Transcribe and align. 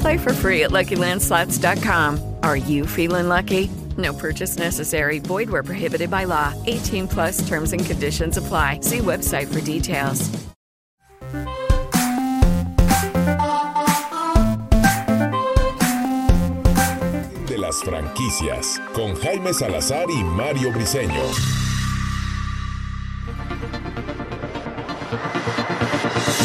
Play 0.00 0.18
for 0.18 0.32
free 0.32 0.64
at 0.64 0.70
LuckyLandSlots.com. 0.70 2.36
Are 2.42 2.56
you 2.56 2.86
feeling 2.86 3.28
lucky? 3.28 3.70
No 3.96 4.12
purchase 4.12 4.56
necessary. 4.58 5.18
Void 5.18 5.50
where 5.50 5.62
prohibited 5.62 6.10
by 6.10 6.24
law. 6.24 6.54
18 6.66 7.08
plus 7.08 7.48
terms 7.48 7.72
and 7.72 7.84
conditions 7.84 8.36
apply. 8.36 8.80
See 8.80 8.98
website 8.98 9.52
for 9.52 9.60
details. 9.60 10.28
De 17.46 17.58
las 17.58 17.82
franquicias, 17.82 18.80
con 18.94 19.16
Jaime 19.16 19.52
Salazar 19.52 20.08
y 20.10 20.22
Mario 20.22 20.70
Briseño. 20.72 21.67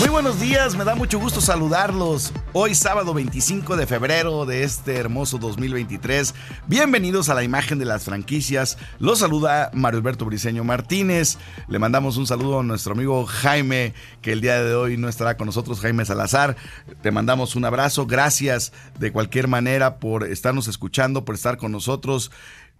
Muy 0.04 0.09
buenos 0.09 0.42
días, 0.42 0.76
me 0.76 0.84
da 0.84 0.96
mucho 0.96 1.18
gusto 1.18 1.40
saludarlos. 1.40 2.34
Hoy 2.52 2.76
sábado 2.76 3.14
25 3.14 3.78
de 3.78 3.88
febrero 3.88 4.46
de 4.46 4.66
este 4.66 4.98
hermoso 4.98 5.38
2023. 5.38 6.36
Bienvenidos 6.68 7.30
a 7.30 7.34
la 7.34 7.42
imagen 7.42 7.80
de 7.80 7.86
las 7.86 8.04
franquicias. 8.04 8.78
Los 9.00 9.20
saluda 9.20 9.72
Mario 9.74 10.00
Alberto 10.00 10.26
Briceño 10.26 10.66
Martínez. 10.66 11.38
Le 11.70 11.80
mandamos 11.80 12.18
un 12.18 12.28
saludo 12.28 12.59
a 12.59 12.64
nuestro 12.64 12.96
amigo 12.96 13.26
Jaime, 13.26 13.94
que 14.22 14.34
el 14.34 14.42
día 14.42 14.62
de 14.62 14.76
hoy 14.76 14.98
no 14.98 15.08
estará 15.08 15.38
con 15.38 15.46
nosotros, 15.46 15.80
Jaime 15.80 16.04
Salazar. 16.04 16.58
Te 17.02 17.12
mandamos 17.12 17.56
un 17.56 17.64
abrazo. 17.64 18.06
Gracias 18.06 18.74
de 19.00 19.14
cualquier 19.14 19.48
manera 19.48 20.00
por 20.00 20.26
estarnos 20.26 20.68
escuchando, 20.68 21.24
por 21.24 21.36
estar 21.36 21.56
con 21.56 21.72
nosotros 21.72 22.30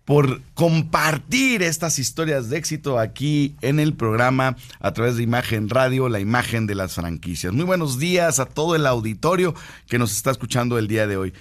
por 0.06 0.42
compartir 0.54 1.64
estas 1.64 1.98
historias 1.98 2.50
de 2.50 2.58
éxito 2.58 3.00
aquí 3.00 3.56
en 3.62 3.80
el 3.80 3.94
programa 3.94 4.58
a 4.80 4.92
través 4.92 5.16
de 5.16 5.24
Imagen 5.24 5.70
Radio, 5.70 6.10
la 6.10 6.20
imagen 6.20 6.68
de 6.68 6.76
las 6.76 6.96
franquicias. 6.96 7.54
Muy 7.54 7.64
buenos 7.64 8.00
días 8.00 8.40
a 8.40 8.46
todo 8.46 8.76
el 8.76 8.86
auditorio 8.86 9.56
que 9.88 10.00
nos 10.00 10.12
está 10.12 10.32
escuchando 10.32 10.78
el 10.78 10.88
día 10.88 11.08
de 11.08 11.18
hoy. 11.18 11.34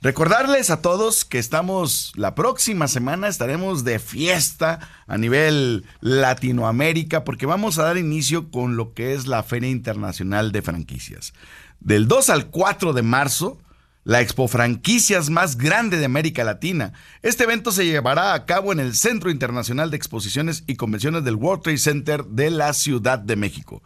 Recordarles 0.00 0.70
a 0.70 0.80
todos 0.80 1.24
que 1.24 1.38
estamos 1.38 2.12
la 2.14 2.36
próxima 2.36 2.86
semana 2.86 3.26
estaremos 3.26 3.82
de 3.82 3.98
fiesta 3.98 4.78
a 5.08 5.18
nivel 5.18 5.84
Latinoamérica 6.00 7.24
porque 7.24 7.46
vamos 7.46 7.78
a 7.78 7.82
dar 7.82 7.98
inicio 7.98 8.48
con 8.50 8.76
lo 8.76 8.94
que 8.94 9.14
es 9.14 9.26
la 9.26 9.42
Feria 9.42 9.70
Internacional 9.70 10.52
de 10.52 10.62
Franquicias. 10.62 11.34
Del 11.80 12.06
2 12.06 12.30
al 12.30 12.46
4 12.46 12.92
de 12.92 13.02
marzo 13.02 13.58
la 14.08 14.22
Expo 14.22 14.48
Franquicias 14.48 15.28
más 15.28 15.58
grande 15.58 15.98
de 15.98 16.06
América 16.06 16.42
Latina. 16.42 16.94
Este 17.20 17.44
evento 17.44 17.72
se 17.72 17.84
llevará 17.84 18.32
a 18.32 18.46
cabo 18.46 18.72
en 18.72 18.80
el 18.80 18.94
Centro 18.94 19.30
Internacional 19.30 19.90
de 19.90 19.98
Exposiciones 19.98 20.64
y 20.66 20.76
Convenciones 20.76 21.24
del 21.24 21.34
World 21.34 21.62
Trade 21.62 21.76
Center 21.76 22.24
de 22.24 22.50
la 22.50 22.72
Ciudad 22.72 23.18
de 23.18 23.36
México. 23.36 23.82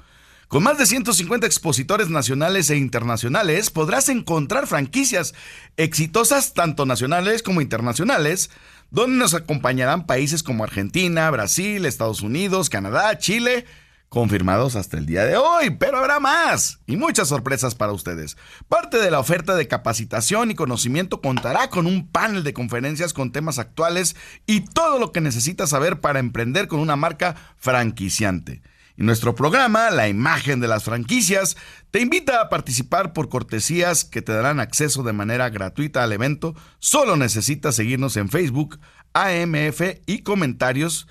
Con 0.47 0.63
más 0.63 0.79
de 0.79 0.87
150 0.87 1.45
expositores 1.45 2.09
nacionales 2.09 2.71
e 2.71 2.77
internacionales 2.77 3.71
podrás 3.71 4.09
encontrar 4.11 4.69
franquicias 4.69 5.35
exitosas 5.77 6.55
tanto 6.55 6.87
nacionales 6.87 7.43
como 7.43 7.61
internacionales, 7.61 8.51
donde 8.93 9.17
nos 9.17 9.35
acompañarán 9.35 10.07
países 10.07 10.45
como 10.45 10.63
Argentina, 10.63 11.29
Brasil, 11.33 11.85
Estados 11.85 12.23
Unidos, 12.23 12.71
Canadá, 12.71 13.19
Chile, 13.19 13.67
confirmados 14.13 14.77
hasta 14.77 14.99
el 14.99 15.07
día 15.07 15.25
de 15.25 15.39
hoy, 15.39 15.71
pero 15.71 15.97
habrá 15.97 16.21
más 16.21 16.81
y 16.87 16.97
muchas 16.97 17.29
sorpresas 17.29 17.75
para 17.75 17.93
ustedes. 17.93 18.37
Parte 18.69 18.99
de 18.99 19.11
la 19.11 19.19
oferta 19.19 19.55
de 19.55 19.67
capacitación 19.67 20.51
y 20.51 20.55
conocimiento 20.55 21.23
contará 21.23 21.71
con 21.71 21.87
un 21.87 22.07
panel 22.07 22.45
de 22.45 22.53
conferencias 22.53 23.15
con 23.15 23.33
temas 23.33 23.59
actuales 23.59 24.15
y 24.45 24.67
todo 24.67 24.99
lo 24.99 25.13
que 25.13 25.23
necesitas 25.23 25.71
saber 25.71 26.01
para 26.01 26.19
emprender 26.19 26.69
con 26.69 26.81
una 26.81 26.95
marca 26.95 27.37
franquiciante. 27.57 28.61
Y 28.99 29.03
nuestro 29.03 29.35
programa, 29.35 29.91
La 29.91 30.09
imagen 30.09 30.61
de 30.61 30.69
las 30.69 30.85
franquicias, 30.85 31.57
te 31.91 32.01
invita 32.01 32.43
a 32.43 32.51
participar 32.51 33.15
por 33.15 33.31
cortesías 33.31 34.05
que 34.05 34.21
te 34.21 34.33
darán 34.33 34.61
acceso 34.61 35.03
de 35.05 35.15
manera 35.15 35.49
gratuita 35.49 36.03
al 36.03 36.13
evento. 36.13 36.55
Solo 36.81 37.17
necesitas 37.17 37.77
seguirnos 37.77 38.19
en 38.19 38.29
Facebook, 38.29 38.79
AMF 39.15 39.81
y 40.05 40.19
comentarios 40.19 41.09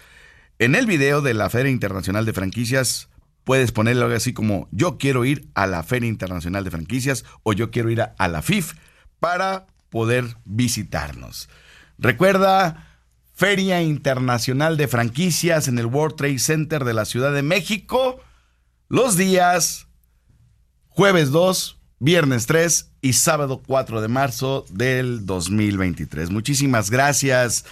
en 0.62 0.76
el 0.76 0.86
video 0.86 1.24
de 1.24 1.34
la 1.34 1.50
Feria 1.50 1.72
Internacional 1.72 2.24
de 2.24 2.34
Franquicias 2.34 3.10
puedes 3.44 3.72
ponerlo 3.72 4.06
algo 4.06 4.16
así 4.16 4.32
como 4.32 4.70
yo 4.70 5.00
quiero 5.00 5.26
ir 5.26 5.50
a 5.56 5.66
la 5.66 5.82
Feria 5.82 6.08
Internacional 6.08 6.64
de 6.64 6.70
Franquicias 6.70 7.26
o 7.42 7.54
yo 7.54 7.72
quiero 7.72 7.90
ir 7.90 8.00
a, 8.00 8.28
la 8.28 8.44
FIF 8.44 8.74
para 9.20 9.66
poder 9.90 10.38
visitarnos. 10.46 11.50
Recuerda, 11.98 13.00
Feria 13.34 13.82
Internacional 13.82 14.78
de 14.78 14.88
Franquicias 14.88 15.68
en 15.68 15.80
el 15.80 15.88
World 15.88 16.16
Trade 16.16 16.38
Center 16.38 16.86
de 16.86 16.94
la 16.94 17.06
Ciudad 17.06 17.34
de 17.34 17.42
México, 17.42 18.20
los 18.88 19.18
días 19.18 19.88
jueves 20.90 21.32
2, 21.32 21.80
viernes 21.98 22.46
3 22.46 22.92
y 23.02 23.14
sábado 23.14 23.64
4 23.66 24.00
de 24.00 24.08
marzo 24.10 24.66
del 24.70 25.26
2023. 25.26 26.30
Muchísimas 26.30 26.92
gracias. 26.92 27.66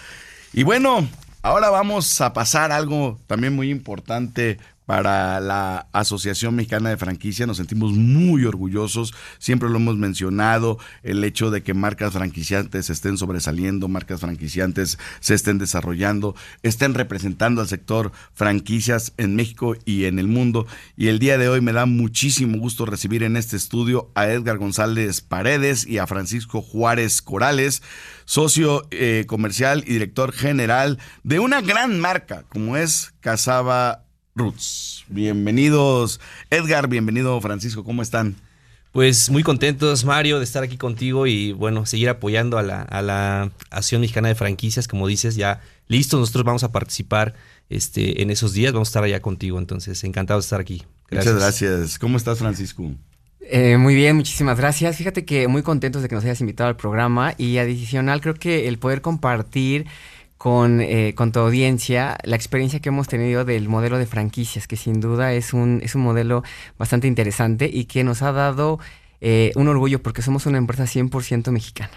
Y 0.53 0.63
bueno, 0.63 1.07
Ahora 1.41 1.69
vamos 1.69 2.19
a 2.19 2.33
pasar 2.33 2.71
algo 2.73 3.17
también 3.25 3.55
muy 3.55 3.69
importante 3.71 4.59
para 4.89 5.39
la 5.39 5.87
Asociación 5.91 6.55
Mexicana 6.55 6.89
de 6.89 6.97
Franquicia. 6.97 7.45
Nos 7.45 7.57
sentimos 7.57 7.91
muy 7.93 8.45
orgullosos, 8.45 9.13
siempre 9.37 9.69
lo 9.69 9.75
hemos 9.75 9.97
mencionado, 9.97 10.79
el 11.03 11.23
hecho 11.23 11.51
de 11.51 11.61
que 11.61 11.75
marcas 11.75 12.13
franquiciantes 12.13 12.89
estén 12.89 13.15
sobresaliendo, 13.15 13.87
marcas 13.87 14.21
franquiciantes 14.21 14.97
se 15.19 15.35
estén 15.35 15.59
desarrollando, 15.59 16.35
estén 16.63 16.95
representando 16.95 17.61
al 17.61 17.67
sector 17.67 18.11
franquicias 18.33 19.13
en 19.17 19.35
México 19.35 19.75
y 19.85 20.05
en 20.05 20.17
el 20.17 20.27
mundo. 20.27 20.65
Y 20.97 21.09
el 21.09 21.19
día 21.19 21.37
de 21.37 21.49
hoy 21.49 21.61
me 21.61 21.71
da 21.71 21.85
muchísimo 21.85 22.57
gusto 22.57 22.87
recibir 22.87 23.21
en 23.21 23.37
este 23.37 23.57
estudio 23.57 24.09
a 24.15 24.25
Edgar 24.25 24.57
González 24.57 25.21
Paredes 25.21 25.85
y 25.85 25.99
a 25.99 26.07
Francisco 26.07 26.63
Juárez 26.63 27.21
Corales 27.21 27.83
socio 28.25 28.87
eh, 28.89 29.25
comercial 29.27 29.83
y 29.85 29.93
director 29.93 30.31
general 30.31 30.97
de 31.23 31.39
una 31.39 31.61
gran 31.61 31.99
marca 31.99 32.45
como 32.49 32.75
es 32.75 33.13
Casaba 33.21 34.08
Roots. 34.39 35.03
Bienvenidos, 35.09 36.19
Edgar, 36.49 36.87
bienvenido, 36.87 37.39
Francisco, 37.41 37.83
¿cómo 37.83 38.01
están? 38.01 38.35
Pues 38.91 39.29
muy 39.29 39.43
contentos, 39.43 40.05
Mario, 40.05 40.39
de 40.39 40.45
estar 40.45 40.63
aquí 40.63 40.77
contigo 40.77 41.27
y 41.27 41.51
bueno, 41.51 41.85
seguir 41.85 42.09
apoyando 42.09 42.57
a 42.57 42.63
la, 42.63 42.81
a 42.81 43.01
la 43.01 43.51
Acción 43.69 44.01
Mexicana 44.01 44.29
de 44.29 44.35
Franquicias, 44.35 44.87
como 44.87 45.07
dices, 45.07 45.35
ya 45.35 45.61
listo, 45.87 46.17
nosotros 46.17 46.45
vamos 46.45 46.63
a 46.63 46.71
participar 46.71 47.35
este, 47.69 48.21
en 48.21 48.31
esos 48.31 48.53
días, 48.53 48.73
vamos 48.73 48.87
a 48.87 48.91
estar 48.91 49.03
allá 49.03 49.21
contigo, 49.21 49.59
entonces 49.59 50.03
encantado 50.03 50.39
de 50.39 50.43
estar 50.43 50.59
aquí. 50.59 50.83
Muchas 51.11 51.35
gracias. 51.35 51.99
¿Cómo 51.99 52.17
estás, 52.17 52.39
Francisco? 52.39 52.91
Eh, 53.41 53.77
muy 53.77 53.95
bien, 53.95 54.15
muchísimas 54.15 54.57
gracias. 54.57 54.95
Fíjate 54.95 55.25
que 55.25 55.47
muy 55.47 55.63
contentos 55.63 56.01
de 56.01 56.07
que 56.07 56.15
nos 56.15 56.23
hayas 56.23 56.39
invitado 56.39 56.69
al 56.69 56.77
programa 56.77 57.33
y 57.37 57.57
adicional 57.57 58.21
creo 58.21 58.35
que 58.35 58.67
el 58.67 58.77
poder 58.77 59.01
compartir 59.01 59.85
con, 60.39 60.79
eh, 60.79 61.13
con 61.15 61.33
tu 61.33 61.39
audiencia 61.39 62.17
la 62.23 62.37
experiencia 62.37 62.79
que 62.79 62.87
hemos 62.87 63.09
tenido 63.09 63.43
del 63.43 63.67
modelo 63.67 63.97
de 63.97 64.05
franquicias, 64.05 64.67
que 64.67 64.77
sin 64.77 65.01
duda 65.01 65.33
es 65.33 65.53
un, 65.53 65.81
es 65.83 65.95
un 65.95 66.01
modelo 66.01 66.43
bastante 66.77 67.07
interesante 67.07 67.69
y 67.71 67.85
que 67.85 68.05
nos 68.05 68.21
ha 68.21 68.31
dado 68.31 68.79
eh, 69.19 69.51
un 69.55 69.67
orgullo 69.67 70.01
porque 70.01 70.21
somos 70.21 70.45
una 70.45 70.57
empresa 70.57 70.85
100% 70.85 71.51
mexicana. 71.51 71.91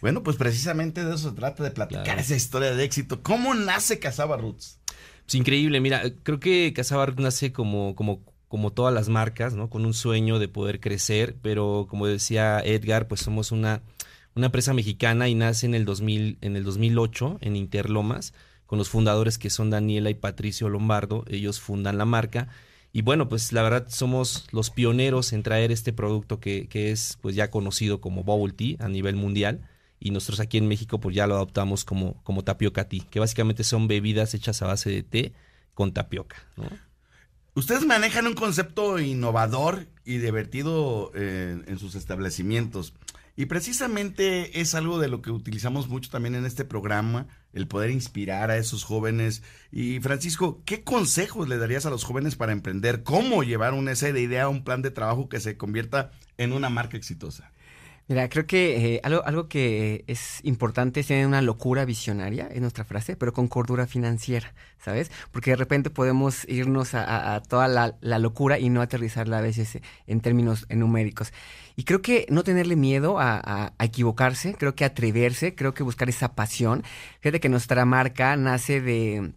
Bueno, 0.00 0.24
pues 0.24 0.36
precisamente 0.36 1.04
de 1.04 1.14
eso 1.14 1.30
se 1.30 1.36
trata, 1.36 1.62
de 1.62 1.70
platicar 1.70 2.18
esa 2.18 2.34
historia 2.34 2.74
de 2.74 2.82
éxito. 2.82 3.22
¿Cómo 3.22 3.54
nace 3.54 4.00
Casaba 4.00 4.36
Roots? 4.38 4.80
Es 5.28 5.34
increíble, 5.36 5.80
mira, 5.80 6.02
creo 6.24 6.40
que 6.40 6.72
Casaba 6.74 7.06
Roots 7.06 7.22
nace 7.22 7.52
como, 7.52 7.94
como 7.94 8.24
como 8.48 8.72
todas 8.72 8.94
las 8.94 9.08
marcas, 9.08 9.54
¿no? 9.54 9.68
Con 9.68 9.84
un 9.84 9.94
sueño 9.94 10.38
de 10.38 10.46
poder 10.46 10.78
crecer, 10.78 11.34
pero 11.42 11.88
como 11.90 12.06
decía 12.06 12.60
Edgar, 12.60 13.08
pues 13.08 13.20
somos 13.20 13.50
una, 13.50 13.82
una 14.34 14.46
empresa 14.46 14.74
mexicana 14.74 15.28
y 15.28 15.34
nace 15.34 15.66
en 15.66 15.74
el, 15.74 15.84
2000, 15.84 16.38
en 16.40 16.56
el 16.56 16.64
2008 16.64 17.38
en 17.40 17.56
Interlomas, 17.56 18.34
con 18.66 18.78
los 18.78 18.88
fundadores 18.88 19.38
que 19.38 19.50
son 19.50 19.70
Daniela 19.70 20.10
y 20.10 20.14
Patricio 20.14 20.68
Lombardo, 20.68 21.24
ellos 21.28 21.60
fundan 21.60 21.98
la 21.98 22.04
marca 22.04 22.48
Y 22.92 23.02
bueno, 23.02 23.28
pues 23.28 23.52
la 23.52 23.62
verdad 23.62 23.86
somos 23.88 24.46
los 24.52 24.70
pioneros 24.70 25.32
en 25.32 25.42
traer 25.42 25.70
este 25.70 25.92
producto 25.92 26.40
que, 26.40 26.68
que 26.68 26.90
es 26.90 27.18
pues 27.20 27.34
ya 27.34 27.50
conocido 27.50 28.00
como 28.00 28.24
Bubble 28.24 28.54
Tea 28.54 28.76
a 28.84 28.88
nivel 28.88 29.16
mundial 29.16 29.68
y 30.04 30.10
nosotros 30.10 30.40
aquí 30.40 30.58
en 30.58 30.68
México 30.68 31.00
pues 31.00 31.16
ya 31.16 31.26
lo 31.26 31.34
adoptamos 31.34 31.84
como, 31.84 32.22
como 32.24 32.44
tapioca 32.44 32.88
tea, 32.88 33.06
que 33.10 33.20
básicamente 33.20 33.64
son 33.64 33.88
bebidas 33.88 34.34
hechas 34.34 34.60
a 34.60 34.66
base 34.66 34.90
de 34.90 35.02
té 35.02 35.32
con 35.72 35.92
tapioca. 35.92 36.36
Ustedes 37.54 37.86
manejan 37.86 38.26
un 38.26 38.34
concepto 38.34 38.98
innovador 38.98 39.86
y 40.04 40.18
divertido 40.18 41.10
en, 41.14 41.64
en 41.66 41.78
sus 41.78 41.94
establecimientos. 41.94 42.92
Y 43.36 43.46
precisamente 43.46 44.60
es 44.60 44.74
algo 44.74 45.00
de 45.00 45.08
lo 45.08 45.20
que 45.20 45.32
utilizamos 45.32 45.88
mucho 45.88 46.10
también 46.10 46.36
en 46.36 46.46
este 46.46 46.64
programa, 46.64 47.26
el 47.52 47.66
poder 47.66 47.90
inspirar 47.90 48.50
a 48.50 48.56
esos 48.56 48.84
jóvenes. 48.84 49.42
Y 49.72 49.98
Francisco, 50.00 50.62
¿qué 50.64 50.84
consejos 50.84 51.48
le 51.48 51.58
darías 51.58 51.84
a 51.84 51.90
los 51.90 52.04
jóvenes 52.04 52.36
para 52.36 52.52
emprender? 52.52 53.02
¿Cómo 53.02 53.42
llevar 53.42 53.74
una 53.74 53.92
esa 53.92 54.08
idea 54.08 54.44
a 54.44 54.48
un 54.48 54.62
plan 54.62 54.82
de 54.82 54.92
trabajo 54.92 55.28
que 55.28 55.40
se 55.40 55.56
convierta 55.56 56.12
en 56.38 56.52
una 56.52 56.68
marca 56.68 56.96
exitosa? 56.96 57.50
Mira, 58.06 58.28
creo 58.28 58.46
que 58.46 58.96
eh, 58.96 59.00
algo, 59.02 59.24
algo 59.24 59.48
que 59.48 60.04
es 60.08 60.40
importante 60.42 61.00
es 61.00 61.06
tener 61.06 61.26
una 61.26 61.40
locura 61.40 61.86
visionaria, 61.86 62.48
es 62.52 62.60
nuestra 62.60 62.84
frase, 62.84 63.16
pero 63.16 63.32
con 63.32 63.48
cordura 63.48 63.86
financiera, 63.86 64.52
¿sabes? 64.78 65.10
Porque 65.32 65.52
de 65.52 65.56
repente 65.56 65.88
podemos 65.88 66.46
irnos 66.46 66.94
a, 66.94 67.42
toda 67.48 67.66
la, 67.66 68.18
locura 68.18 68.58
y 68.58 68.68
no 68.68 68.82
aterrizarla 68.82 69.38
a 69.38 69.40
veces 69.40 69.78
en 70.06 70.20
términos 70.20 70.66
numéricos. 70.68 71.32
Y 71.76 71.84
creo 71.84 72.02
que 72.02 72.26
no 72.28 72.44
tenerle 72.44 72.76
miedo 72.76 73.18
a, 73.18 73.36
a, 73.36 73.72
a, 73.78 73.84
equivocarse, 73.86 74.54
creo 74.54 74.74
que 74.74 74.84
atreverse, 74.84 75.54
creo 75.54 75.72
que 75.72 75.82
buscar 75.82 76.10
esa 76.10 76.34
pasión. 76.34 76.84
Fíjate 77.20 77.40
que 77.40 77.48
nuestra 77.48 77.86
marca 77.86 78.36
nace 78.36 78.82
de, 78.82 79.32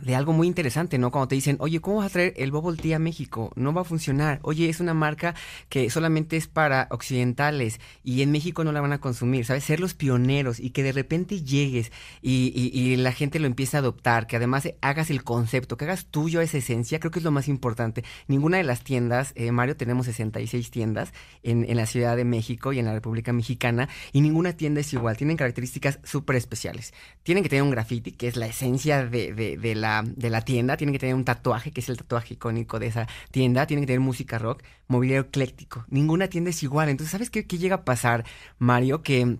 de 0.00 0.14
algo 0.14 0.32
muy 0.32 0.46
interesante, 0.46 0.98
¿no? 0.98 1.10
Cuando 1.10 1.28
te 1.28 1.34
dicen, 1.34 1.56
oye, 1.60 1.80
¿cómo 1.80 1.98
vas 1.98 2.06
a 2.06 2.10
traer 2.10 2.34
el 2.36 2.50
Bubble 2.50 2.80
Tea 2.80 2.96
a 2.96 2.98
México? 2.98 3.52
No 3.56 3.72
va 3.72 3.82
a 3.82 3.84
funcionar. 3.84 4.40
Oye, 4.42 4.68
es 4.68 4.80
una 4.80 4.94
marca 4.94 5.34
que 5.68 5.90
solamente 5.90 6.36
es 6.36 6.46
para 6.46 6.88
occidentales 6.90 7.80
y 8.02 8.22
en 8.22 8.32
México 8.32 8.64
no 8.64 8.72
la 8.72 8.80
van 8.80 8.92
a 8.92 9.00
consumir, 9.00 9.44
¿sabes? 9.44 9.64
Ser 9.64 9.80
los 9.80 9.94
pioneros 9.94 10.60
y 10.60 10.70
que 10.70 10.82
de 10.82 10.92
repente 10.92 11.42
llegues 11.42 11.92
y, 12.22 12.96
la 12.96 13.12
gente 13.12 13.38
lo 13.38 13.46
empiece 13.46 13.76
a 13.76 13.80
adoptar, 13.80 14.26
que 14.26 14.36
además 14.36 14.68
hagas 14.80 15.10
el 15.10 15.22
concepto, 15.22 15.76
que 15.76 15.84
hagas 15.84 16.06
tuyo 16.06 16.40
esa 16.40 16.58
esencia, 16.58 16.98
creo 16.98 17.10
que 17.10 17.20
es 17.20 17.24
lo 17.24 17.30
más 17.30 17.48
importante. 17.48 18.04
Ninguna 18.26 18.58
de 18.58 18.64
las 18.64 18.82
tiendas, 18.82 19.32
eh, 19.36 19.52
Mario, 19.52 19.76
tenemos 19.76 20.06
66 20.06 20.70
tiendas 20.70 21.12
en, 21.42 21.74
la 21.76 21.86
Ciudad 21.86 22.16
de 22.16 22.24
México 22.24 22.72
y 22.72 22.78
en 22.78 22.86
la 22.86 22.92
República 22.92 23.32
Mexicana 23.32 23.88
y 24.12 24.20
ninguna 24.20 24.54
tienda 24.54 24.80
es 24.80 24.92
igual, 24.92 25.16
tienen 25.16 25.36
características 25.36 26.00
súper 26.04 26.36
especiales. 26.36 26.92
Tienen 27.22 27.42
que 27.42 27.48
tener 27.48 27.62
un 27.62 27.70
graffiti, 27.70 28.12
que 28.12 28.28
es 28.28 28.36
la 28.36 28.46
esencia 28.46 29.06
de 29.06 29.74
la 29.76 29.89
de 30.04 30.30
la 30.30 30.42
tienda, 30.42 30.76
tienen 30.76 30.92
que 30.92 30.98
tener 30.98 31.14
un 31.14 31.24
tatuaje, 31.24 31.70
que 31.72 31.80
es 31.80 31.88
el 31.88 31.96
tatuaje 31.96 32.34
icónico 32.34 32.78
de 32.78 32.86
esa 32.86 33.08
tienda, 33.30 33.66
tienen 33.66 33.82
que 33.82 33.88
tener 33.88 34.00
música 34.00 34.38
rock, 34.38 34.62
mobiliario 34.88 35.22
ecléctico. 35.28 35.84
Ninguna 35.88 36.28
tienda 36.28 36.50
es 36.50 36.62
igual. 36.62 36.88
Entonces, 36.88 37.12
¿sabes 37.12 37.30
qué, 37.30 37.46
qué 37.46 37.58
llega 37.58 37.76
a 37.76 37.84
pasar, 37.84 38.24
Mario? 38.58 39.02
Que 39.02 39.38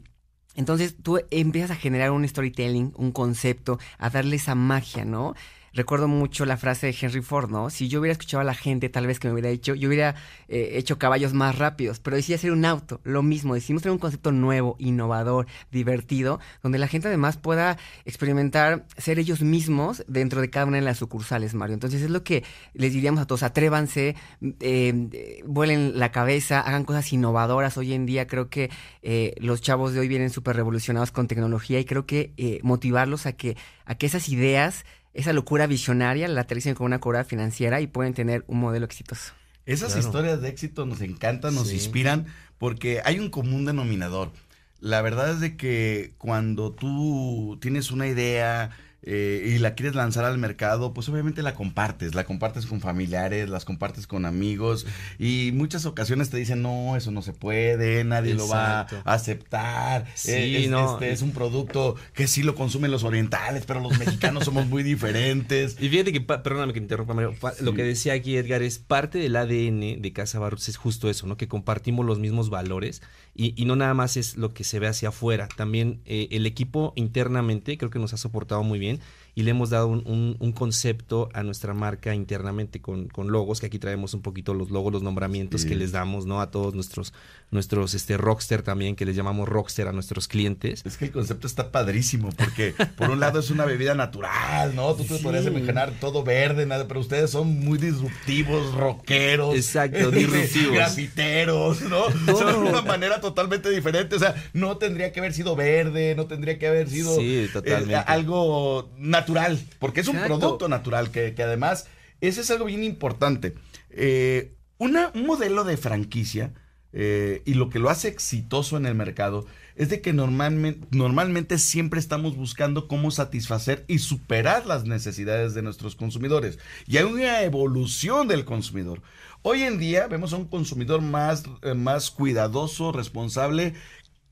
entonces 0.57 0.97
tú 1.03 1.21
empiezas 1.31 1.71
a 1.71 1.77
generar 1.77 2.11
un 2.11 2.27
storytelling, 2.27 2.93
un 2.97 3.13
concepto, 3.13 3.79
a 3.99 4.11
darle 4.11 4.37
esa 4.37 4.55
magia, 4.55 5.05
¿no? 5.05 5.35
Recuerdo 5.73 6.09
mucho 6.09 6.45
la 6.45 6.57
frase 6.57 6.87
de 6.87 6.97
Henry 7.01 7.23
Ford, 7.23 7.51
¿no? 7.51 7.71
Si 7.71 7.89
yo 7.89 8.01
hubiera 8.01 8.13
escuchado 8.13 8.41
a 8.41 8.45
la 8.45 8.55
gente, 8.55 8.89
tal 8.89 9.07
vez 9.07 9.19
que 9.21 9.29
me 9.29 9.35
hubiera 9.35 9.49
hecho, 9.51 9.75
yo 9.75 9.89
hubiera 9.89 10.15
eh, 10.49 10.73
hecho 10.75 10.99
caballos 10.99 11.33
más 11.33 11.59
rápidos, 11.59 12.01
pero 12.01 12.17
decía 12.17 12.37
hacer 12.37 12.53
un 12.53 12.65
auto, 12.65 13.01
lo 13.05 13.23
mismo, 13.23 13.55
decidimos 13.55 13.83
tener 13.83 13.93
un 13.93 13.99
concepto 13.99 14.33
nuevo, 14.33 14.77
innovador, 14.79 15.47
divertido, 15.71 16.41
donde 16.63 16.79
la 16.79 16.89
gente 16.89 17.09
además 17.09 17.37
pueda 17.37 17.79
experimentar 18.05 18.87
ser 18.97 19.19
ellos 19.19 19.43
mismos 19.43 20.05
dentro 20.09 20.41
de 20.41 20.51
cada 20.51 20.67
una 20.67 20.79
de 20.79 20.83
las 20.83 20.99
sucursales, 20.99 21.55
Mario. 21.55 21.75
Entonces 21.75 22.03
es 22.03 22.11
lo 22.11 22.25
que 22.25 22.45
les 22.75 22.93
diríamos 22.93 23.21
a 23.21 23.27
todos, 23.27 23.43
atrévanse, 23.43 24.17
eh, 24.61 25.43
vuelen 25.47 25.99
la 25.99 26.11
cabeza, 26.11 26.61
hagan 26.61 26.85
cosas 26.85 27.13
innovadoras. 27.13 27.77
Hoy 27.77 27.93
en 27.93 28.07
día 28.07 28.27
creo 28.27 28.49
que 28.51 28.71
eh, 29.03 29.35
los 29.39 29.61
chavos 29.61 29.93
de 29.93 30.01
hoy 30.01 30.09
vienen 30.09 30.31
súper 30.31 30.57
revolucionados 30.57 31.13
con 31.13 31.29
tecnología 31.29 31.79
y 31.79 31.85
creo 31.85 32.07
que 32.07 32.61
motivarlos 32.63 33.27
a 33.27 33.33
que, 33.33 33.57
a 33.85 33.95
que 33.95 34.07
esas 34.07 34.29
ideas 34.29 34.85
esa 35.15 35.33
locura 35.33 35.67
visionaria 35.67 36.29
la 36.29 36.43
aterricen 36.43 36.75
con 36.75 36.87
una 36.87 37.01
cura 37.01 37.25
financiera 37.25 37.81
y 37.81 37.87
pueden 37.87 38.15
tener 38.15 38.45
un 38.47 38.61
modelo 38.61 38.87
exitoso. 38.87 39.33
Esas 39.67 39.93
claro. 39.93 40.07
historias 40.07 40.41
de 40.41 40.49
éxito 40.49 40.87
nos 40.87 41.01
encantan, 41.01 41.55
nos 41.55 41.69
sí. 41.69 41.75
inspiran, 41.75 42.27
porque 42.59 43.01
hay 43.05 43.19
un 43.19 43.31
común 43.31 43.65
denominador. 43.65 44.33
La 44.81 45.03
verdad 45.03 45.31
es 45.33 45.41
de 45.41 45.57
que 45.57 46.15
cuando 46.19 46.73
tú 46.73 47.59
tienes 47.61 47.91
una 47.91 48.07
idea, 48.07 48.71
eh, 49.03 49.55
y 49.55 49.59
la 49.59 49.75
quieres 49.75 49.95
lanzar 49.95 50.25
al 50.25 50.37
mercado, 50.37 50.93
pues 50.93 51.09
obviamente 51.09 51.43
la 51.43 51.55
compartes, 51.55 52.15
la 52.15 52.25
compartes 52.25 52.67
con 52.67 52.81
familiares, 52.81 53.49
las 53.49 53.65
compartes 53.65 54.07
con 54.07 54.27
amigos 54.27 54.87
y 55.19 55.53
muchas 55.55 55.87
ocasiones 55.87 56.29
te 56.29 56.37
dicen, 56.37 56.61
no, 56.61 56.97
eso 56.97 57.11
no 57.11 57.23
se 57.23 57.33
puede, 57.33 58.05
nadie 58.05 58.33
Exacto. 58.33 58.47
lo 58.47 58.55
va 58.55 58.81
a 58.81 59.15
aceptar, 59.15 60.07
sí, 60.15 60.57
es, 60.57 60.71
no. 60.71 60.95
este 60.95 61.13
es 61.13 61.23
un 61.23 61.33
producto 61.33 61.97
que 62.13 62.27
sí 62.27 62.43
lo 62.43 62.55
consumen 62.55 62.91
los 62.91 63.05
orientales, 63.05 63.65
pero 63.67 63.81
los 63.81 63.99
mexicanos 63.99 64.45
somos 64.45 64.67
muy 64.67 64.83
diferentes. 64.83 65.77
Y 65.81 65.89
fíjate 65.89 66.13
que, 66.13 66.21
perdóname 66.21 66.73
que 66.75 66.81
te 66.81 66.85
interrumpa, 66.85 67.15
Mario, 67.15 67.35
sí. 67.41 67.65
lo 67.65 67.75
que 67.75 67.85
decía 67.85 68.13
aquí 68.13 68.37
Edgar 68.37 68.63
es 68.63 68.79
parte 68.79 69.19
del 69.19 69.37
ADN 69.37 70.03
de 70.03 70.13
Casa 70.13 70.39
Barros 70.39 70.69
es 70.69 70.77
justo 70.77 71.09
eso, 71.09 71.27
¿no? 71.27 71.37
Que 71.37 71.49
compartimos 71.49 72.05
los 72.05 72.19
mismos 72.19 72.51
valores 72.51 73.01
y, 73.35 73.55
y 73.61 73.65
no 73.65 73.77
nada 73.77 73.95
más 73.95 74.17
es 74.17 74.37
lo 74.37 74.53
que 74.53 74.65
se 74.65 74.79
ve 74.79 74.89
hacia 74.89 75.09
afuera, 75.09 75.49
también 75.57 76.01
eh, 76.05 76.29
el 76.33 76.45
equipo 76.47 76.93
internamente 76.97 77.79
creo 77.79 77.91
que 77.91 77.99
nos 77.99 78.13
ha 78.13 78.17
soportado 78.17 78.63
muy 78.63 78.79
bien 78.79 78.90
i 78.91 78.97
seen 78.97 79.01
y 79.41 79.43
le 79.43 79.53
hemos 79.53 79.71
dado 79.71 79.89
un, 79.89 80.03
un, 80.07 80.37
un 80.39 80.53
concepto 80.53 81.31
a 81.33 81.43
nuestra 81.43 81.73
marca 81.73 82.15
internamente 82.15 82.83
con, 82.83 83.09
con, 83.09 83.33
logos, 83.33 83.59
que 83.59 83.67
aquí 83.67 83.79
traemos 83.79 84.13
un 84.13 84.21
poquito 84.21 84.53
los 84.53 84.71
logos, 84.71 84.93
los 84.93 85.03
nombramientos 85.03 85.63
sí. 85.63 85.69
que 85.69 85.77
les 85.77 85.93
damos, 85.93 86.27
¿no? 86.27 86.43
A 86.43 86.51
todos 86.51 86.75
nuestros, 86.75 87.15
nuestros 87.51 87.95
este, 87.95 88.19
rockster 88.19 88.61
también, 88.63 88.97
que 88.97 89.07
les 89.07 89.17
llamamos 89.17 89.49
rockster 89.49 89.89
a 89.89 89.93
nuestros 89.93 90.29
clientes. 90.29 90.83
Es 90.85 90.99
que 90.99 91.07
el 91.07 91.11
concepto 91.11 91.47
está 91.47 91.73
padrísimo, 91.73 92.29
porque 92.37 92.75
por 92.99 93.09
un 93.09 93.19
lado 93.19 93.41
es 93.41 93.49
una 93.49 93.65
bebida 93.65 93.95
natural, 93.95 94.77
¿no? 94.77 94.93
Tú 94.93 95.05
te 95.05 95.17
sí. 95.17 95.23
podrías 95.23 95.47
imaginar 95.47 95.91
todo 96.01 96.23
verde, 96.23 96.67
nada, 96.67 96.87
pero 96.87 97.01
ustedes 97.01 97.31
son 97.31 97.61
muy 97.61 97.79
disruptivos, 97.79 98.75
rockeros. 98.75 99.55
Exacto, 99.55 100.11
disruptivos. 100.11 100.75
grafiteros, 100.75 101.81
¿no? 101.81 102.09
De 102.11 102.55
una 102.59 102.83
manera 102.83 103.23
totalmente 103.23 103.71
diferente, 103.71 104.17
o 104.17 104.19
sea, 104.19 104.35
no 104.53 104.77
tendría 104.77 105.13
que 105.13 105.21
haber 105.21 105.33
sido 105.33 105.57
verde, 105.57 106.15
no 106.15 106.27
tendría 106.27 106.59
que 106.59 106.67
haber 106.67 106.91
sido 106.91 107.17
sí, 107.17 107.49
totalmente. 107.51 107.95
Eh, 107.95 108.05
algo 108.07 108.91
natural, 108.99 109.30
porque 109.79 110.01
es 110.01 110.09
un 110.09 110.17
Exacto. 110.17 110.39
producto 110.39 110.69
natural 110.69 111.11
que, 111.11 111.35
que, 111.35 111.43
además, 111.43 111.87
ese 112.21 112.41
es 112.41 112.51
algo 112.51 112.67
bien 112.67 112.85
importante. 112.85 113.55
Eh, 113.91 114.55
una, 114.79 115.11
un 115.15 115.27
modelo 115.27 115.65
de 115.65 115.77
franquicia 115.77 116.53
eh, 116.93 117.43
y 117.45 117.55
lo 117.55 117.71
que 117.71 117.79
lo 117.79 117.89
hace 117.89 118.09
exitoso 118.09 118.77
en 118.77 118.85
el 118.87 118.95
mercado 118.95 119.47
es 119.77 119.89
de 119.89 120.01
que 120.01 120.13
normalmente, 120.13 120.87
normalmente 120.91 121.59
siempre 121.59 122.01
estamos 122.01 122.37
buscando 122.37 122.89
cómo 122.89 123.11
satisfacer 123.11 123.85
y 123.87 123.99
superar 123.99 124.67
las 124.67 124.85
necesidades 124.85 125.55
de 125.55 125.63
nuestros 125.63 125.95
consumidores. 125.95 126.59
Y 126.87 126.97
hay 126.97 127.05
una 127.05 127.43
evolución 127.43 128.27
del 128.27 128.45
consumidor. 128.45 129.03
Hoy 129.43 129.63
en 129.63 129.79
día 129.79 130.07
vemos 130.07 130.33
a 130.33 130.37
un 130.37 130.47
consumidor 130.47 131.01
más, 131.01 131.45
eh, 131.63 131.75
más 131.75 132.11
cuidadoso, 132.11 132.93
responsable 132.93 133.75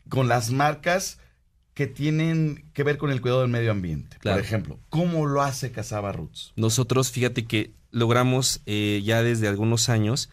con 0.08 0.28
las 0.28 0.50
marcas 0.50 1.18
que 1.78 1.87
tienen 1.87 2.64
que 2.75 2.82
ver 2.82 2.99
con 2.99 3.12
el 3.12 3.20
cuidado 3.20 3.42
del 3.42 3.50
medio 3.50 3.70
ambiente. 3.70 4.16
Claro. 4.18 4.38
Por 4.38 4.44
ejemplo, 4.44 4.80
¿cómo 4.88 5.26
lo 5.26 5.42
hace 5.42 5.70
Casaba 5.70 6.11
Roots? 6.11 6.52
Nosotros, 6.56 7.12
fíjate 7.12 7.44
que 7.44 7.70
logramos 7.92 8.62
eh, 8.66 9.00
ya 9.04 9.23
desde 9.23 9.47
algunos 9.47 9.88
años 9.88 10.28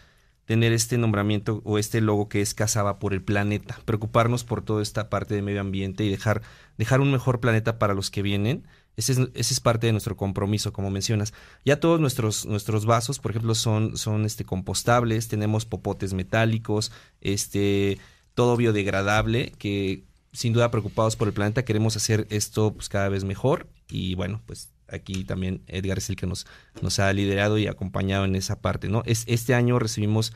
tener 0.45 0.73
este 0.73 0.97
nombramiento 0.97 1.61
o 1.63 1.77
este 1.77 2.01
logo 2.01 2.29
que 2.29 2.41
es 2.41 2.55
Casaba 2.55 2.97
por 2.97 3.13
el 3.13 3.21
planeta, 3.21 3.79
preocuparnos 3.85 4.43
por 4.43 4.63
toda 4.63 4.81
esta 4.81 5.07
parte 5.07 5.35
de 5.35 5.43
medio 5.43 5.61
ambiente 5.61 6.03
y 6.03 6.09
dejar, 6.09 6.41
dejar 6.79 6.99
un 6.99 7.11
mejor 7.11 7.39
planeta 7.39 7.77
para 7.77 7.93
los 7.93 8.09
que 8.09 8.23
vienen. 8.23 8.67
Ese 8.95 9.11
es, 9.11 9.19
ese 9.35 9.53
es 9.53 9.59
parte 9.59 9.85
de 9.85 9.93
nuestro 9.93 10.17
compromiso, 10.17 10.73
como 10.73 10.89
mencionas. 10.89 11.31
Ya 11.63 11.79
todos 11.79 11.99
nuestros, 11.99 12.47
nuestros 12.47 12.87
vasos, 12.87 13.19
por 13.19 13.29
ejemplo, 13.29 13.53
son, 13.53 13.97
son 13.97 14.25
este, 14.25 14.45
compostables, 14.45 15.27
tenemos 15.27 15.67
popotes 15.67 16.15
metálicos, 16.15 16.91
este, 17.21 17.99
todo 18.33 18.57
biodegradable, 18.57 19.51
que 19.59 20.05
sin 20.35 20.53
duda 20.53 20.69
preocupados 20.69 21.15
por 21.15 21.27
el 21.27 21.33
planeta, 21.33 21.65
queremos 21.65 21.95
hacer 21.95 22.27
esto 22.29 22.73
pues, 22.73 22.89
cada 22.89 23.09
vez 23.09 23.23
mejor 23.23 23.67
y 23.89 24.15
bueno, 24.15 24.41
pues 24.45 24.71
aquí 24.87 25.23
también 25.23 25.61
Edgar 25.67 25.97
es 25.97 26.09
el 26.09 26.15
que 26.15 26.27
nos, 26.27 26.45
nos 26.81 26.99
ha 26.99 27.11
liderado 27.13 27.57
y 27.57 27.67
acompañado 27.67 28.25
en 28.25 28.35
esa 28.35 28.61
parte, 28.61 28.89
¿no? 28.89 29.01
Es, 29.05 29.23
este 29.27 29.55
año 29.55 29.79
recibimos 29.79 30.33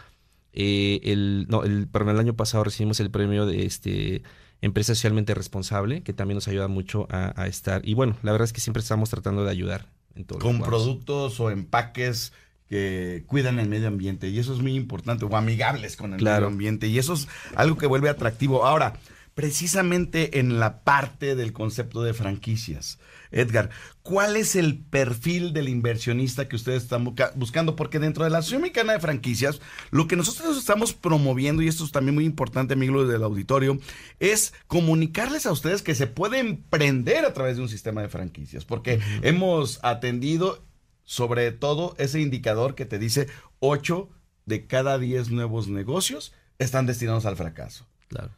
eh, 0.54 1.02
el, 1.04 1.46
no, 1.50 1.64
el, 1.64 1.88
perdón, 1.88 2.16
el 2.16 2.20
año 2.20 2.34
pasado 2.34 2.64
recibimos 2.64 3.00
el 3.00 3.12
premio 3.12 3.46
de 3.46 3.66
este 3.66 4.24
empresa 4.62 4.94
socialmente 4.94 5.34
responsable, 5.34 6.02
que 6.04 6.12
también 6.12 6.36
nos 6.36 6.48
ayuda 6.48 6.68
mucho 6.68 7.08
a, 7.10 7.40
a 7.42 7.48
estar, 7.48 7.88
y 7.88 7.94
bueno, 7.94 8.18
la 8.24 8.32
verdad 8.32 8.46
es 8.46 8.54
que 8.54 8.60
siempre 8.60 8.82
estamos 8.82 9.10
tratando 9.10 9.46
de 9.46 9.52
ayudar 9.52 9.88
en 10.16 10.26
todo. 10.26 10.40
Con 10.40 10.60
productos 10.60 11.40
o 11.40 11.50
empaques 11.50 12.34
que 12.68 13.24
cuidan 13.26 13.58
el 13.58 13.68
medio 13.68 13.88
ambiente 13.88 14.30
y 14.30 14.38
eso 14.38 14.54
es 14.54 14.62
muy 14.62 14.76
importante, 14.76 15.26
o 15.26 15.36
amigables 15.36 15.96
con 15.96 16.14
el 16.14 16.20
claro. 16.20 16.48
medio 16.48 16.54
ambiente 16.54 16.88
y 16.88 17.00
eso 17.00 17.14
es 17.14 17.28
algo 17.56 17.78
que 17.78 17.88
vuelve 17.88 18.10
atractivo. 18.10 18.66
Ahora, 18.66 18.94
precisamente 19.40 20.40
en 20.40 20.60
la 20.60 20.84
parte 20.84 21.34
del 21.34 21.54
concepto 21.54 22.04
de 22.04 22.14
franquicias. 22.14 23.00
Edgar, 23.32 23.70
¿cuál 24.04 24.36
es 24.36 24.58
el 24.58 24.80
perfil 24.80 25.54
del 25.54 25.70
inversionista 25.70 26.50
que 26.50 26.58
ustedes 26.58 26.84
están 26.84 27.16
buscando? 27.36 27.78
Porque 27.78 28.00
dentro 28.00 28.26
de 28.26 28.32
la 28.32 28.40
Asociación 28.40 28.64
Mexicana 28.64 28.92
de 28.92 29.00
Franquicias, 29.00 29.62
lo 29.92 30.10
que 30.10 30.18
nosotros 30.18 30.58
estamos 30.58 30.92
promoviendo, 30.92 31.62
y 31.62 31.70
esto 31.70 31.86
es 31.86 31.94
también 31.94 32.16
muy 32.16 32.26
importante, 32.26 32.74
amigos 32.74 33.08
del 33.08 33.24
auditorio, 33.24 33.80
es 34.20 34.54
comunicarles 34.68 35.46
a 35.46 35.54
ustedes 35.54 35.84
que 35.84 35.96
se 35.96 36.08
puede 36.08 36.40
emprender 36.40 37.24
a 37.24 37.34
través 37.34 37.56
de 37.56 37.62
un 37.62 37.70
sistema 37.70 38.02
de 38.02 38.10
franquicias, 38.10 38.66
porque 38.66 39.00
hemos 39.22 39.80
atendido 39.84 40.66
sobre 41.06 41.54
todo 41.54 41.96
ese 41.98 42.20
indicador 42.20 42.76
que 42.76 42.86
te 42.86 43.00
dice 43.00 43.28
8 43.60 44.10
de 44.46 44.68
cada 44.68 45.00
10 45.00 45.30
nuevos 45.32 45.70
negocios 45.70 46.34
están 46.58 46.86
destinados 46.86 47.26
al 47.26 47.38
fracaso. 47.38 47.88
Claro. 48.10 48.32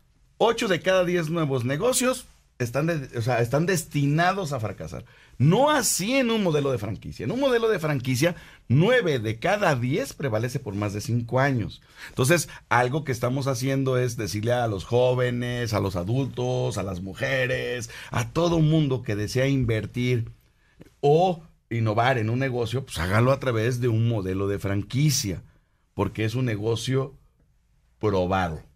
8 0.43 0.69
de 0.69 0.79
cada 0.79 1.05
10 1.05 1.29
nuevos 1.29 1.65
negocios 1.65 2.25
están, 2.57 2.89
están 2.89 3.67
destinados 3.67 4.53
a 4.53 4.59
fracasar. 4.59 5.05
No 5.37 5.69
así 5.69 6.15
en 6.15 6.31
un 6.31 6.41
modelo 6.41 6.71
de 6.71 6.79
franquicia. 6.79 7.25
En 7.25 7.31
un 7.31 7.39
modelo 7.39 7.69
de 7.69 7.77
franquicia, 7.77 8.35
9 8.67 9.19
de 9.19 9.37
cada 9.37 9.75
10 9.75 10.13
prevalece 10.13 10.59
por 10.59 10.73
más 10.73 10.93
de 10.93 11.01
5 11.01 11.39
años. 11.39 11.83
Entonces, 12.09 12.49
algo 12.69 13.03
que 13.03 13.11
estamos 13.11 13.45
haciendo 13.45 13.99
es 13.99 14.17
decirle 14.17 14.53
a 14.53 14.65
los 14.65 14.83
jóvenes, 14.83 15.73
a 15.73 15.79
los 15.79 15.95
adultos, 15.95 16.79
a 16.79 16.83
las 16.83 17.01
mujeres, 17.01 17.91
a 18.09 18.31
todo 18.31 18.61
mundo 18.61 19.03
que 19.03 19.15
desea 19.15 19.47
invertir 19.47 20.31
o 21.01 21.43
innovar 21.69 22.17
en 22.17 22.31
un 22.31 22.39
negocio, 22.39 22.83
pues 22.83 22.97
hágalo 22.97 23.31
a 23.31 23.39
través 23.39 23.79
de 23.79 23.89
un 23.89 24.09
modelo 24.09 24.47
de 24.47 24.57
franquicia, 24.57 25.43
porque 25.93 26.25
es 26.25 26.33
un 26.33 26.45
negocio 26.45 27.13
probado. 27.99 28.70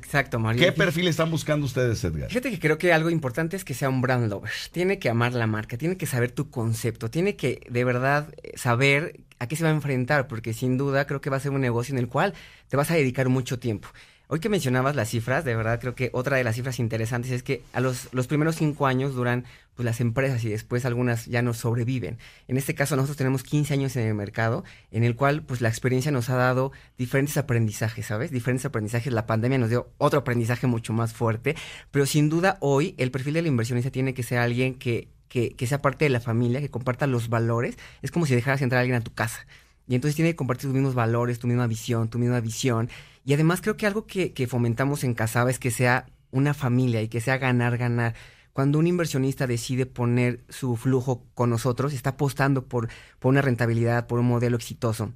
Exacto, 0.00 0.38
Mario. 0.38 0.64
¿Qué 0.64 0.72
perfil 0.72 1.08
están 1.08 1.30
buscando 1.30 1.66
ustedes, 1.66 2.02
Edgar? 2.02 2.28
Fíjate 2.28 2.50
que 2.50 2.58
creo 2.58 2.78
que 2.78 2.92
algo 2.92 3.10
importante 3.10 3.54
es 3.56 3.64
que 3.66 3.74
sea 3.74 3.90
un 3.90 4.00
brand 4.00 4.30
lover. 4.30 4.50
Tiene 4.72 4.98
que 4.98 5.10
amar 5.10 5.34
la 5.34 5.46
marca, 5.46 5.76
tiene 5.76 5.98
que 5.98 6.06
saber 6.06 6.30
tu 6.30 6.50
concepto, 6.50 7.10
tiene 7.10 7.36
que 7.36 7.60
de 7.68 7.84
verdad 7.84 8.32
eh, 8.42 8.52
saber 8.56 9.20
a 9.38 9.46
qué 9.46 9.56
se 9.56 9.64
va 9.64 9.68
a 9.68 9.74
enfrentar, 9.74 10.26
porque 10.26 10.54
sin 10.54 10.78
duda 10.78 11.06
creo 11.06 11.20
que 11.20 11.28
va 11.28 11.36
a 11.36 11.40
ser 11.40 11.52
un 11.52 11.60
negocio 11.60 11.92
en 11.92 11.98
el 11.98 12.08
cual 12.08 12.32
te 12.68 12.78
vas 12.78 12.90
a 12.90 12.94
dedicar 12.94 13.28
mucho 13.28 13.58
tiempo. 13.58 13.88
Hoy 14.32 14.38
que 14.38 14.48
mencionabas 14.48 14.94
las 14.94 15.08
cifras, 15.08 15.44
de 15.44 15.56
verdad 15.56 15.80
creo 15.80 15.96
que 15.96 16.10
otra 16.12 16.36
de 16.36 16.44
las 16.44 16.54
cifras 16.54 16.78
interesantes 16.78 17.32
es 17.32 17.42
que 17.42 17.64
a 17.72 17.80
los, 17.80 18.08
los 18.12 18.28
primeros 18.28 18.54
cinco 18.54 18.86
años 18.86 19.12
duran 19.12 19.44
pues, 19.74 19.84
las 19.84 20.00
empresas 20.00 20.44
y 20.44 20.48
después 20.48 20.84
algunas 20.84 21.26
ya 21.26 21.42
no 21.42 21.52
sobreviven. 21.52 22.16
En 22.46 22.56
este 22.56 22.76
caso 22.76 22.94
nosotros 22.94 23.16
tenemos 23.16 23.42
15 23.42 23.74
años 23.74 23.96
en 23.96 24.06
el 24.06 24.14
mercado 24.14 24.62
en 24.92 25.02
el 25.02 25.16
cual 25.16 25.42
pues 25.42 25.60
la 25.60 25.68
experiencia 25.68 26.12
nos 26.12 26.30
ha 26.30 26.36
dado 26.36 26.70
diferentes 26.96 27.38
aprendizajes, 27.38 28.06
¿sabes? 28.06 28.30
Diferentes 28.30 28.64
aprendizajes. 28.64 29.12
La 29.12 29.26
pandemia 29.26 29.58
nos 29.58 29.68
dio 29.68 29.90
otro 29.98 30.20
aprendizaje 30.20 30.68
mucho 30.68 30.92
más 30.92 31.12
fuerte, 31.12 31.56
pero 31.90 32.06
sin 32.06 32.28
duda 32.28 32.56
hoy 32.60 32.94
el 32.98 33.10
perfil 33.10 33.34
del 33.34 33.48
inversionista 33.48 33.90
tiene 33.90 34.14
que 34.14 34.22
ser 34.22 34.38
alguien 34.38 34.76
que, 34.76 35.08
que, 35.28 35.56
que 35.56 35.66
sea 35.66 35.82
parte 35.82 36.04
de 36.04 36.10
la 36.10 36.20
familia, 36.20 36.60
que 36.60 36.70
comparta 36.70 37.08
los 37.08 37.30
valores. 37.30 37.78
Es 38.00 38.12
como 38.12 38.26
si 38.26 38.36
dejaras 38.36 38.62
entrar 38.62 38.78
a 38.78 38.82
alguien 38.82 39.00
a 39.00 39.02
tu 39.02 39.12
casa. 39.12 39.44
Y 39.88 39.96
entonces 39.96 40.14
tiene 40.14 40.30
que 40.30 40.36
compartir 40.36 40.68
tus 40.68 40.74
mismos 40.74 40.94
valores, 40.94 41.40
tu 41.40 41.48
misma 41.48 41.66
visión, 41.66 42.08
tu 42.08 42.20
misma 42.20 42.38
visión. 42.38 42.88
Y 43.24 43.34
además 43.34 43.60
creo 43.60 43.76
que 43.76 43.86
algo 43.86 44.06
que, 44.06 44.46
fomentamos 44.48 45.04
en 45.04 45.14
Casaba 45.14 45.50
es 45.50 45.58
que 45.58 45.70
sea 45.70 46.06
una 46.30 46.54
familia 46.54 47.02
y 47.02 47.08
que 47.08 47.20
sea 47.20 47.38
ganar, 47.38 47.78
ganar. 47.78 48.14
Cuando 48.52 48.78
un 48.78 48.86
inversionista 48.86 49.46
decide 49.46 49.86
poner 49.86 50.44
su 50.48 50.76
flujo 50.76 51.24
con 51.34 51.50
nosotros, 51.50 51.92
está 51.92 52.10
apostando 52.10 52.66
por, 52.66 52.88
por 53.18 53.30
una 53.30 53.42
rentabilidad, 53.42 54.06
por 54.06 54.18
un 54.20 54.26
modelo 54.26 54.56
exitoso 54.56 55.12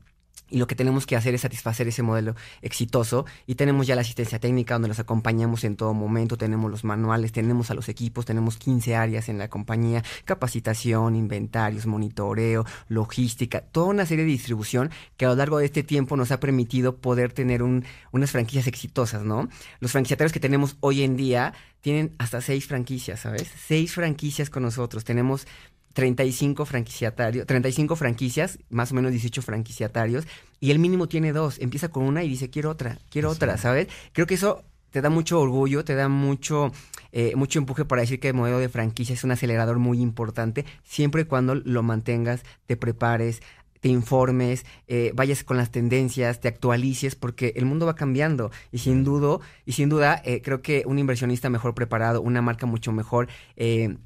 y 0.50 0.58
lo 0.58 0.66
que 0.66 0.74
tenemos 0.74 1.06
que 1.06 1.16
hacer 1.16 1.34
es 1.34 1.40
satisfacer 1.40 1.88
ese 1.88 2.02
modelo 2.02 2.34
exitoso 2.62 3.24
y 3.46 3.54
tenemos 3.54 3.86
ya 3.86 3.94
la 3.94 4.02
asistencia 4.02 4.38
técnica 4.38 4.74
donde 4.74 4.88
los 4.88 4.98
acompañamos 4.98 5.64
en 5.64 5.76
todo 5.76 5.94
momento, 5.94 6.36
tenemos 6.36 6.70
los 6.70 6.84
manuales, 6.84 7.32
tenemos 7.32 7.70
a 7.70 7.74
los 7.74 7.88
equipos, 7.88 8.24
tenemos 8.24 8.56
15 8.56 8.94
áreas 8.94 9.28
en 9.28 9.38
la 9.38 9.48
compañía, 9.48 10.04
capacitación, 10.24 11.16
inventarios, 11.16 11.86
monitoreo, 11.86 12.64
logística, 12.88 13.62
toda 13.62 13.86
una 13.86 14.06
serie 14.06 14.24
de 14.24 14.30
distribución 14.30 14.90
que 15.16 15.24
a 15.24 15.28
lo 15.28 15.36
largo 15.36 15.58
de 15.58 15.64
este 15.64 15.82
tiempo 15.82 16.16
nos 16.16 16.30
ha 16.30 16.40
permitido 16.40 16.96
poder 16.96 17.32
tener 17.32 17.62
un, 17.62 17.84
unas 18.12 18.30
franquicias 18.30 18.66
exitosas, 18.66 19.24
¿no? 19.24 19.48
Los 19.80 19.92
franquiciatarios 19.92 20.32
que 20.32 20.40
tenemos 20.40 20.76
hoy 20.80 21.02
en 21.02 21.16
día 21.16 21.54
tienen 21.80 22.14
hasta 22.18 22.40
seis 22.40 22.66
franquicias, 22.66 23.20
¿sabes? 23.20 23.50
Seis 23.66 23.92
franquicias 23.92 24.50
con 24.50 24.62
nosotros. 24.62 25.04
Tenemos 25.04 25.46
35 25.94 26.66
franquiciatarios, 26.66 27.46
35 27.46 27.96
franquicias, 27.96 28.58
más 28.68 28.92
o 28.92 28.96
menos 28.96 29.12
18 29.12 29.40
franquiciatarios, 29.40 30.26
y 30.60 30.70
el 30.70 30.78
mínimo 30.78 31.08
tiene 31.08 31.32
dos. 31.32 31.58
Empieza 31.60 31.88
con 31.88 32.04
una 32.04 32.22
y 32.22 32.28
dice, 32.28 32.50
quiero 32.50 32.70
otra, 32.70 32.98
quiero 33.10 33.30
otra, 33.30 33.56
¿sabes? 33.56 33.88
Creo 34.12 34.26
que 34.26 34.34
eso 34.34 34.64
te 34.90 35.00
da 35.00 35.08
mucho 35.08 35.40
orgullo, 35.40 35.84
te 35.84 35.94
da 35.94 36.08
mucho, 36.08 36.72
eh, 37.12 37.32
mucho 37.36 37.58
empuje 37.58 37.84
para 37.84 38.02
decir 38.02 38.20
que 38.20 38.28
el 38.28 38.34
modelo 38.34 38.58
de 38.58 38.68
franquicia 38.68 39.14
es 39.14 39.24
un 39.24 39.30
acelerador 39.30 39.78
muy 39.78 40.00
importante, 40.00 40.64
siempre 40.82 41.22
y 41.22 41.24
cuando 41.24 41.54
lo 41.54 41.82
mantengas, 41.82 42.42
te 42.66 42.76
prepares, 42.76 43.40
te 43.80 43.88
informes, 43.88 44.64
eh, 44.88 45.12
vayas 45.14 45.44
con 45.44 45.58
las 45.58 45.70
tendencias, 45.70 46.40
te 46.40 46.48
actualices, 46.48 47.14
porque 47.16 47.52
el 47.56 47.66
mundo 47.66 47.86
va 47.86 47.94
cambiando 47.94 48.50
y 48.72 48.78
sin 48.78 49.04
duda, 49.04 49.38
y 49.66 49.72
sin 49.72 49.88
duda, 49.88 50.20
eh, 50.24 50.42
creo 50.42 50.62
que 50.62 50.84
un 50.86 50.98
inversionista 50.98 51.50
mejor 51.50 51.74
preparado, 51.74 52.22
una 52.22 52.40
marca 52.40 52.66
mucho 52.66 52.92
mejor 52.92 53.28
eh, 53.56 53.96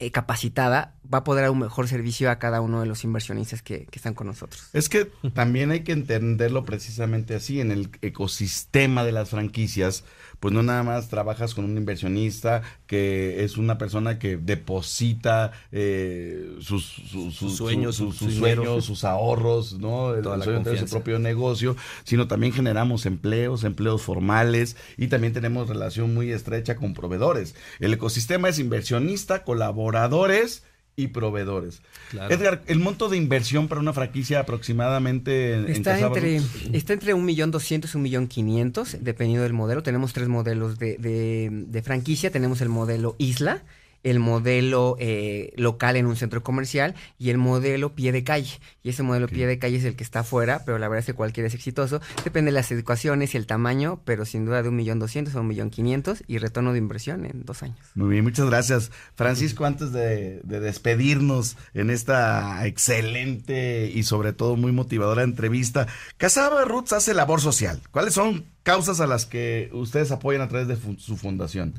eh, 0.00 0.12
capacitada 0.12 0.94
va 1.12 1.18
a 1.18 1.24
poder 1.24 1.42
dar 1.42 1.50
un 1.50 1.60
mejor 1.60 1.88
servicio 1.88 2.30
a 2.30 2.38
cada 2.38 2.60
uno 2.60 2.80
de 2.80 2.86
los 2.86 3.04
inversionistas 3.04 3.62
que, 3.62 3.86
que, 3.86 3.98
están 3.98 4.14
con 4.14 4.26
nosotros. 4.26 4.68
Es 4.72 4.88
que 4.88 5.06
también 5.34 5.70
hay 5.70 5.80
que 5.80 5.92
entenderlo 5.92 6.64
precisamente 6.64 7.34
así, 7.34 7.60
en 7.60 7.70
el 7.70 7.90
ecosistema 8.02 9.04
de 9.04 9.12
las 9.12 9.30
franquicias, 9.30 10.04
pues 10.40 10.54
no 10.54 10.62
nada 10.62 10.82
más 10.82 11.08
trabajas 11.08 11.54
con 11.54 11.64
un 11.64 11.76
inversionista 11.76 12.62
que 12.86 13.44
es 13.44 13.56
una 13.56 13.78
persona 13.78 14.18
que 14.18 14.36
deposita 14.36 15.52
eh, 15.72 16.56
sus, 16.60 16.84
sueños, 16.84 17.96
sus, 17.96 18.16
sueños, 18.16 18.84
sus 18.84 19.04
ahorros, 19.04 19.78
¿no? 19.78 20.14
El, 20.14 20.24
sueño 20.42 20.60
de 20.60 20.78
su 20.78 20.86
propio 20.88 21.18
negocio, 21.18 21.76
sino 22.04 22.28
también 22.28 22.52
generamos 22.52 23.06
empleos, 23.06 23.64
empleos 23.64 24.02
formales 24.02 24.76
y 24.96 25.08
también 25.08 25.32
tenemos 25.32 25.68
relación 25.68 26.14
muy 26.14 26.30
estrecha 26.30 26.76
con 26.76 26.94
proveedores. 26.94 27.54
El 27.80 27.92
ecosistema 27.92 28.48
es 28.48 28.58
inversionista, 28.58 29.42
colaboradores 29.42 30.62
y 30.98 31.06
proveedores. 31.06 31.80
Edgar, 32.28 32.60
el 32.66 32.80
monto 32.80 33.08
de 33.08 33.16
inversión 33.16 33.68
para 33.68 33.80
una 33.80 33.92
franquicia 33.92 34.40
aproximadamente 34.40 35.70
está 35.70 35.98
entre 36.00 36.40
está 36.72 36.92
entre 36.92 37.14
un 37.14 37.24
millón 37.24 37.52
doscientos 37.52 37.94
y 37.94 37.96
un 37.98 38.02
millón 38.02 38.26
quinientos, 38.26 38.96
dependiendo 39.00 39.44
del 39.44 39.52
modelo. 39.52 39.84
Tenemos 39.84 40.12
tres 40.12 40.26
modelos 40.26 40.76
de, 40.78 40.96
de, 40.98 41.50
de 41.52 41.82
franquicia. 41.82 42.32
Tenemos 42.32 42.60
el 42.62 42.68
modelo 42.68 43.14
Isla, 43.18 43.62
el 44.02 44.20
modelo 44.20 44.96
eh, 44.98 45.52
local 45.56 45.96
en 45.96 46.06
un 46.06 46.16
centro 46.16 46.42
comercial 46.42 46.94
y 47.18 47.30
el 47.30 47.38
modelo 47.38 47.94
pie 47.94 48.12
de 48.12 48.24
calle. 48.24 48.60
Y 48.82 48.90
ese 48.90 49.02
modelo 49.02 49.28
pie 49.28 49.46
de 49.46 49.58
calle 49.58 49.76
es 49.76 49.84
el 49.84 49.96
que 49.96 50.04
está 50.04 50.20
afuera, 50.20 50.62
pero 50.64 50.78
la 50.78 50.88
verdad 50.88 51.00
es 51.00 51.06
que 51.06 51.14
cualquiera 51.14 51.48
es 51.48 51.54
exitoso. 51.54 52.00
Depende 52.24 52.50
de 52.50 52.54
las 52.54 52.70
educaciones 52.70 53.34
y 53.34 53.36
el 53.36 53.46
tamaño, 53.46 54.00
pero 54.04 54.24
sin 54.24 54.44
duda 54.44 54.62
de 54.62 54.68
un 54.68 54.76
millón 54.76 54.98
doscientos 54.98 55.34
a 55.34 55.40
un 55.40 55.48
millón 55.48 55.70
quinientos 55.70 56.22
y 56.26 56.38
retorno 56.38 56.72
de 56.72 56.78
inversión 56.78 57.26
en 57.26 57.44
dos 57.44 57.62
años. 57.62 57.78
Muy 57.94 58.10
bien, 58.10 58.24
muchas 58.24 58.46
gracias. 58.46 58.90
Francisco, 59.14 59.64
antes 59.64 59.92
de, 59.92 60.40
despedirnos 60.44 61.56
en 61.74 61.90
esta 61.90 62.66
excelente 62.66 63.90
y 63.92 64.02
sobre 64.04 64.32
todo 64.32 64.56
muy 64.56 64.72
motivadora 64.72 65.22
entrevista, 65.22 65.86
Casaba 66.16 66.64
Roots 66.64 66.92
hace 66.92 67.14
labor 67.14 67.40
social. 67.40 67.80
¿Cuáles 67.90 68.14
son 68.14 68.44
causas 68.62 69.00
a 69.00 69.06
las 69.06 69.26
que 69.26 69.70
ustedes 69.72 70.10
apoyan 70.10 70.42
a 70.42 70.48
través 70.48 70.68
de 70.68 70.76
su 70.98 71.16
fundación? 71.16 71.74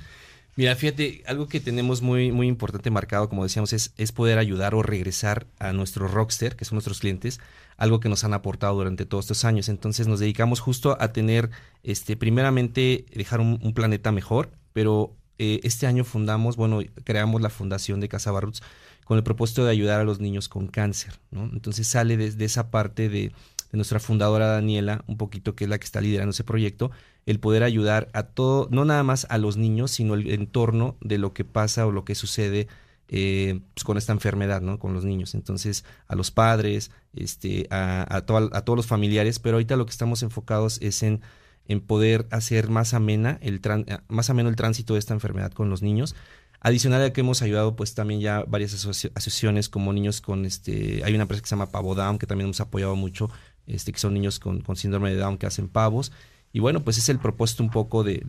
Mira, 0.60 0.76
fíjate, 0.76 1.24
algo 1.26 1.48
que 1.48 1.62
tenemos 1.62 2.02
muy, 2.02 2.34
muy 2.34 2.46
importante 2.46 2.92
marcado, 2.92 3.30
como 3.30 3.44
decíamos, 3.44 3.72
es, 3.72 3.94
es 3.96 4.12
poder 4.12 4.38
ayudar 4.40 4.76
o 4.76 4.84
regresar 4.84 5.48
a 5.58 5.72
nuestro 5.72 6.10
rockster, 6.10 6.58
que 6.58 6.66
son 6.66 6.76
nuestros 6.76 7.00
clientes, 7.00 7.40
algo 7.78 8.02
que 8.02 8.10
nos 8.10 8.26
han 8.26 8.34
aportado 8.34 8.76
durante 8.76 9.06
todos 9.06 9.24
estos 9.24 9.46
años. 9.46 9.70
Entonces 9.70 10.08
nos 10.08 10.20
dedicamos 10.20 10.60
justo 10.60 10.98
a 11.00 11.14
tener, 11.14 11.50
este, 11.84 12.18
primeramente, 12.18 13.06
dejar 13.16 13.40
un, 13.40 13.74
planeta 13.74 14.12
mejor, 14.12 14.52
pero 14.74 15.16
eh, 15.38 15.62
este 15.64 15.88
año 15.88 16.04
fundamos, 16.04 16.58
bueno, 16.58 16.82
creamos 17.06 17.42
la 17.42 17.50
fundación 17.50 18.02
de 18.02 18.10
Casa 18.10 18.30
Barruts 18.30 18.62
con 19.06 19.16
el 19.16 19.24
propósito 19.24 19.64
de 19.64 19.72
ayudar 19.72 20.02
a 20.02 20.04
los 20.04 20.20
niños 20.20 20.50
con 20.50 20.68
cáncer, 20.68 21.22
¿no? 21.32 21.46
Entonces 21.54 21.88
sale 21.88 22.18
desde 22.18 22.44
esa 22.44 22.70
parte 22.70 23.08
de, 23.08 23.32
de 23.72 23.78
nuestra 23.78 24.02
fundadora 24.02 24.48
Daniela, 24.48 25.04
un 25.08 25.18
poquito 25.18 25.56
que 25.56 25.64
es 25.64 25.70
la 25.70 25.78
que 25.78 25.86
está 25.86 26.02
liderando 26.02 26.32
ese 26.32 26.44
proyecto, 26.44 26.92
el 27.30 27.40
poder 27.40 27.62
ayudar 27.62 28.10
a 28.14 28.24
todo, 28.24 28.68
no 28.72 28.86
nada 28.86 29.04
más 29.04 29.28
a 29.30 29.38
los 29.38 29.56
niños, 29.56 29.92
sino 29.92 30.16
el 30.16 30.32
entorno 30.32 30.98
de 31.00 31.20
lo 31.20 31.32
que 31.32 31.46
pasa 31.46 31.86
o 31.86 31.92
lo 31.92 32.04
que 32.04 32.16
sucede 32.16 32.68
eh, 33.08 33.60
pues, 33.76 33.84
con 33.84 34.00
esta 34.00 34.14
enfermedad, 34.14 34.62
¿no? 34.62 34.80
Con 34.80 34.96
los 34.96 35.06
niños. 35.06 35.36
Entonces, 35.36 35.86
a 36.08 36.16
los 36.16 36.32
padres, 36.32 36.90
este, 37.14 37.68
a, 37.70 38.02
a, 38.02 38.18
a, 38.18 38.22
todos 38.66 38.76
los 38.76 38.88
familiares, 38.88 39.38
pero 39.38 39.58
ahorita 39.58 39.76
lo 39.76 39.86
que 39.86 39.92
estamos 39.92 40.24
enfocados 40.24 40.80
es 40.82 41.04
en, 41.04 41.22
en 41.68 41.82
poder 41.82 42.28
hacer 42.32 42.70
más 42.70 42.96
amena 42.96 43.38
el 43.44 43.62
más 44.08 44.32
ameno 44.32 44.50
el 44.50 44.56
tránsito 44.56 44.94
de 44.94 45.00
esta 45.00 45.14
enfermedad 45.14 45.52
con 45.52 45.70
los 45.70 45.84
niños. 45.84 46.16
Adicional 46.62 47.04
a 47.04 47.14
que 47.14 47.22
hemos 47.22 47.44
ayudado, 47.44 47.76
pues 47.76 47.94
también 47.94 48.22
ya 48.22 48.44
varias 48.48 48.74
asociaciones 48.74 49.70
como 49.70 49.94
niños 49.94 50.20
con 50.20 50.48
este, 50.48 51.04
hay 51.06 51.14
una 51.14 51.24
empresa 51.26 51.44
que 51.44 51.48
se 51.48 51.54
llama 51.54 51.70
Pavo 51.70 51.94
Down, 51.94 52.18
que 52.18 52.26
también 52.26 52.48
hemos 52.48 52.60
apoyado 52.60 52.96
mucho, 52.96 53.30
este, 53.68 53.92
que 53.94 54.00
son 54.00 54.16
niños 54.16 54.40
con, 54.40 54.62
con 54.62 54.76
síndrome 54.76 55.12
de 55.12 55.18
Down 55.18 55.38
que 55.38 55.46
hacen 55.46 55.70
pavos. 55.70 56.12
Y 56.52 56.60
bueno, 56.60 56.82
pues 56.82 56.98
es 56.98 57.10
el 57.10 57.20
propósito 57.20 57.64
un 57.64 57.70
poco 57.70 58.04
de, 58.04 58.22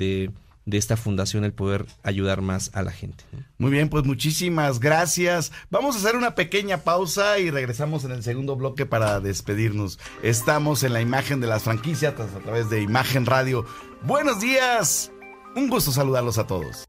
de 0.67 0.79
esta 0.79 0.97
fundación 0.97 1.45
el 1.45 1.53
poder 1.53 1.87
ayudar 2.03 2.43
más 2.43 2.71
a 2.75 2.83
la 2.83 2.93
gente. 2.93 3.25
Muy 3.59 3.71
bien, 3.71 3.89
pues 3.89 4.05
muchísimas 4.05 4.81
gracias. 4.81 5.53
Vamos 5.71 5.97
a 5.97 5.99
hacer 5.99 6.17
una 6.17 6.35
pequeña 6.35 6.79
pausa 6.79 7.39
y 7.39 7.51
regresamos 7.51 8.05
en 8.05 8.13
el 8.13 8.23
segundo 8.23 8.57
bloque 8.57 8.87
para 8.87 9.21
despedirnos. 9.21 9.99
Estamos 10.23 10.83
en 10.83 10.93
la 10.93 11.01
imagen 11.01 11.41
de 11.41 11.47
las 11.47 11.63
franquicias 11.65 12.15
a 12.19 12.27
través 12.41 12.71
de 12.71 12.83
Imagen 12.83 13.27
Radio. 13.27 13.65
Buenos 14.03 14.41
días. 14.41 15.11
Un 15.57 15.69
gusto 15.69 15.91
saludarlos 15.91 16.39
a 16.39 16.47
todos. 16.47 16.87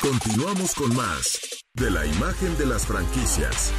Continuamos 0.00 0.74
con 0.74 0.94
más 0.96 1.38
de 1.74 1.90
la 1.90 2.04
imagen 2.06 2.56
de 2.58 2.66
las 2.66 2.86
franquicias. 2.86 3.72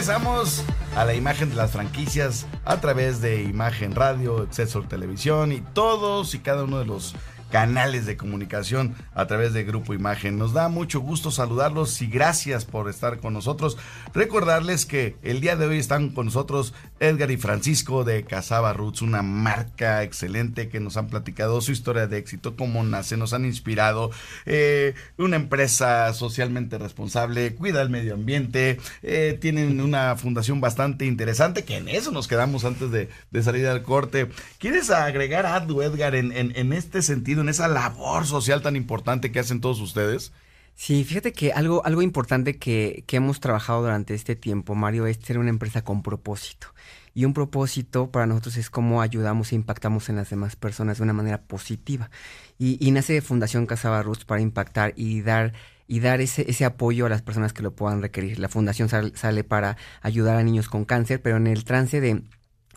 Regresamos 0.00 0.64
a 0.96 1.04
la 1.04 1.12
imagen 1.12 1.50
de 1.50 1.56
las 1.56 1.72
franquicias 1.72 2.46
a 2.64 2.80
través 2.80 3.20
de 3.20 3.42
Imagen 3.42 3.94
Radio, 3.94 4.42
Exceso 4.44 4.80
Televisión 4.80 5.52
y 5.52 5.60
todos 5.60 6.34
y 6.34 6.38
cada 6.38 6.64
uno 6.64 6.78
de 6.78 6.86
los 6.86 7.14
canales 7.50 8.06
de 8.06 8.16
comunicación 8.16 8.94
a 9.14 9.26
través 9.26 9.52
de 9.52 9.64
Grupo 9.64 9.94
Imagen. 9.94 10.38
Nos 10.38 10.52
da 10.52 10.68
mucho 10.68 11.00
gusto 11.00 11.30
saludarlos 11.30 12.00
y 12.00 12.06
gracias 12.06 12.64
por 12.64 12.88
estar 12.88 13.18
con 13.18 13.34
nosotros. 13.34 13.76
Recordarles 14.14 14.86
que 14.86 15.16
el 15.22 15.40
día 15.40 15.56
de 15.56 15.66
hoy 15.66 15.78
están 15.78 16.10
con 16.10 16.26
nosotros 16.26 16.72
Edgar 17.00 17.30
y 17.30 17.36
Francisco 17.36 18.04
de 18.04 18.24
Casaba 18.24 18.72
Roots, 18.72 19.02
una 19.02 19.22
marca 19.22 20.02
excelente 20.02 20.68
que 20.68 20.80
nos 20.80 20.96
han 20.96 21.08
platicado 21.08 21.60
su 21.60 21.72
historia 21.72 22.06
de 22.06 22.18
éxito, 22.18 22.56
cómo 22.56 22.82
nace, 22.84 23.16
nos 23.16 23.32
han 23.32 23.44
inspirado, 23.44 24.10
eh, 24.46 24.94
una 25.16 25.36
empresa 25.36 26.12
socialmente 26.12 26.78
responsable, 26.78 27.54
cuida 27.54 27.82
el 27.82 27.90
medio 27.90 28.14
ambiente, 28.14 28.78
eh, 29.02 29.36
tienen 29.40 29.80
una 29.80 30.16
fundación 30.16 30.60
bastante 30.60 31.06
interesante, 31.06 31.64
que 31.64 31.76
en 31.76 31.88
eso 31.88 32.10
nos 32.10 32.28
quedamos 32.28 32.64
antes 32.64 32.90
de, 32.90 33.08
salir 33.42 33.66
al 33.66 33.82
corte. 33.82 34.28
¿Quieres 34.58 34.90
agregar 34.90 35.46
algo, 35.46 35.82
Edgar, 35.82 36.14
en, 36.14 36.32
en 36.32 36.72
este 36.72 37.00
sentido? 37.00 37.39
En 37.40 37.48
esa 37.48 37.68
labor 37.68 38.26
social 38.26 38.62
tan 38.62 38.76
importante 38.76 39.32
que 39.32 39.40
hacen 39.40 39.60
todos 39.60 39.80
ustedes? 39.80 40.32
Sí, 40.74 41.04
fíjate 41.04 41.32
que 41.32 41.52
algo, 41.52 41.84
algo 41.84 42.00
importante 42.00 42.56
que, 42.56 43.04
que 43.06 43.16
hemos 43.16 43.40
trabajado 43.40 43.82
durante 43.82 44.14
este 44.14 44.34
tiempo, 44.34 44.74
Mario, 44.74 45.06
es 45.06 45.18
ser 45.18 45.38
una 45.38 45.50
empresa 45.50 45.82
con 45.82 46.02
propósito. 46.02 46.68
Y 47.12 47.24
un 47.24 47.34
propósito 47.34 48.10
para 48.10 48.26
nosotros 48.26 48.56
es 48.56 48.70
cómo 48.70 49.02
ayudamos 49.02 49.52
e 49.52 49.56
impactamos 49.56 50.08
en 50.08 50.16
las 50.16 50.30
demás 50.30 50.56
personas 50.56 50.98
de 50.98 51.04
una 51.04 51.12
manera 51.12 51.42
positiva. 51.42 52.10
Y, 52.58 52.90
nace 52.92 53.14
de 53.14 53.20
Fundación 53.20 53.66
Casaba 53.66 54.02
Roots 54.02 54.24
para 54.24 54.40
impactar 54.40 54.92
y 54.96 55.22
dar 55.22 55.52
y 55.86 55.98
dar 55.98 56.20
ese, 56.20 56.48
ese 56.48 56.64
apoyo 56.64 57.06
a 57.06 57.08
las 57.08 57.20
personas 57.20 57.52
que 57.52 57.62
lo 57.62 57.74
puedan 57.74 58.00
requerir. 58.00 58.38
La 58.38 58.48
fundación 58.48 58.88
sale 58.88 59.44
para 59.44 59.76
ayudar 60.02 60.36
a 60.36 60.44
niños 60.44 60.68
con 60.68 60.84
cáncer, 60.84 61.20
pero 61.20 61.36
en 61.36 61.48
el 61.48 61.64
trance 61.64 62.00
de 62.00 62.22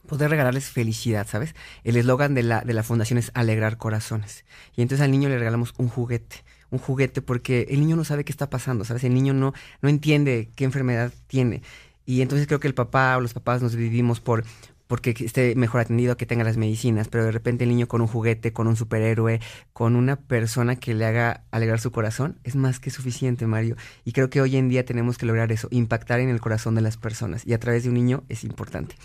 poder 0.08 0.30
regalarles 0.30 0.70
felicidad, 0.70 1.28
¿sabes? 1.28 1.56
El 1.84 1.96
eslogan 1.98 2.34
de 2.34 2.44
la, 2.44 2.62
de 2.62 2.74
la 2.74 2.84
fundación 2.84 3.18
es 3.18 3.32
alegrar 3.34 3.78
corazones. 3.78 4.46
Y 4.76 4.82
entonces 4.82 5.04
al 5.04 5.12
niño 5.12 5.30
le 5.30 5.38
regalamos 5.38 5.74
un 5.78 5.90
juguete, 5.90 6.38
un 6.70 6.80
juguete 6.80 7.22
porque 7.22 7.68
el 7.70 7.80
niño 7.80 7.96
no 7.96 8.04
sabe 8.04 8.24
qué 8.24 8.32
está 8.32 8.50
pasando, 8.50 8.86
¿sabes? 8.86 9.04
El 9.04 9.14
niño 9.14 9.34
no, 9.34 9.54
no 9.82 9.90
entiende 9.90 10.50
qué 10.56 10.66
enfermedad 10.66 11.12
tiene. 11.28 11.62
Y 12.06 12.22
entonces 12.22 12.48
creo 12.48 12.60
que 12.60 12.68
el 12.68 12.74
papá 12.74 13.16
o 13.18 13.22
los 13.22 13.34
papás 13.34 13.62
nos 13.62 13.76
vivimos 13.76 14.20
por 14.20 14.44
porque 14.88 15.16
esté 15.18 15.56
mejor 15.56 15.82
atendido, 15.82 16.18
que 16.18 16.28
tenga 16.28 16.44
las 16.44 16.58
medicinas, 16.58 17.08
pero 17.08 17.26
de 17.26 17.32
repente 17.32 17.64
el 17.64 17.72
niño 17.72 17.88
con 17.88 18.02
un 18.02 18.08
juguete, 18.08 18.54
con 18.54 18.68
un 18.68 18.76
superhéroe, 18.76 19.40
con 19.72 19.96
una 19.96 20.18
persona 20.18 20.76
que 20.76 20.94
le 20.94 21.06
haga 21.06 21.46
alegrar 21.50 21.80
su 21.80 21.92
corazón, 21.92 22.38
es 22.44 22.56
más 22.56 22.80
que 22.80 22.92
suficiente, 22.92 23.48
Mario. 23.48 23.76
Y 24.06 24.12
creo 24.12 24.30
que 24.30 24.40
hoy 24.40 24.56
en 24.56 24.70
día 24.70 24.86
tenemos 24.86 25.18
que 25.18 25.26
lograr 25.26 25.52
eso, 25.52 25.68
impactar 25.72 26.20
en 26.20 26.30
el 26.30 26.42
corazón 26.42 26.76
de 26.76 26.82
las 26.82 26.98
personas. 26.98 27.44
Y 27.48 27.54
a 27.54 27.60
través 27.60 27.84
de 27.84 27.90
un 27.90 27.96
niño 27.96 28.24
es 28.30 28.44
importante. 28.44 28.96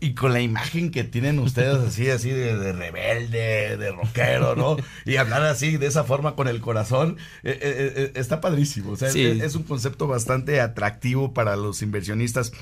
Y 0.00 0.12
con 0.12 0.34
la 0.34 0.42
imagen 0.42 0.90
que 0.90 1.04
tienen 1.04 1.38
ustedes 1.38 1.78
así, 1.78 2.10
así 2.10 2.28
de, 2.28 2.72
rebelde, 2.72 3.78
de 3.78 3.92
rockero, 3.92 4.54
¿no? 4.54 4.76
Y 5.06 5.16
hablar 5.16 5.42
así, 5.44 5.78
de 5.78 5.86
esa 5.86 6.04
forma, 6.04 6.36
con 6.36 6.48
el 6.48 6.60
corazón, 6.60 7.16
eh, 7.42 7.58
eh, 7.62 7.92
eh, 7.96 8.12
está 8.14 8.42
padrísimo. 8.42 8.90
O 8.90 8.96
sea, 8.96 9.08
es, 9.08 9.54
un 9.54 9.62
concepto 9.62 10.06
bastante 10.06 10.60
atractivo 10.60 11.32
para 11.32 11.56
los 11.56 11.80
inversionistas. 11.80 12.52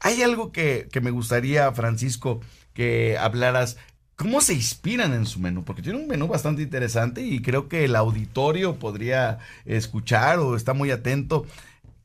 Hay 0.00 0.22
algo 0.22 0.50
que, 0.50 0.88
que 0.90 1.02
me 1.02 1.10
gustaría, 1.10 1.70
Francisco, 1.72 2.40
que 2.72 3.18
hablaras. 3.18 3.76
¿Cómo 4.16 4.40
se 4.40 4.54
inspiran 4.54 5.12
en 5.12 5.26
su 5.26 5.40
menú? 5.40 5.64
Porque 5.64 5.82
tiene 5.82 5.98
un 5.98 6.06
menú 6.06 6.26
bastante 6.26 6.62
interesante 6.62 7.20
y 7.20 7.42
creo 7.42 7.68
que 7.68 7.84
el 7.84 7.96
auditorio 7.96 8.78
podría 8.78 9.40
escuchar 9.66 10.38
o 10.38 10.56
está 10.56 10.72
muy 10.72 10.90
atento 10.90 11.44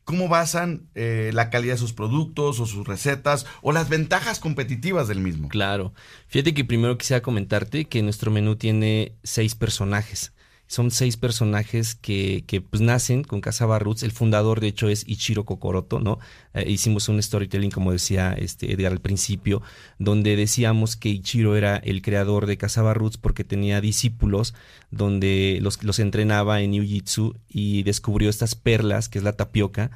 cómo 0.08 0.26
basan 0.26 0.88
eh, 0.94 1.32
la 1.34 1.50
calidad 1.50 1.74
de 1.74 1.78
sus 1.78 1.92
productos 1.92 2.60
o 2.60 2.64
sus 2.64 2.86
recetas 2.86 3.44
o 3.60 3.72
las 3.72 3.90
ventajas 3.90 4.40
competitivas 4.40 5.06
del 5.06 5.20
mismo. 5.20 5.48
Claro. 5.48 5.92
Fíjate 6.28 6.54
que 6.54 6.64
primero 6.64 6.96
quisiera 6.96 7.20
comentarte 7.20 7.84
que 7.84 8.02
nuestro 8.02 8.30
menú 8.30 8.56
tiene 8.56 9.12
seis 9.22 9.54
personajes. 9.54 10.32
Son 10.68 10.90
seis 10.90 11.16
personajes 11.16 11.94
que, 11.94 12.44
que 12.46 12.60
pues, 12.60 12.80
nacen 12.80 13.24
con 13.24 13.40
Casaba 13.40 13.78
Roots. 13.78 14.04
El 14.04 14.12
fundador, 14.12 14.60
de 14.60 14.68
hecho, 14.68 14.88
es 14.88 15.02
Ichiro 15.08 15.44
Kokoroto, 15.44 15.98
¿no? 15.98 16.18
Eh, 16.54 16.70
hicimos 16.70 17.08
un 17.08 17.20
storytelling, 17.20 17.70
como 17.70 17.90
decía 17.90 18.32
este 18.32 18.72
Edgar 18.72 18.92
al 18.92 19.00
principio, 19.00 19.62
donde 19.98 20.36
decíamos 20.36 20.96
que 20.96 21.08
Ichiro 21.08 21.56
era 21.56 21.78
el 21.78 22.02
creador 22.02 22.46
de 22.46 22.58
Casaba 22.58 22.94
Roots 22.94 23.16
porque 23.16 23.44
tenía 23.44 23.80
discípulos 23.80 24.54
donde 24.90 25.58
los, 25.62 25.82
los 25.82 25.98
entrenaba 25.98 26.60
en 26.60 26.72
Jiu 26.72 26.84
Jitsu 26.84 27.34
y 27.48 27.82
descubrió 27.82 28.30
estas 28.30 28.54
perlas, 28.54 29.08
que 29.08 29.18
es 29.18 29.24
la 29.24 29.32
tapioca, 29.32 29.90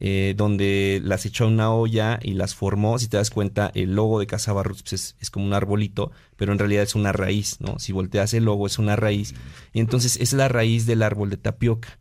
eh, 0.00 0.34
donde 0.36 1.00
las 1.02 1.26
echó 1.26 1.48
una 1.48 1.72
olla 1.72 2.20
y 2.22 2.34
las 2.34 2.54
formó. 2.54 2.98
Si 2.98 3.08
te 3.08 3.16
das 3.16 3.30
cuenta, 3.30 3.70
el 3.74 3.94
logo 3.94 4.20
de 4.20 4.26
Casaba 4.26 4.62
Roots 4.62 4.82
pues, 4.82 5.16
es, 5.18 5.30
como 5.30 5.46
un 5.46 5.52
arbolito, 5.52 6.12
pero 6.36 6.52
en 6.52 6.58
realidad 6.58 6.84
es 6.84 6.94
una 6.94 7.12
raíz, 7.12 7.60
¿no? 7.60 7.78
Si 7.78 7.92
volteas 7.92 8.32
el 8.34 8.44
logo 8.44 8.66
es 8.66 8.78
una 8.78 8.96
raíz. 8.96 9.34
Y 9.72 9.80
entonces 9.80 10.16
es 10.16 10.32
la 10.32 10.48
raíz 10.48 10.86
del 10.86 11.02
árbol 11.02 11.30
de 11.30 11.36
tapioca. 11.36 11.98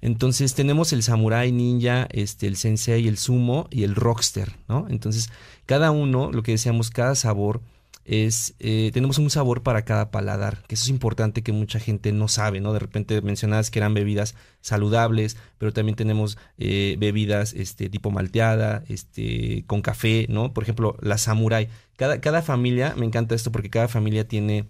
Entonces 0.00 0.54
tenemos 0.54 0.92
el 0.92 1.02
samurai 1.02 1.52
ninja, 1.52 2.06
este, 2.10 2.46
el 2.46 2.56
sensei, 2.56 3.08
el 3.08 3.16
sumo 3.16 3.68
y 3.70 3.84
el 3.84 3.94
rockster, 3.94 4.52
¿no? 4.68 4.86
Entonces 4.90 5.30
cada 5.66 5.90
uno, 5.90 6.30
lo 6.32 6.42
que 6.42 6.52
decíamos, 6.52 6.90
cada 6.90 7.14
sabor 7.14 7.62
es, 8.06 8.54
eh, 8.60 8.90
tenemos 8.94 9.18
un 9.18 9.30
sabor 9.30 9.64
para 9.64 9.84
cada 9.84 10.12
paladar, 10.12 10.62
que 10.68 10.76
eso 10.76 10.84
es 10.84 10.90
importante 10.90 11.42
que 11.42 11.50
mucha 11.50 11.80
gente 11.80 12.12
no 12.12 12.28
sabe, 12.28 12.60
¿no? 12.60 12.72
De 12.72 12.78
repente 12.78 13.20
mencionadas 13.20 13.70
que 13.70 13.80
eran 13.80 13.94
bebidas 13.94 14.36
saludables, 14.60 15.36
pero 15.58 15.72
también 15.72 15.96
tenemos 15.96 16.38
eh, 16.56 16.96
bebidas 17.00 17.52
este, 17.52 17.88
tipo 17.88 18.12
malteada, 18.12 18.84
este, 18.88 19.64
con 19.66 19.82
café, 19.82 20.26
¿no? 20.28 20.54
Por 20.54 20.62
ejemplo, 20.62 20.96
la 21.00 21.18
samurai. 21.18 21.68
Cada, 21.96 22.20
cada 22.20 22.42
familia, 22.42 22.94
me 22.96 23.06
encanta 23.06 23.34
esto 23.34 23.50
porque 23.50 23.70
cada 23.70 23.88
familia 23.88 24.28
tiene 24.28 24.68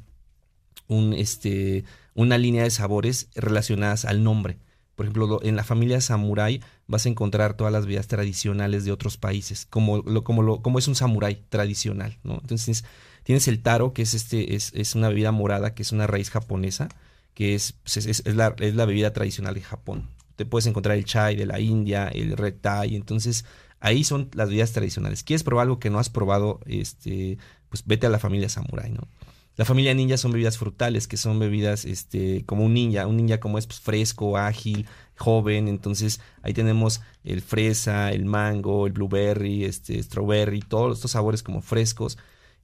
un, 0.89 1.13
este, 1.13 1.85
una 2.15 2.39
línea 2.39 2.63
de 2.63 2.71
sabores 2.71 3.29
relacionadas 3.35 4.07
al 4.07 4.25
nombre. 4.25 4.59
Por 4.95 5.05
ejemplo, 5.05 5.41
en 5.43 5.57
la 5.57 5.65
familia 5.65 6.01
samurai 6.01 6.63
vas 6.87 7.05
a 7.05 7.11
encontrar 7.11 7.55
todas 7.55 7.71
las 7.71 7.85
bebidas 7.85 8.07
tradicionales 8.07 8.87
de 8.87 8.93
otros 8.93 9.19
países, 9.19 9.67
como, 9.67 9.99
lo, 9.99 10.25
como, 10.25 10.43
lo, 10.43 10.63
como 10.63 10.79
es 10.79 10.89
un 10.89 10.95
samurái 10.95 11.45
tradicional, 11.51 12.19
¿no? 12.25 12.39
Entonces, 12.41 12.83
Tienes 13.27 13.49
el 13.49 13.61
taro, 13.61 13.93
que 13.93 14.03
es, 14.03 14.15
este, 14.15 14.55
es, 14.55 14.71
es 14.73 14.95
una 14.95 15.09
bebida 15.09 15.33
morada, 15.33 15.75
que 15.75 15.83
es 15.83 15.91
una 15.91 16.07
raíz 16.07 16.31
japonesa, 16.31 16.89
que 17.35 17.57
es, 17.57 17.75
es, 17.85 18.25
la, 18.25 18.55
es, 18.61 18.77
la, 18.77 18.85
bebida 18.85 19.13
tradicional 19.13 19.53
de 19.55 19.63
Japón. 19.63 20.09
Te 20.37 20.47
puedes 20.47 20.67
encontrar 20.67 20.97
el 20.97 21.05
chai 21.05 21.35
de 21.35 21.45
la 21.45 21.59
India, 21.59 22.07
el 22.07 22.37
red 22.37 22.55
thai, 22.61 22.95
entonces 22.95 23.45
ahí 23.81 24.05
son 24.05 24.31
las 24.35 24.49
bebidas 24.49 24.71
tradicionales. 24.71 25.25
¿Quieres 25.25 25.43
probar 25.43 25.65
algo 25.65 25.81
que 25.81 25.91
no 25.91 25.99
has 25.99 26.09
probado? 26.09 26.61
Este, 26.67 27.37
pues 27.69 27.83
vete 27.85 28.07
a 28.07 28.11
la 28.11 28.21
familia 28.21 28.49
samurai, 28.49 28.93
¿no? 28.93 29.09
La 29.57 29.65
familia 29.65 29.93
ninja 29.93 30.19
son 30.19 30.31
bebidas 30.31 30.57
frutales, 30.57 31.09
que 31.09 31.17
son 31.17 31.41
bebidas 31.41 31.85
este, 31.85 32.45
como 32.47 32.65
un 32.65 32.75
ninja. 32.75 33.09
Un 33.09 33.17
ninja 33.17 33.41
como 33.41 33.59
es 33.59 33.67
pues, 33.67 33.81
fresco, 33.81 34.37
ágil, 34.37 34.87
joven. 35.17 35.67
Entonces 35.67 36.21
ahí 36.43 36.53
tenemos 36.53 37.01
el 37.25 37.43
fresa, 37.43 38.13
el 38.13 38.25
mango, 38.25 38.87
el 38.87 38.93
blueberry, 38.93 39.65
este, 39.65 40.01
strawberry, 40.01 40.61
todos 40.61 40.99
estos 40.99 41.11
sabores 41.11 41.43
como 41.43 41.61
frescos. 41.61 42.19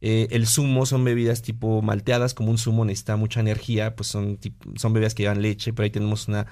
Eh, 0.05 0.27
el 0.33 0.49
zumo 0.49 0.85
son 0.85 1.05
bebidas 1.05 1.43
tipo 1.43 1.81
malteadas, 1.81 2.35
como 2.35 2.51
un 2.51 2.59
zumo 2.59 2.85
necesita 2.85 3.15
mucha 3.17 3.38
energía, 3.38 3.95
pues 3.95 4.09
son, 4.09 4.37
son 4.75 4.93
bebidas 4.93 5.15
que 5.15 5.23
llevan 5.23 5.41
leche, 5.41 5.73
pero 5.73 5.85
ahí 5.85 5.91
tenemos 5.91 6.27
una, 6.27 6.49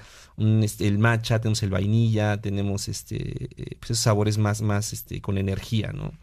este, 0.63 0.87
el 0.87 0.97
matcha, 0.99 1.41
tenemos 1.41 1.61
el 1.61 1.69
vainilla, 1.69 2.39
tenemos 2.39 2.87
este, 2.87 3.17
eh, 3.17 3.75
pues 3.77 3.91
esos 3.91 3.99
sabores 3.99 4.37
más, 4.37 4.61
más 4.61 4.93
este, 4.93 5.19
con 5.19 5.37
energía, 5.37 5.91
¿no? 5.91 6.13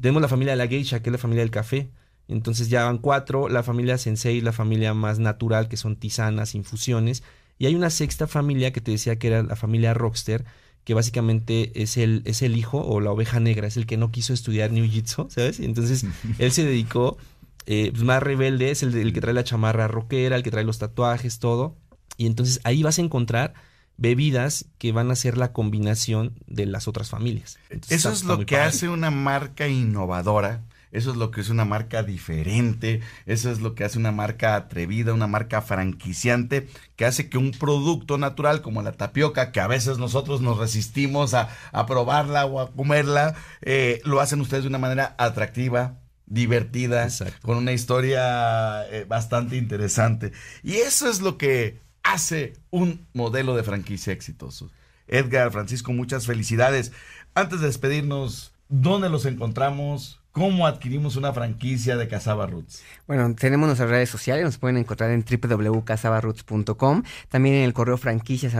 Tenemos 0.00 0.22
la 0.22 0.28
familia 0.28 0.52
de 0.52 0.58
la 0.58 0.68
geisha, 0.68 1.02
que 1.02 1.10
es 1.10 1.12
la 1.12 1.18
familia 1.18 1.42
del 1.42 1.50
café. 1.50 1.90
Entonces 2.28 2.68
ya 2.68 2.84
van 2.84 2.98
cuatro, 2.98 3.48
la 3.48 3.64
familia 3.64 3.98
sensei, 3.98 4.40
la 4.40 4.52
familia 4.52 4.94
más 4.94 5.18
natural, 5.18 5.68
que 5.68 5.76
son 5.76 5.96
tisanas, 5.96 6.54
infusiones. 6.54 7.24
Y 7.58 7.66
hay 7.66 7.74
una 7.74 7.90
sexta 7.90 8.28
familia 8.28 8.72
que 8.72 8.80
te 8.80 8.92
decía 8.92 9.18
que 9.18 9.26
era 9.26 9.42
la 9.42 9.56
familia 9.56 9.92
rockster, 9.92 10.44
que 10.84 10.94
básicamente 10.94 11.82
es 11.82 11.96
el, 11.96 12.22
es 12.24 12.42
el 12.42 12.56
hijo 12.56 12.80
o 12.80 13.00
la 13.00 13.10
oveja 13.10 13.40
negra, 13.40 13.66
es 13.66 13.76
el 13.76 13.86
que 13.86 13.96
no 13.96 14.10
quiso 14.10 14.32
estudiar 14.32 14.72
New 14.72 14.88
Jitsu, 14.88 15.28
¿sabes? 15.30 15.60
Y 15.60 15.64
entonces 15.64 16.04
él 16.38 16.52
se 16.52 16.64
dedicó, 16.64 17.18
eh, 17.66 17.90
pues, 17.92 18.02
más 18.02 18.22
rebelde, 18.22 18.70
es 18.70 18.82
el, 18.82 18.94
el, 18.96 19.12
que 19.12 19.20
trae 19.20 19.34
la 19.34 19.44
chamarra 19.44 19.88
rockera, 19.88 20.36
el 20.36 20.42
que 20.42 20.50
trae 20.50 20.64
los 20.64 20.78
tatuajes, 20.78 21.38
todo. 21.38 21.76
Y 22.16 22.26
entonces 22.26 22.60
ahí 22.64 22.82
vas 22.82 22.98
a 22.98 23.02
encontrar 23.02 23.54
bebidas 23.96 24.64
que 24.78 24.92
van 24.92 25.10
a 25.10 25.16
ser 25.16 25.36
la 25.36 25.52
combinación 25.52 26.34
de 26.46 26.66
las 26.66 26.88
otras 26.88 27.10
familias. 27.10 27.58
Eso 27.88 28.10
es 28.10 28.24
lo 28.24 28.44
que 28.46 28.56
hace 28.56 28.88
una 28.88 29.10
marca 29.10 29.68
innovadora 29.68 30.62
Eso 30.92 31.12
es 31.12 31.16
lo 31.16 31.30
que 31.30 31.40
es 31.40 31.50
una 31.50 31.64
marca 31.64 32.02
diferente, 32.02 33.00
eso 33.26 33.50
es 33.50 33.60
lo 33.60 33.74
que 33.74 33.84
hace 33.84 33.98
una 33.98 34.10
marca 34.10 34.56
atrevida, 34.56 35.14
una 35.14 35.28
marca 35.28 35.62
franquiciante, 35.62 36.68
que 36.96 37.04
hace 37.04 37.28
que 37.28 37.38
un 37.38 37.52
producto 37.52 38.18
natural 38.18 38.60
como 38.60 38.82
la 38.82 38.92
tapioca, 38.92 39.52
que 39.52 39.60
a 39.60 39.68
veces 39.68 39.98
nosotros 39.98 40.40
nos 40.40 40.58
resistimos 40.58 41.34
a, 41.34 41.48
probarla 41.86 42.44
o 42.46 42.60
a 42.60 42.72
comerla, 42.72 43.34
eh, 43.62 44.00
lo 44.04 44.20
hacen 44.20 44.40
ustedes 44.40 44.64
de 44.64 44.68
una 44.68 44.78
manera 44.78 45.14
atractiva, 45.18 46.00
divertida, 46.26 47.08
con 47.42 47.56
una 47.56 47.72
historia 47.72 48.86
eh, 48.90 49.04
bastante 49.04 49.56
interesante. 49.56 50.32
Y 50.62 50.74
eso 50.74 51.08
es 51.08 51.20
lo 51.20 51.38
que 51.38 51.80
hace 52.02 52.54
un 52.70 53.06
modelo 53.12 53.54
de 53.54 53.62
franquicia 53.62 54.12
exitoso. 54.12 54.70
Edgar, 55.06 55.50
Francisco, 55.50 55.92
muchas 55.92 56.26
felicidades. 56.26 56.92
Antes 57.34 57.60
de 57.60 57.66
despedirnos, 57.66 58.52
¿dónde 58.68 59.08
los 59.08 59.26
encontramos? 59.26 60.19
¿Cómo 60.32 60.64
adquirimos 60.64 61.16
una 61.16 61.32
franquicia 61.32 61.96
de 61.96 62.06
Casaba 62.06 62.46
Roots? 62.46 62.84
Bueno, 63.08 63.34
tenemos 63.34 63.66
nuestras 63.66 63.90
redes 63.90 64.10
sociales, 64.10 64.44
nos 64.44 64.58
pueden 64.58 64.76
encontrar 64.76 65.10
en 65.10 65.24
www.casabaroots.com, 65.24 67.02
también 67.28 67.56
en 67.56 67.64
el 67.64 67.72
correo 67.72 67.98
franquicias 67.98 68.54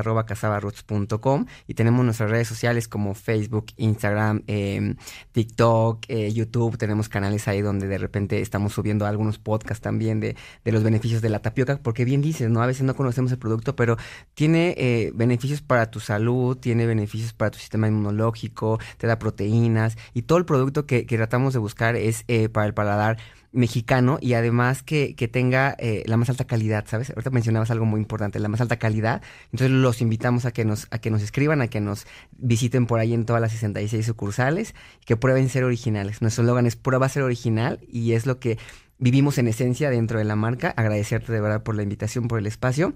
y 1.69 1.75
tenemos 1.75 2.05
nuestras 2.05 2.29
redes 2.29 2.49
sociales 2.49 2.89
como 2.89 3.15
Facebook, 3.15 3.67
Instagram, 3.77 4.43
em, 4.49 4.97
TikTok, 5.31 6.07
eh, 6.09 6.33
YouTube, 6.33 6.77
tenemos 6.77 7.09
canales 7.09 7.47
ahí 7.47 7.61
donde 7.63 7.87
de 7.87 7.99
repente 7.99 8.41
estamos 8.41 8.73
subiendo 8.73 9.07
algunos 9.07 9.39
podcasts 9.39 9.81
también 9.81 10.19
de, 10.19 10.35
de, 10.65 10.73
los 10.73 10.83
beneficios 10.83 11.23
de 11.23 11.29
la 11.29 11.39
tapioca, 11.39 11.79
porque 11.81 12.05
bien 12.05 12.21
dices, 12.21 12.51
¿no? 12.51 12.63
A 12.63 12.67
veces 12.67 12.83
no 12.83 12.97
conocemos 12.97 13.31
el 13.31 13.39
producto, 13.39 13.77
pero 13.77 13.97
tiene 14.35 14.75
eh, 14.77 15.13
beneficios 15.15 15.63
para 15.63 15.89
tu 15.93 16.01
salud, 16.01 16.57
tiene 16.57 16.87
beneficios 16.87 17.33
para 17.33 17.53
tu 17.53 17.59
sistema 17.61 17.87
inmunológico, 17.87 18.81
te 18.99 19.07
da 19.07 19.21
proteínas 19.21 19.97
y 20.15 20.23
todo 20.23 20.39
el 20.39 20.45
producto 20.45 20.85
que, 20.85 21.07
que 21.07 21.17
tratamos 21.17 21.55
de 21.55 21.60
buscar 21.61 21.97
es 21.97 22.25
eh, 22.29 22.49
para 22.49 22.67
el 22.67 22.75
paladar 22.75 23.19
mexicano 23.53 24.19
y 24.21 24.35
además 24.35 24.83
que, 24.83 25.15
que 25.17 25.29
tenga 25.29 25.75
eh, 25.79 26.05
la 26.07 26.17
más 26.17 26.31
alta 26.31 26.45
calidad, 26.45 26.85
¿sabes? 26.87 27.11
Ahorita 27.11 27.31
mencionabas 27.31 27.71
algo 27.71 27.85
muy 27.85 28.01
importante, 28.01 28.39
la 28.39 28.49
más 28.49 28.61
alta 28.61 28.79
calidad. 28.79 29.23
Entonces 29.47 29.71
los 29.71 30.01
invitamos 30.01 30.45
a 30.45 30.53
que 30.53 30.65
nos, 30.65 30.87
a 30.91 30.99
que 30.99 31.11
nos 31.11 31.23
escriban, 31.23 31.61
a 31.61 31.69
que 31.69 31.81
nos 31.81 32.07
visiten 32.39 32.87
por 32.87 33.01
ahí 33.01 33.13
en 33.13 33.25
todas 33.27 33.43
las 33.43 33.53
66 33.53 34.07
sucursales 34.07 34.75
que 35.05 35.17
prueben 35.17 35.49
ser 35.49 35.65
originales. 35.65 36.23
Nuestro 36.23 36.43
eslogan 36.43 36.67
es 36.67 36.77
prueba 36.77 37.09
ser 37.09 37.23
original 37.23 37.81
y 37.89 38.13
es 38.13 38.27
lo 38.27 38.39
que 38.39 38.59
vivimos 38.99 39.39
en 39.39 39.49
esencia 39.49 39.91
dentro 39.91 40.19
de 40.19 40.25
la 40.25 40.37
marca. 40.37 40.73
Agradecerte 40.77 41.33
de 41.33 41.41
verdad 41.41 41.63
por 41.63 41.75
la 41.75 41.83
invitación, 41.83 42.29
por 42.29 42.39
el 42.39 42.47
espacio. 42.47 42.95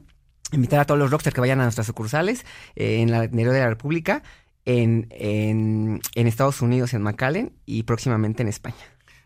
Invitar 0.53 0.79
a 0.79 0.85
todos 0.85 1.01
los 1.01 1.11
rockstars 1.11 1.35
que 1.35 1.41
vayan 1.41 1.61
a 1.61 1.65
nuestras 1.65 1.87
sucursales 1.87 2.45
eh, 2.77 3.01
en 3.01 3.11
la 3.11 3.27
Nero 3.27 3.51
de 3.53 3.61
la 3.61 3.69
República 3.69 4.23
en, 4.65 5.09
en, 5.11 6.01
Estados 6.15 6.63
Unidos, 6.63 6.95
en 6.95 7.03
McAllen 7.03 7.53
y 7.67 7.83
próximamente 7.85 8.43
en 8.43 8.49
España. 8.49 8.77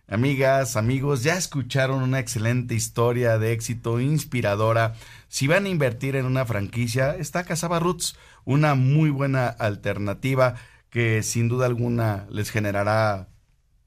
Amigas, 0.08 0.76
amigos, 0.76 1.22
ya 1.22 1.36
escucharon 1.36 2.02
una 2.02 2.18
excelente 2.18 2.74
historia 2.74 3.38
de 3.38 3.52
éxito 3.52 4.00
inspiradora. 4.00 4.94
Si 5.28 5.46
van 5.46 5.66
a 5.66 5.68
invertir 5.68 6.16
en 6.16 6.24
una 6.24 6.46
franquicia, 6.46 7.14
está 7.14 7.44
Casaba 7.44 7.78
Roots, 7.78 8.16
una 8.44 8.74
muy 8.74 9.10
buena 9.10 9.48
alternativa 9.48 10.54
que 10.88 11.22
sin 11.22 11.48
duda 11.48 11.66
alguna 11.66 12.26
les 12.30 12.50
generará 12.50 13.28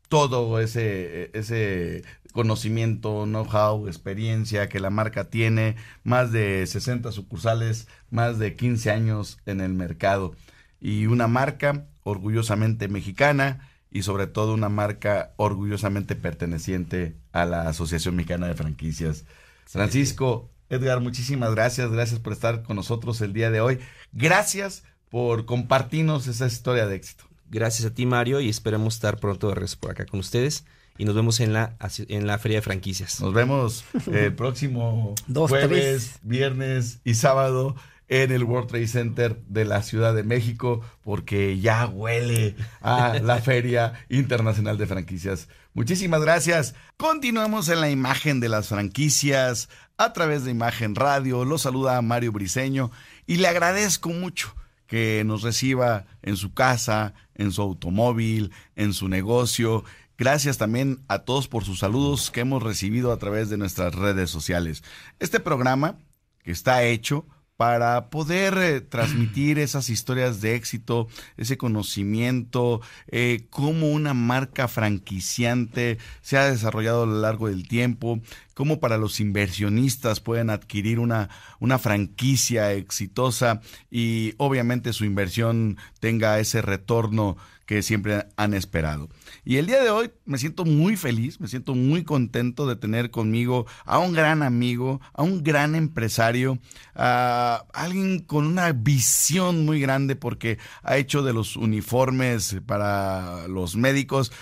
todo 0.10 0.60
ese, 0.60 1.32
ese 1.34 2.04
conocimiento, 2.34 3.24
know-how, 3.26 3.88
experiencia 3.88 4.70
que 4.70 4.80
la 4.80 4.92
marca 4.92 5.30
tiene, 5.30 5.76
más 6.04 6.32
de 6.32 6.68
60 6.68 7.12
sucursales, 7.12 7.88
más 8.12 8.38
de 8.38 8.56
15 8.56 8.92
años 8.92 9.40
en 9.48 9.60
el 9.60 9.74
mercado 9.74 10.36
y 10.82 11.06
una 11.06 11.28
marca 11.28 11.86
orgullosamente 12.04 12.88
mexicana 12.88 13.70
y 13.92 14.02
sobre 14.02 14.28
todo 14.28 14.54
una 14.54 14.70
marca 14.70 15.34
orgullosamente 15.38 16.16
perteneciente 16.16 17.16
a 17.32 17.46
la 17.46 17.70
Asociación 17.70 18.16
Mexicana 18.16 18.48
de 18.48 18.56
Franquicias. 18.56 19.26
Francisco, 19.66 20.50
Edgar, 20.70 21.02
muchísimas 21.02 21.54
gracias, 21.54 21.92
gracias 21.92 22.20
por 22.20 22.34
estar 22.34 22.64
con 22.64 22.78
nosotros 22.78 23.22
el 23.22 23.34
día 23.34 23.52
de 23.52 23.62
hoy. 23.62 23.80
Gracias 24.12 24.84
por 25.10 25.46
compartirnos 25.46 26.28
esa 26.28 26.48
historia 26.48 26.88
de 26.88 26.96
éxito. 26.96 27.26
Gracias 27.50 27.92
a 27.92 27.94
ti, 27.94 28.06
Mario, 28.06 28.40
y 28.40 28.50
esperemos 28.50 28.96
estar 28.96 29.20
pronto 29.20 29.50
de 29.50 29.56
regreso 29.56 29.78
por 29.80 29.92
acá 29.92 30.06
con 30.06 30.22
ustedes. 30.22 30.66
Y 30.98 31.06
nos 31.06 31.16
vemos 31.16 31.40
en 31.42 31.52
la, 31.52 31.76
en 32.08 32.28
la 32.28 32.38
Feria 32.38 32.60
de 32.60 32.62
Franquicias. 32.62 33.20
Nos 33.20 33.34
vemos 33.34 33.84
el 34.12 34.34
próximo 34.36 35.16
jueves, 35.28 36.20
viernes 36.22 37.00
y 37.04 37.16
sábado 37.16 37.76
en 38.12 38.34
el 38.34 38.44
World 38.44 38.68
Trade 38.68 38.88
Center 38.88 39.42
de 39.48 39.64
la 39.64 39.82
Ciudad 39.82 40.14
de 40.14 40.24
México 40.24 40.82
porque 41.02 41.58
ya 41.60 41.88
huele 41.88 42.58
a 42.82 43.20
la 43.24 43.42
Feria 43.42 43.94
Internacional 44.10 44.78
de 44.78 44.86
Franquicias. 44.86 45.48
Muchísimas 45.74 46.22
gracias. 46.22 46.76
Continuamos 46.98 47.70
en 47.70 47.80
la 47.80 47.90
imagen 47.90 48.42
de 48.42 48.50
las 48.50 48.68
franquicias 48.68 49.70
a 49.96 50.12
través 50.12 50.44
de 50.44 50.52
Imagen 50.52 50.94
Radio. 50.94 51.46
Lo 51.46 51.58
saluda 51.58 52.02
Mario 52.02 52.34
Briseño 52.34 52.92
y 53.26 53.38
le 53.38 53.48
agradezco 53.48 54.10
mucho 54.10 54.54
que 54.88 55.24
nos 55.26 55.42
reciba 55.42 56.06
en 56.22 56.36
su 56.36 56.54
casa, 56.54 57.14
en 57.36 57.54
su 57.54 57.62
automóvil, 57.62 58.52
en 58.76 58.92
su 58.92 59.08
negocio. 59.08 59.86
Gracias 60.18 60.58
también 60.58 61.00
a 61.08 61.20
todos 61.20 61.48
por 61.48 61.64
sus 61.64 61.80
saludos 61.80 62.30
que 62.30 62.42
hemos 62.42 62.62
recibido 62.62 63.14
a 63.14 63.18
través 63.18 63.50
de 63.50 63.58
nuestras 63.58 63.96
redes 63.96 64.30
sociales. 64.30 64.84
Este 65.20 65.40
programa 65.40 65.96
que 66.44 66.52
está 66.52 66.84
hecho 66.84 67.26
para 67.62 68.10
poder 68.10 68.58
eh, 68.58 68.82
transmitir 68.82 69.60
esas 69.60 69.92
historias 69.92 70.42
de 70.42 70.56
éxito, 70.56 71.08
ese 71.38 71.60
conocimiento, 71.60 72.82
eh, 73.06 73.46
cómo 73.52 73.92
una 73.92 74.16
marca 74.16 74.68
franquiciante 74.68 76.00
se 76.24 76.40
ha 76.40 76.50
desarrollado 76.50 77.04
a 77.04 77.06
lo 77.06 77.22
largo 77.22 77.50
del 77.50 77.68
tiempo, 77.68 78.20
cómo 78.56 78.80
para 78.80 78.98
los 78.98 79.20
inversionistas 79.20 80.22
pueden 80.22 80.50
adquirir 80.50 80.98
una, 80.98 81.30
una 81.60 81.78
franquicia 81.78 82.74
exitosa 82.74 83.62
y 83.92 84.34
obviamente 84.38 84.92
su 84.92 85.06
inversión 85.06 85.78
tenga 86.00 86.40
ese 86.40 86.64
retorno 86.64 87.38
que 87.72 87.84
siempre 87.84 88.26
han 88.36 88.54
esperado. 88.54 89.08
Y 89.46 89.56
el 89.56 89.66
día 89.66 89.82
de 89.82 89.90
hoy 89.90 90.12
me 90.26 90.38
siento 90.38 90.66
muy 90.66 90.98
feliz, 90.98 91.40
me 91.40 91.48
siento 91.48 91.74
muy 91.74 92.04
contento 92.04 92.68
de 92.68 92.76
tener 92.76 93.12
conmigo 93.12 93.66
a 93.86 93.98
un 93.98 94.12
gran 94.12 94.44
amigo, 94.44 95.00
a 95.14 95.24
un 95.24 95.42
gran 95.42 95.76
empresario, 95.76 96.60
a 96.96 97.64
alguien 97.74 98.20
con 98.20 98.46
una 98.46 98.74
visión 98.74 99.64
muy 99.64 99.80
grande 99.80 100.18
porque 100.18 100.58
ha 100.84 100.98
hecho 100.98 101.24
de 101.24 101.32
los 101.32 101.56
uniformes 101.56 102.58
para 102.66 103.48
los 103.48 103.78
médicos 103.78 104.34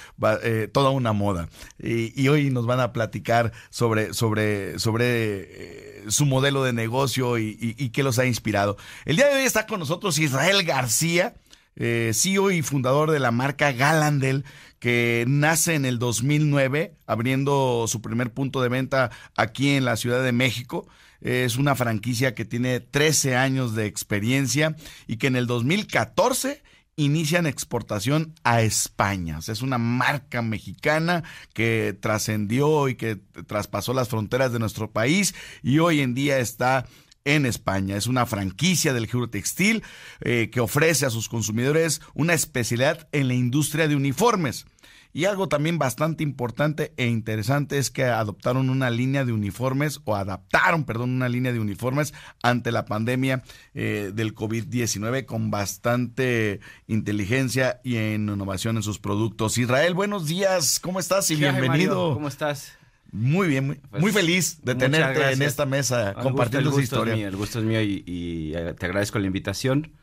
eh, 0.42 0.68
toda 0.74 0.90
una 0.90 1.14
moda. 1.14 1.50
Y, 1.78 2.28
hoy 2.30 2.50
nos 2.50 2.66
van 2.66 2.80
a 2.80 2.94
platicar 2.94 3.52
sobre, 3.70 4.16
sobre, 4.16 4.80
sobre 4.80 5.06
eh, 5.06 6.04
su 6.08 6.26
modelo 6.26 6.64
de 6.64 6.74
negocio 6.74 7.38
y, 7.38 7.76
y 7.78 7.90
qué 7.90 8.02
los 8.02 8.18
ha 8.18 8.26
inspirado. 8.26 8.76
El 9.06 9.18
día 9.18 9.28
de 9.28 9.36
hoy 9.36 9.44
está 9.44 9.68
con 9.68 9.80
nosotros 9.80 10.18
Israel 10.18 10.64
García 10.64 11.36
eh, 11.80 12.12
CEO 12.14 12.52
y 12.52 12.62
fundador 12.62 13.10
de 13.10 13.20
la 13.20 13.32
marca 13.32 13.72
Galandel, 13.72 14.46
que 14.80 15.26
nace 15.28 15.74
en 15.76 15.86
el 15.86 15.98
2009, 15.98 16.94
abriendo 17.08 17.86
su 17.88 18.02
primer 18.02 18.32
punto 18.32 18.62
de 18.62 18.70
venta 18.70 19.10
aquí 19.36 19.72
en 19.72 19.86
la 19.86 19.96
Ciudad 19.96 20.24
de 20.24 20.32
México. 20.32 20.88
Es 21.22 21.58
una 21.58 21.76
franquicia 21.76 22.36
que 22.36 22.46
tiene 22.46 22.80
13 22.80 23.36
años 23.36 23.76
de 23.76 23.88
experiencia 23.88 24.76
y 25.08 25.18
que 25.18 25.28
en 25.28 25.36
el 25.36 25.48
2014 25.48 26.62
inician 26.96 27.48
exportación 27.48 28.36
a 28.44 28.62
España. 28.62 29.38
O 29.38 29.42
sea, 29.42 29.54
es 29.54 29.62
una 29.62 29.78
marca 29.78 30.42
mexicana 30.42 31.24
que 31.54 31.98
trascendió 32.00 32.90
y 32.90 32.96
que 32.96 33.18
traspasó 33.48 33.94
las 33.94 34.10
fronteras 34.10 34.52
de 34.52 34.60
nuestro 34.60 34.92
país 34.92 35.34
y 35.64 35.80
hoy 35.80 36.02
en 36.02 36.14
día 36.14 36.40
está 36.40 36.86
en 37.26 37.46
España. 37.46 37.96
Es 37.96 38.08
una 38.08 38.26
franquicia 38.26 38.94
del 38.94 39.08
giro 39.08 39.30
textil 39.30 39.84
eh, 40.22 40.50
que 40.52 40.60
ofrece 40.60 41.06
a 41.06 41.10
sus 41.10 41.30
consumidores 41.30 42.02
una 42.14 42.34
especialidad 42.34 43.08
en 43.12 43.28
la 43.28 43.34
industria 43.34 43.88
de 43.88 43.96
uniformes. 43.96 44.66
Y 45.12 45.26
algo 45.26 45.50
también 45.50 45.80
bastante 45.80 46.24
importante 46.24 46.94
e 46.96 47.08
interesante 47.08 47.80
es 47.80 47.90
que 47.90 48.04
adoptaron 48.04 48.70
una 48.70 48.92
línea 48.92 49.26
de 49.26 49.34
uniformes 49.34 50.02
o 50.06 50.16
adaptaron, 50.16 50.84
perdón, 50.86 51.10
una 51.10 51.28
línea 51.28 51.52
de 51.52 51.60
uniformes 51.60 52.14
ante 52.44 52.72
la 52.72 52.86
pandemia 52.86 53.44
eh, 53.74 54.12
del 54.14 54.36
COVID-19 54.36 55.26
con 55.26 55.50
bastante 55.50 56.60
inteligencia 56.86 57.82
y 57.84 57.96
en 57.96 58.30
innovación 58.30 58.78
en 58.78 58.84
sus 58.84 59.00
productos. 59.00 59.58
Israel, 59.58 59.96
buenos 59.96 60.28
días, 60.28 60.80
¿cómo 60.80 61.00
estás 61.00 61.32
y 61.32 61.38
bienvenido? 61.38 62.14
¿Cómo 62.14 62.28
estás? 62.28 62.79
Muy 63.12 63.48
bien, 63.48 63.66
muy, 63.68 63.82
pues, 63.90 64.14
feliz 64.14 64.62
de 64.62 64.76
tenerte 64.76 65.32
en 65.32 65.42
esta 65.42 65.66
mesa 65.66 66.14
compartiendo 66.14 66.72
su 66.72 66.82
historia. 66.82 67.16
el 67.16 67.36
gusto 67.36 67.60
es 67.60 67.66
mío 67.66 67.82
y, 67.82 68.54
eh, 68.56 68.76
te 68.78 68.86
agradezco 68.86 69.20
la 69.20 69.28
invitación. 69.28 69.94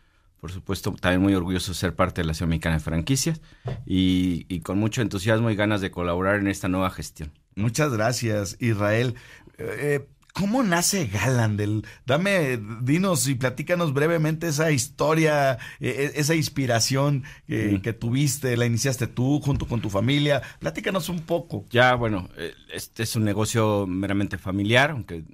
Por 0.41 0.53
supuesto, 0.53 0.95
también 1.01 1.23
muy 1.23 1.35
orgulloso 1.35 1.73
de 1.73 1.77
ser 1.77 1.95
parte 1.95 2.21
de 2.21 2.27
la 2.27 2.35
Ciudad 2.35 2.49
Mexicana 2.51 2.77
de 2.77 2.81
Franquicias 2.81 3.41
y, 3.87 4.61
con 4.61 4.79
mucho 4.79 5.03
entusiasmo 5.03 5.51
y 5.51 5.57
ganas 5.57 5.81
de 5.81 5.91
colaborar 5.91 6.39
en 6.39 6.49
esta 6.49 6.69
nueva 6.69 6.91
gestión. 6.91 7.33
Muchas 7.55 7.93
gracias, 7.93 8.57
Israel. 8.61 9.15
Eh, 9.59 10.07
¿Cómo 10.37 10.63
nace 10.63 11.07
Galandel? 11.07 11.87
Dame, 12.05 12.61
dinos 12.83 13.27
y 13.27 13.37
platícanos 13.37 13.95
brevemente 13.95 14.49
esa 14.49 14.71
historia, 14.71 15.57
e, 15.81 15.89
e, 15.89 16.21
esa 16.21 16.35
inspiración 16.35 17.25
que, 17.47 17.97
tuviste, 17.99 18.55
la 18.59 18.67
iniciaste 18.67 19.07
tú 19.07 19.41
junto 19.41 19.67
con 19.67 19.81
tu 19.81 19.89
familia. 19.89 20.43
Platícanos 20.59 21.09
un 21.09 21.21
poco. 21.21 21.65
Ya, 21.71 21.95
bueno, 21.95 22.29
eh, 22.37 22.53
este 22.71 23.05
es 23.05 23.17
un 23.17 23.25
negocio 23.25 23.87
meramente 23.87 24.37
familiar, 24.37 24.91
aunque 24.91 25.25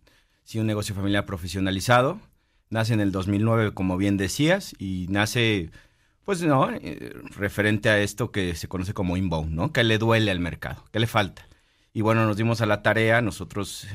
sí 0.44 0.60
un 0.60 0.68
negocio 0.68 0.94
familiar 0.94 1.26
profesionalizado. 1.26 2.20
Nace 2.70 2.94
en 2.94 3.00
el 3.00 3.10
2009, 3.10 3.74
como 3.74 3.96
bien 3.96 4.16
decías, 4.16 4.72
y 4.78 5.08
nace, 5.10 5.70
pues, 6.24 6.42
¿no? 6.42 6.70
Eh, 6.70 7.12
referente 7.36 7.88
a 7.88 7.98
esto 7.98 8.30
que 8.30 8.54
se 8.54 8.68
conoce 8.68 8.94
como 8.94 9.16
inbound, 9.16 9.52
¿no? 9.52 9.72
¿Qué 9.72 9.82
le 9.82 9.98
duele 9.98 10.30
al 10.30 10.38
mercado? 10.38 10.84
¿Qué 10.92 11.00
le 11.00 11.08
falta? 11.08 11.48
Y 11.92 12.02
bueno, 12.02 12.24
nos 12.24 12.36
dimos 12.36 12.60
a 12.60 12.66
la 12.66 12.82
tarea, 12.82 13.20
nosotros... 13.20 13.88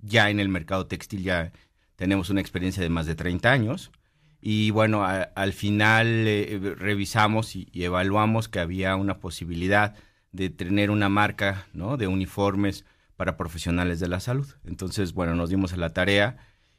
Ya 0.00 0.30
en 0.30 0.40
el 0.40 0.48
mercado 0.48 0.86
textil 0.86 1.22
ya 1.22 1.52
tenemos 1.96 2.30
una 2.30 2.40
experiencia 2.40 2.82
de 2.82 2.90
más 2.90 3.06
de 3.06 3.14
30 3.14 3.50
años. 3.50 3.90
Y 4.40 4.70
bueno, 4.70 5.04
al 5.04 5.52
final 5.52 6.06
eh, 6.28 6.74
revisamos 6.76 7.56
y, 7.56 7.68
evaluamos 7.72 8.48
que 8.48 8.60
había 8.60 8.94
una 8.94 9.18
posibilidad 9.18 9.94
de 10.30 10.50
tener 10.50 10.90
una 10.90 11.08
marca 11.08 11.66
¿no? 11.72 11.96
de 11.96 12.06
uniformes 12.06 12.84
para 13.16 13.36
profesionales 13.36 13.98
de 13.98 14.08
la 14.08 14.20
salud. 14.20 14.46
Entonces, 14.64 15.14
bueno, 15.14 15.34
nos 15.34 15.50
dimos 15.50 15.72
a 15.72 15.76
la 15.78 15.92
tarea 15.92 16.36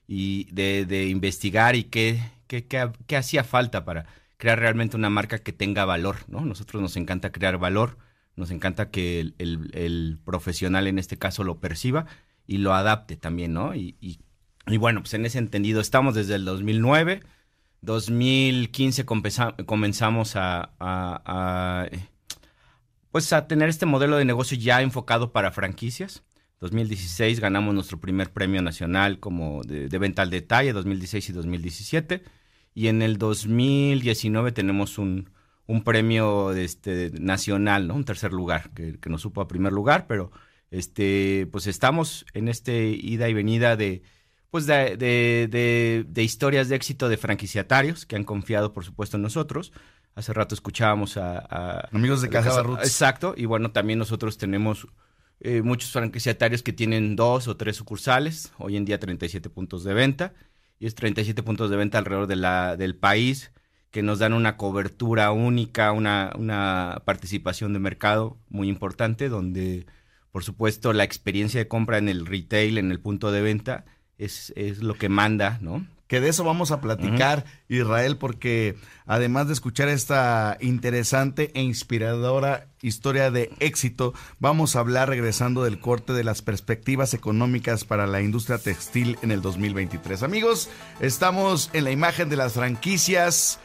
y 0.08 0.46
de, 0.54 1.08
investigar 1.10 1.76
y 1.76 1.86
qué, 1.86 2.22
qué, 2.48 2.66
qué, 2.66 3.18
hacía 3.18 3.44
falta 3.44 3.84
para 3.84 4.06
crear 4.38 4.60
realmente 4.60 4.96
una 4.96 5.10
marca 5.10 5.40
que 5.40 5.52
tenga 5.52 5.84
valor. 5.84 6.18
¿no? 6.28 6.42
Nosotros 6.42 6.82
nos 6.82 6.96
encanta 6.96 7.32
crear 7.32 7.58
valor, 7.58 7.98
nos 8.36 8.52
encanta 8.52 8.92
que 8.92 9.20
el, 9.20 9.36
el 9.40 10.20
profesional 10.24 10.88
en 10.88 11.00
este 11.00 11.18
caso 11.18 11.44
lo 11.44 11.60
perciba 11.60 12.06
y 12.48 12.58
lo 12.58 12.74
adapte 12.74 13.18
también, 13.18 13.54
¿no? 13.54 13.76
Y, 13.76 13.96
y, 14.00 14.78
bueno, 14.78 15.02
pues 15.02 15.14
en 15.14 15.26
ese 15.26 15.38
entendido, 15.38 15.82
estamos 15.82 16.16
desde 16.16 16.36
el 16.36 16.46
2009, 16.46 17.22
2015 17.82 19.06
comenzamos 19.06 20.34
a, 20.36 21.90
pues 23.12 23.34
a 23.34 23.48
tener 23.48 23.70
este 23.70 23.86
modelo 23.86 24.18
de 24.18 24.26
negocio 24.26 24.58
ya 24.58 24.82
enfocado 24.82 25.32
para 25.32 25.52
franquicias. 25.52 26.24
2016 26.60 27.40
ganamos 27.40 27.76
nuestro 27.76 28.00
primer 28.00 28.32
premio 28.32 28.64
nacional 28.64 29.20
como 29.20 29.62
de, 29.64 29.96
venta 30.00 30.24
al 30.24 30.32
detalle, 30.32 30.74
2016 30.74 31.30
y 31.30 31.34
2017. 31.34 32.24
Y 32.74 32.88
en 32.88 33.02
el 33.02 33.18
2019 33.18 34.52
tenemos 34.52 34.98
un, 34.98 35.30
un 35.68 35.84
premio 35.84 36.52
este, 36.54 37.12
nacional, 37.20 37.88
¿no? 37.88 37.96
Un 37.96 38.06
tercer 38.06 38.34
lugar, 38.34 38.72
que, 38.74 39.00
que 39.00 39.10
nos 39.10 39.22
supo 39.22 39.42
a 39.42 39.48
primer 39.48 39.74
lugar, 39.74 40.08
pero 40.08 40.32
este, 40.72 41.48
pues 41.52 41.68
estamos 41.68 42.26
en 42.34 42.48
este 42.48 42.88
ida 42.90 43.30
y 43.30 43.34
venida 43.34 43.76
de, 43.76 44.02
pues 44.50 44.66
de, 44.66 44.98
de, 44.98 46.24
historias 46.24 46.70
de 46.70 46.76
éxito 46.76 47.10
de 47.10 47.18
franquiciatarios 47.18 48.06
que 48.06 48.16
han 48.16 48.24
confiado, 48.24 48.74
por 48.74 48.86
supuesto, 48.86 49.18
en 49.18 49.24
nosotros. 49.24 49.72
Hace 50.16 50.34
rato 50.34 50.56
escuchábamos 50.56 51.18
a... 51.18 51.88
Amigos 51.92 52.22
de 52.22 52.30
Casa 52.30 52.64
Exacto, 52.80 53.34
y 53.38 53.46
bueno, 53.46 53.72
también 53.72 54.00
nosotros 54.00 54.38
tenemos 54.38 54.88
eh, 55.40 55.62
muchos 55.62 55.92
franquiciatarios 55.92 56.64
que 56.64 56.74
tienen 56.74 57.16
dos 57.16 57.48
o 57.48 57.56
tres 57.56 57.76
sucursales, 57.76 58.52
hoy 58.58 58.78
en 58.78 58.86
día 58.86 59.00
37 59.00 59.50
puntos 59.50 59.84
de 59.84 59.94
venta, 59.94 60.34
y 60.80 60.88
es 60.88 60.96
37 60.96 61.44
puntos 61.44 61.70
de 61.70 61.78
venta 61.78 62.00
alrededor 62.00 62.28
de 62.28 62.36
la, 62.36 62.78
del 62.78 62.96
país, 62.96 63.52
que 63.92 64.02
nos 64.02 64.20
dan 64.20 64.34
una 64.34 64.58
cobertura 64.58 65.32
única, 65.32 65.92
una, 65.92 66.34
una 66.38 67.04
participación 67.06 67.74
de 67.74 67.80
mercado 67.80 68.38
muy 68.50 68.70
importante, 68.70 69.30
donde 69.30 69.86
por 70.32 70.44
supuesto, 70.44 70.94
la 70.94 71.04
experiencia 71.04 71.60
de 71.60 71.68
compra 71.68 71.98
en 71.98 72.10
el 72.10 72.26
retail, 72.26 72.78
en 72.78 72.92
el 72.92 73.00
punto 73.00 73.32
de 73.32 73.42
venta, 73.42 73.86
es, 74.18 74.54
es 74.56 74.84
lo 74.84 74.96
que 74.96 75.10
manda, 75.10 75.60
¿no? 75.62 75.86
Que 76.08 76.22
de 76.22 76.30
eso 76.30 76.46
vamos 76.46 76.72
a 76.72 76.80
platicar, 76.80 77.44
Israel, 77.68 78.16
porque 78.16 78.78
además 79.06 79.48
de 79.48 79.54
escuchar 79.54 79.90
esta 79.90 80.58
interesante 80.62 81.52
e 81.54 81.62
inspiradora 81.62 82.70
historia 82.82 83.30
de 83.30 83.52
éxito, 83.60 84.14
vamos 84.40 84.76
a 84.76 84.80
hablar 84.80 85.10
regresando 85.10 85.66
del 85.66 85.82
corte 85.82 86.14
de 86.14 86.24
las 86.24 86.42
perspectivas 86.42 87.14
económicas 87.14 87.84
para 87.84 88.08
la 88.08 88.22
industria 88.22 88.58
textil 88.58 89.18
en 89.22 89.32
el 89.32 89.42
2023. 89.42 90.24
Amigos, 90.24 90.70
estamos 91.02 91.70
en 91.74 91.84
la 91.84 91.92
imagen 91.92 92.30
de 92.30 92.38
las 92.38 92.54
franquicias. 92.54 93.60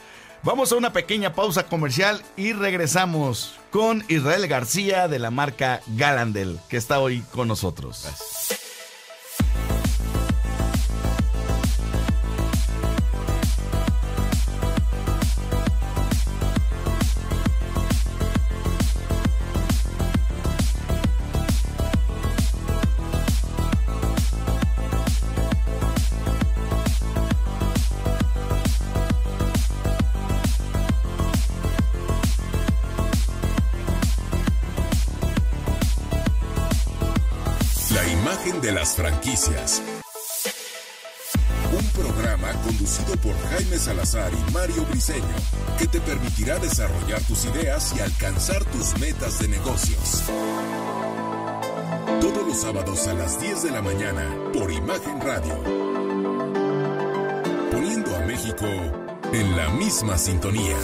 Vamos 0.44 0.72
a 0.72 0.76
una 0.76 0.92
pequeña 0.92 1.34
pausa 1.34 1.66
comercial 1.66 2.20
y 2.36 2.52
regresamos 2.52 3.54
con 3.70 4.04
Israel 4.08 4.48
García 4.48 5.06
de 5.06 5.20
la 5.20 5.30
marca 5.30 5.82
Galandel, 5.86 6.58
que 6.68 6.76
está 6.76 6.98
hoy 6.98 7.22
con 7.32 7.46
nosotros. 7.46 8.04
las 8.04 8.61
Un 41.72 41.86
programa 41.92 42.52
conducido 42.64 43.16
por 43.16 43.34
Jaime 43.48 43.78
Salazar 43.78 44.30
y 44.30 44.52
Mario 44.52 44.84
Briceño 44.90 45.24
que 45.78 45.86
te 45.86 46.02
permitirá 46.02 46.58
desarrollar 46.58 47.18
tus 47.22 47.46
ideas 47.46 47.94
y 47.96 48.00
alcanzar 48.00 48.62
tus 48.66 48.98
metas 49.00 49.38
de 49.38 49.48
negocios. 49.48 50.24
Todos 52.20 52.46
los 52.46 52.60
sábados 52.60 53.06
a 53.06 53.14
las 53.14 53.40
10 53.40 53.62
de 53.62 53.70
la 53.70 53.80
mañana 53.80 54.22
por 54.52 54.70
Imagen 54.70 55.18
Radio. 55.22 55.62
Poniendo 57.70 58.14
a 58.14 58.20
México 58.26 58.66
en 59.32 59.56
la 59.56 59.70
misma 59.70 60.18
sintonía. 60.18 60.76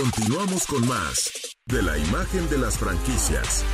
Continuamos 0.00 0.64
con 0.68 0.86
más 0.86 1.56
de 1.66 1.82
la 1.82 1.98
imagen 1.98 2.48
de 2.48 2.58
las 2.58 2.78
franquicias. 2.78 3.64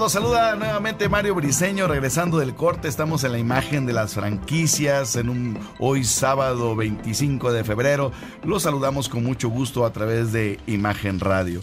Los 0.00 0.12
saluda 0.12 0.56
nuevamente 0.56 1.10
Mario 1.10 1.34
Briseño, 1.34 1.86
regresando 1.86 2.38
del 2.38 2.54
corte, 2.54 2.88
estamos 2.88 3.22
en 3.24 3.32
la 3.32 3.38
imagen 3.38 3.84
de 3.84 3.92
las 3.92 4.14
franquicias 4.14 5.14
en 5.16 5.28
un 5.28 5.58
hoy 5.78 6.04
sábado 6.04 6.74
25 6.74 7.52
de 7.52 7.64
febrero. 7.64 8.10
Los 8.42 8.62
saludamos 8.62 9.10
con 9.10 9.22
mucho 9.22 9.50
gusto 9.50 9.84
a 9.84 9.92
través 9.92 10.32
de 10.32 10.58
Imagen 10.66 11.20
Radio. 11.20 11.60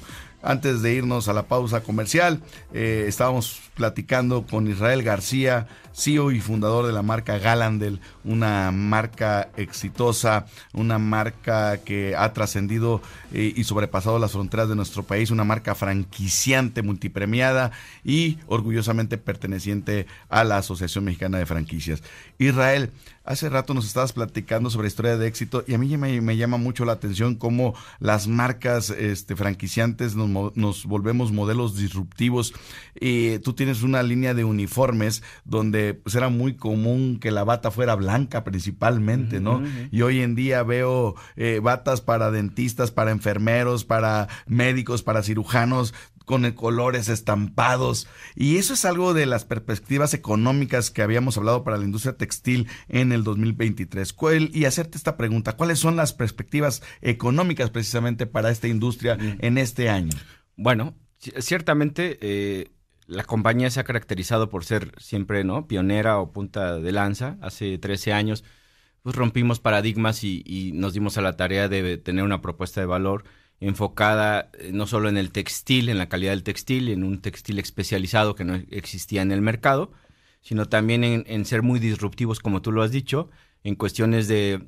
Antes 0.47 0.81
de 0.81 0.93
irnos 0.93 1.27
a 1.27 1.33
la 1.33 1.43
pausa 1.43 1.81
comercial, 1.81 2.41
eh, 2.73 3.03
estábamos 3.05 3.59
platicando 3.75 4.47
con 4.47 4.65
Israel 4.69 5.03
García, 5.03 5.67
CEO 5.93 6.31
y 6.31 6.39
fundador 6.39 6.85
de 6.85 6.93
la 6.93 7.01
marca 7.01 7.37
Galandel, 7.37 7.99
una 8.23 8.71
marca 8.71 9.49
exitosa, 9.57 10.45
una 10.71 10.99
marca 10.99 11.79
que 11.79 12.15
ha 12.15 12.31
trascendido 12.31 13.01
eh, 13.33 13.51
y 13.57 13.65
sobrepasado 13.65 14.19
las 14.19 14.31
fronteras 14.31 14.69
de 14.69 14.77
nuestro 14.77 15.03
país, 15.03 15.31
una 15.31 15.43
marca 15.43 15.75
franquiciante, 15.75 16.81
multipremiada 16.81 17.71
y 18.05 18.37
orgullosamente 18.47 19.17
perteneciente 19.17 20.07
a 20.29 20.45
la 20.45 20.59
Asociación 20.59 21.03
Mexicana 21.03 21.39
de 21.39 21.45
Franquicias. 21.45 22.03
Israel, 22.37 22.91
hace 23.27 23.49
rato 23.49 23.73
nos 23.73 23.85
estabas 23.85 24.13
platicando 24.13 24.69
sobre 24.69 24.87
historia 24.87 25.17
de 25.17 25.27
éxito 25.27 25.63
y 25.67 25.73
a 25.73 25.77
mí 25.77 25.95
me, 25.97 26.37
llama 26.37 26.57
mucho 26.57 26.85
la 26.85 26.93
atención 26.93 27.35
cómo 27.35 27.75
las 27.99 28.27
marcas 28.27 28.89
este, 28.89 29.35
franquiciantes 29.35 30.15
nos, 30.15 30.55
nos 30.55 30.85
volvemos 30.85 31.31
modelos 31.31 31.75
disruptivos. 31.75 32.53
y 32.99 33.39
tú 33.39 33.53
tienes 33.53 33.83
una 33.83 34.01
línea 34.01 34.33
de 34.33 34.45
uniformes 34.45 35.23
donde 35.43 35.93
pues 35.93 36.15
era 36.15 36.29
muy 36.29 36.55
común 36.55 37.19
que 37.19 37.31
la 37.31 37.43
bata 37.43 37.69
fuera 37.69 37.95
blanca 37.95 38.43
principalmente, 38.43 39.39
¿no? 39.39 39.61
Y 39.91 40.01
hoy 40.01 40.21
en 40.21 40.35
día 40.35 40.63
veo 40.63 41.15
eh, 41.35 41.59
batas 41.61 42.01
para 42.01 42.31
dentistas, 42.31 42.91
para 42.91 43.11
enfermeros, 43.11 43.83
para 43.83 44.27
médicos, 44.47 45.03
para 45.03 45.21
cirujanos 45.21 45.93
con 46.27 46.51
colores 46.51 47.07
estampados. 47.07 48.05
Y 48.35 48.57
eso 48.57 48.73
es 48.73 48.83
algo 48.83 49.13
de 49.13 49.25
las 49.25 49.45
perspectivas 49.45 50.13
económicas 50.13 50.91
que 50.91 51.01
habíamos 51.01 51.37
hablado 51.37 51.63
para 51.63 51.77
la 51.77 51.85
industria 51.85 52.17
textil 52.17 52.67
en 52.89 53.13
el 53.13 53.23
2023. 53.23 54.13
Y 54.51 54.65
hacerte 54.65 54.97
esta 54.97 55.15
pregunta, 55.15 55.55
¿cuáles 55.55 55.79
son 55.79 55.95
las 55.95 56.11
perspectivas 56.11 56.83
económicas 57.01 57.69
precisamente 57.69 58.27
para 58.27 58.51
esta 58.51 58.67
industria 58.67 59.17
en 59.39 59.57
este 59.57 59.89
año? 59.89 60.11
Bueno, 60.57 60.95
ciertamente 61.17 62.17
eh, 62.19 62.71
la 63.05 63.23
compañía 63.23 63.69
se 63.69 63.79
ha 63.79 63.85
caracterizado 63.85 64.49
por 64.49 64.65
ser 64.65 64.91
siempre 64.97 65.45
no 65.45 65.65
pionera 65.65 66.19
o 66.19 66.33
punta 66.33 66.77
de 66.77 66.91
lanza. 66.91 67.37
Hace 67.41 67.77
13 67.77 68.11
años 68.11 68.43
pues 69.01 69.15
rompimos 69.15 69.61
paradigmas 69.61 70.25
y, 70.25 70.73
nos 70.73 70.91
dimos 70.93 71.17
a 71.17 71.21
la 71.21 71.37
tarea 71.37 71.69
de 71.69 71.97
tener 71.97 72.25
una 72.25 72.41
propuesta 72.41 72.81
de 72.81 72.87
valor 72.87 73.23
enfocada 73.59 74.51
eh, 74.59 74.71
no 74.73 74.87
solo 74.87 75.09
en 75.09 75.17
el 75.17 75.31
textil, 75.31 75.89
en 75.89 75.97
la 75.97 76.09
calidad 76.09 76.31
del 76.31 76.43
textil, 76.43 76.89
en 76.89 77.03
un 77.03 77.21
textil 77.21 77.59
especializado 77.59 78.35
que 78.35 78.43
no 78.43 78.55
existía 78.71 79.21
en 79.21 79.31
el 79.31 79.41
mercado, 79.41 79.91
sino 80.41 80.67
también 80.67 81.03
en 81.03 81.45
ser 81.45 81.61
muy 81.61 81.79
disruptivos, 81.79 82.39
como 82.39 82.61
tú 82.61 82.71
lo 82.71 82.81
has 82.81 82.91
dicho, 82.91 83.29
en 83.63 83.75
cuestiones 83.75 84.27
de 84.27 84.67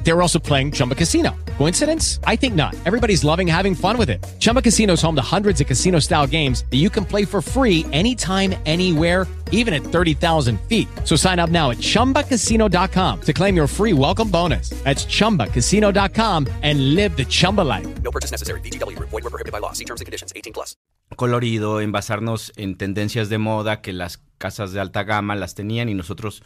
They 0.03 0.13
were 0.13 0.21
also 0.21 0.39
playing 0.39 0.71
Chumba 0.71 0.95
Casino. 0.95 1.35
Coincidence? 1.57 2.19
I 2.25 2.35
think 2.35 2.55
not. 2.55 2.75
Everybody's 2.85 3.23
loving 3.23 3.47
having 3.47 3.75
fun 3.75 3.97
with 3.97 4.09
it. 4.09 4.25
Chumba 4.39 4.61
Casino 4.61 4.93
is 4.93 5.01
home 5.01 5.15
to 5.15 5.21
hundreds 5.21 5.61
of 5.61 5.67
casino 5.67 5.99
style 5.99 6.27
games 6.27 6.65
that 6.71 6.77
you 6.77 6.89
can 6.89 7.05
play 7.05 7.23
for 7.23 7.41
free 7.41 7.85
anytime, 7.91 8.55
anywhere, 8.65 9.27
even 9.51 9.73
at 9.73 9.83
30,000 9.83 10.59
feet. 10.61 10.87
So 11.05 11.15
sign 11.15 11.37
up 11.37 11.51
now 11.51 11.69
at 11.69 11.77
chumbacasino.com 11.77 13.21
to 13.21 13.33
claim 13.33 13.55
your 13.55 13.67
free 13.67 13.93
welcome 13.93 14.29
bonus. 14.31 14.69
That's 14.83 15.05
chumbacasino.com 15.05 16.47
and 16.63 16.95
live 16.95 17.15
the 17.15 17.25
Chumba 17.25 17.61
life. 17.61 17.87
No 18.01 18.11
purchase 18.11 18.31
necessary. 18.31 18.59
DTW, 18.61 18.97
void, 18.97 19.23
were 19.23 19.29
prohibited 19.29 19.51
by 19.51 19.59
law. 19.59 19.73
See 19.73 19.85
terms 19.85 20.01
and 20.01 20.05
conditions 20.07 20.33
18 20.35 20.53
plus. 20.53 20.75
Colorido, 21.15 21.81
en 21.81 21.91
basarnos 21.91 22.53
en 22.55 22.75
tendencias 22.77 23.27
de 23.29 23.37
moda 23.37 23.81
que 23.81 23.91
las 23.91 24.19
casas 24.37 24.71
de 24.71 24.79
alta 24.79 25.03
gama 25.03 25.35
las 25.35 25.53
tenían 25.53 25.89
y 25.89 25.93
nosotros 25.93 26.41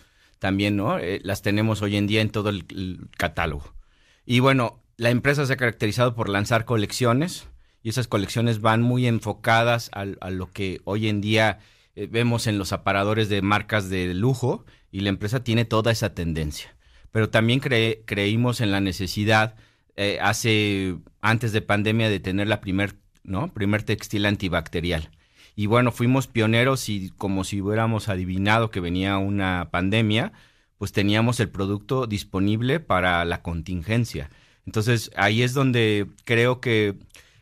también, 0.45 0.77
¿no? 0.77 0.99
Eh, 0.99 1.21
las 1.23 1.41
tenemos 1.41 1.81
hoy 1.81 1.95
en 1.95 2.05
día 2.05 2.21
en 2.21 2.29
todo 2.29 2.49
el, 2.49 3.07
catálogo. 3.17 3.73
Y 4.27 4.41
bueno, 4.41 4.79
la 4.95 5.09
empresa 5.09 5.43
se 5.43 5.53
ha 5.53 5.57
caracterizado 5.57 6.13
por 6.13 6.29
lanzar 6.29 6.65
colecciones 6.65 7.47
y 7.81 7.89
esas 7.89 8.07
colecciones 8.07 8.61
van 8.61 8.83
muy 8.83 9.07
enfocadas 9.07 9.89
a, 9.91 10.05
lo 10.05 10.51
que 10.51 10.81
hoy 10.83 11.07
en 11.07 11.19
día 11.19 11.57
eh, 11.95 12.05
vemos 12.05 12.45
en 12.45 12.59
los 12.59 12.73
aparadores 12.73 13.27
de 13.27 13.41
marcas 13.41 13.89
de 13.89 14.13
lujo 14.13 14.65
y 14.91 14.99
la 14.99 15.09
empresa 15.09 15.43
tiene 15.43 15.65
toda 15.65 15.91
esa 15.91 16.13
tendencia. 16.13 16.75
Pero 17.11 17.31
también 17.31 17.59
creímos 17.59 18.61
en 18.61 18.69
la 18.69 18.81
necesidad 18.81 19.55
eh, 19.95 20.19
hace 20.21 20.95
antes 21.21 21.53
de 21.53 21.63
pandemia 21.63 22.07
de 22.07 22.19
tener 22.19 22.47
la 22.47 22.61
primer, 22.61 22.93
¿no? 23.23 23.51
primer 23.51 23.81
textil 23.81 24.27
antibacterial. 24.27 25.09
Y 25.55 25.67
bueno, 25.67 25.91
fuimos 25.91 26.27
pioneros 26.27 26.89
y 26.89 27.11
como 27.17 27.43
si 27.43 27.61
hubiéramos 27.61 28.09
adivinado 28.09 28.71
que 28.71 28.81
venía 28.81 29.17
una 29.17 29.69
pandemia, 29.71 30.33
pues 30.77 30.91
teníamos 30.91 31.39
el 31.39 31.49
producto 31.49 32.07
disponible 32.07 32.79
para 32.81 33.23
la 33.23 33.41
contingencia. 33.41 34.29
Entonces 34.65 35.11
ahí 35.15 35.43
es 35.43 35.53
donde 35.53 36.07
creo 36.25 36.59
que 36.59 36.95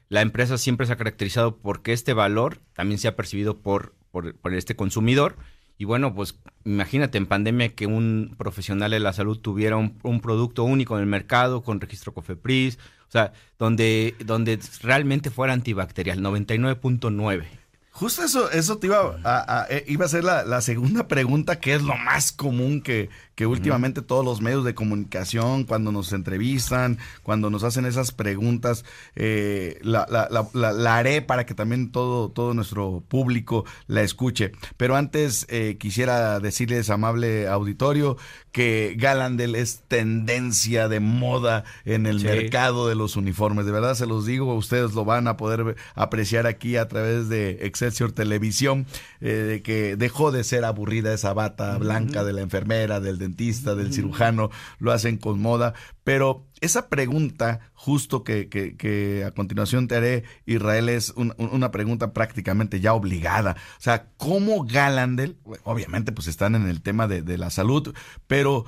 la 0.10 0.22
empresa 0.22 0.58
siempre 0.60 0.86
se 0.86 0.94
ha 0.94 0.98
caracterizado 0.98 1.58
porque 1.58 1.94
este 1.94 2.14
valor 2.14 2.60
también 2.74 3.00
se 3.00 3.08
ha 3.08 3.16
percibido 3.16 3.58
por, 3.58 3.96
por, 4.12 4.54
este 4.54 4.76
consumidor. 4.76 5.38
Y 5.80 5.86
bueno, 5.86 6.14
pues 6.14 6.38
imagínate 6.66 7.18
en 7.18 7.26
pandemia 7.26 7.70
que 7.70 7.88
un 7.88 8.36
profesional 8.38 8.92
de 8.92 9.00
la 9.00 9.14
salud 9.14 9.40
tuviera 9.40 9.76
un, 9.76 9.98
un, 10.04 10.22
producto 10.22 10.64
único 10.64 10.96
en 10.96 11.02
el 11.02 11.08
mercado 11.08 11.64
con 11.64 11.82
registro 11.82 12.14
COFEPRIS, 12.14 12.78
o 13.08 13.12
sea, 13.12 13.34
donde, 13.58 14.14
donde 14.24 14.60
realmente 14.84 15.32
fuera 15.32 15.54
antibacterial, 15.54 16.20
99.9. 16.20 17.63
Justo 17.94 18.24
eso, 18.24 18.50
eso 18.50 18.80
te 18.80 18.88
iba 18.88 19.20
a, 19.24 19.68
eh, 19.70 19.86
iba 19.88 20.06
a 20.06 20.10
ser 20.10 20.24
la, 20.24 20.44
la, 20.44 20.62
segunda 20.62 21.08
pregunta, 21.08 21.60
que 21.60 21.76
es 21.76 21.84
lo 21.84 21.96
más 21.96 22.32
común 22.32 22.82
que, 22.82 23.10
que 23.36 23.48
últimamente 23.48 24.02
todos 24.02 24.24
los 24.24 24.42
medios 24.42 24.64
de 24.64 24.76
comunicación, 24.76 25.64
cuando 25.64 25.92
nos 25.92 26.14
entrevistan, 26.14 27.00
cuando 27.24 27.50
nos 27.50 27.64
hacen 27.64 27.86
esas 27.86 28.12
preguntas, 28.12 28.86
eh, 29.16 29.80
la, 29.82 30.08
la, 30.54 30.96
haré 30.98 31.22
para 31.22 31.46
que 31.46 31.56
también 31.56 31.92
todo, 31.92 32.30
todo 32.30 32.54
nuestro 32.54 33.04
público 33.08 33.66
la 33.88 34.02
escuche. 34.02 34.52
Pero 34.78 34.96
antes 34.96 35.48
eh, 35.50 35.78
quisiera 35.80 36.40
decirles, 36.40 36.90
amable 36.90 37.48
auditorio, 37.48 38.18
que 38.52 38.96
Galandel 39.00 39.56
es 39.56 39.82
tendencia 39.88 40.88
de 40.88 41.00
moda 41.00 41.64
en 41.86 42.06
el 42.06 42.24
mercado 42.24 42.88
de 42.88 42.94
los 42.94 43.16
uniformes. 43.16 43.66
De 43.66 43.72
verdad 43.72 43.96
se 43.96 44.06
los 44.06 44.28
digo, 44.28 44.54
ustedes 44.54 44.94
lo 44.94 45.06
van 45.06 45.28
a 45.28 45.38
poder 45.38 45.76
apreciar 45.96 46.46
aquí 46.46 46.78
a 46.78 46.88
través 46.88 47.30
de 47.30 47.66
Excelsior 47.66 48.12
Televisión, 48.12 48.86
eh, 49.22 49.62
que 49.64 49.96
dejó 49.96 50.32
de 50.32 50.44
ser 50.44 50.66
aburrida 50.66 51.14
esa 51.14 51.34
bata 51.34 51.80
blanca 51.80 52.24
de 52.24 52.34
la 52.34 52.42
enfermera, 52.42 53.00
del 53.00 53.18
dentista, 53.24 53.76
del 53.76 53.94
cirujano, 53.94 54.50
lo 54.80 54.92
hacen 54.92 55.18
con 55.18 55.42
moda. 55.42 55.74
Pero 56.04 56.48
esa 56.62 56.90
pregunta, 56.90 57.72
justo 57.74 58.24
que, 58.24 58.50
que, 58.50 59.24
a 59.26 59.32
continuación 59.32 59.88
te 59.88 59.96
haré, 59.96 60.24
Israel, 60.46 60.90
es 60.90 61.14
una 61.16 61.72
pregunta 61.72 62.14
prácticamente 62.14 62.80
ya 62.80 62.94
obligada. 62.94 63.56
O 63.78 63.82
sea, 63.82 64.10
¿cómo 64.18 64.66
Galandel, 64.66 65.38
obviamente 65.64 66.12
pues 66.12 66.28
están 66.28 66.56
en 66.56 66.68
el 66.68 66.82
tema 66.82 67.08
de, 67.08 67.22
de 67.22 67.38
la 67.38 67.50
salud, 67.50 67.94
pero 68.28 68.66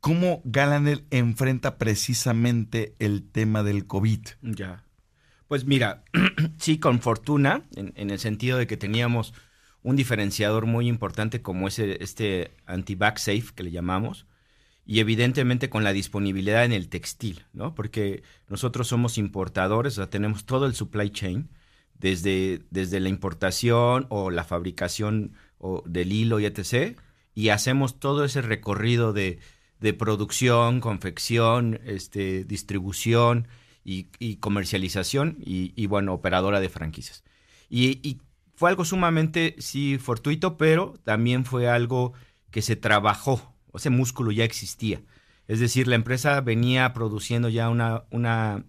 ¿cómo 0.00 0.42
Galandel 0.44 1.06
enfrenta 1.10 1.78
precisamente 1.78 2.94
el 2.98 3.28
tema 3.30 3.62
del 3.62 3.86
COVID? 3.86 4.20
Ya. 4.42 4.84
Pues 5.50 5.64
mira, 5.64 6.04
sí, 6.58 6.78
con 6.78 7.00
fortuna, 7.00 7.64
en, 7.74 8.10
el 8.10 8.18
sentido 8.20 8.56
de 8.56 8.68
que 8.68 8.76
teníamos 8.76 9.34
un 9.82 9.96
diferenciador 9.96 10.66
muy 10.66 10.88
importante 10.88 11.42
como 11.42 11.68
ese, 11.68 12.02
este 12.02 12.52
anti-back 12.66 13.18
safe 13.18 13.46
que 13.54 13.62
le 13.62 13.70
llamamos, 13.70 14.26
y 14.86 15.00
evidentemente 15.00 15.70
con 15.70 15.84
la 15.84 15.92
disponibilidad 15.92 16.64
en 16.64 16.72
el 16.72 16.88
textil, 16.88 17.44
¿no? 17.52 17.74
Porque 17.74 18.22
nosotros 18.48 18.88
somos 18.88 19.18
importadores, 19.18 19.94
o 19.94 19.96
sea, 19.96 20.10
tenemos 20.10 20.44
todo 20.44 20.66
el 20.66 20.74
supply 20.74 21.10
chain, 21.10 21.48
desde, 21.94 22.62
desde 22.70 22.98
la 22.98 23.10
importación 23.10 24.06
o 24.08 24.30
la 24.30 24.44
fabricación 24.44 25.34
o 25.58 25.82
del 25.86 26.12
hilo 26.12 26.40
y 26.40 26.46
etc., 26.46 26.98
y 27.34 27.50
hacemos 27.50 28.00
todo 28.00 28.24
ese 28.24 28.42
recorrido 28.42 29.12
de, 29.12 29.38
de 29.78 29.94
producción, 29.94 30.80
confección, 30.80 31.80
este, 31.84 32.44
distribución, 32.44 33.46
y, 33.84 34.36
comercialización 34.36 35.38
y, 35.40 35.86
bueno, 35.86 36.12
operadora 36.14 36.60
de 36.60 36.68
franquicias. 36.68 37.24
Y, 37.68 38.18
fue 38.60 38.68
algo 38.68 38.84
sumamente, 38.84 39.56
sí, 39.56 39.96
fortuito, 39.96 40.58
pero 40.58 40.92
también 41.02 41.46
fue 41.46 41.66
algo 41.66 42.12
que 42.50 42.60
se 42.60 42.76
trabajó, 42.76 43.54
ese 43.72 43.88
músculo 43.88 44.32
ya 44.32 44.44
existía. 44.44 45.00
Es 45.48 45.60
decir, 45.60 45.88
la 45.88 45.94
empresa 45.94 46.38
venía 46.42 46.92
produciendo 46.92 47.48
ya 47.48 47.70
una, 47.70 48.04
una, 48.10 48.66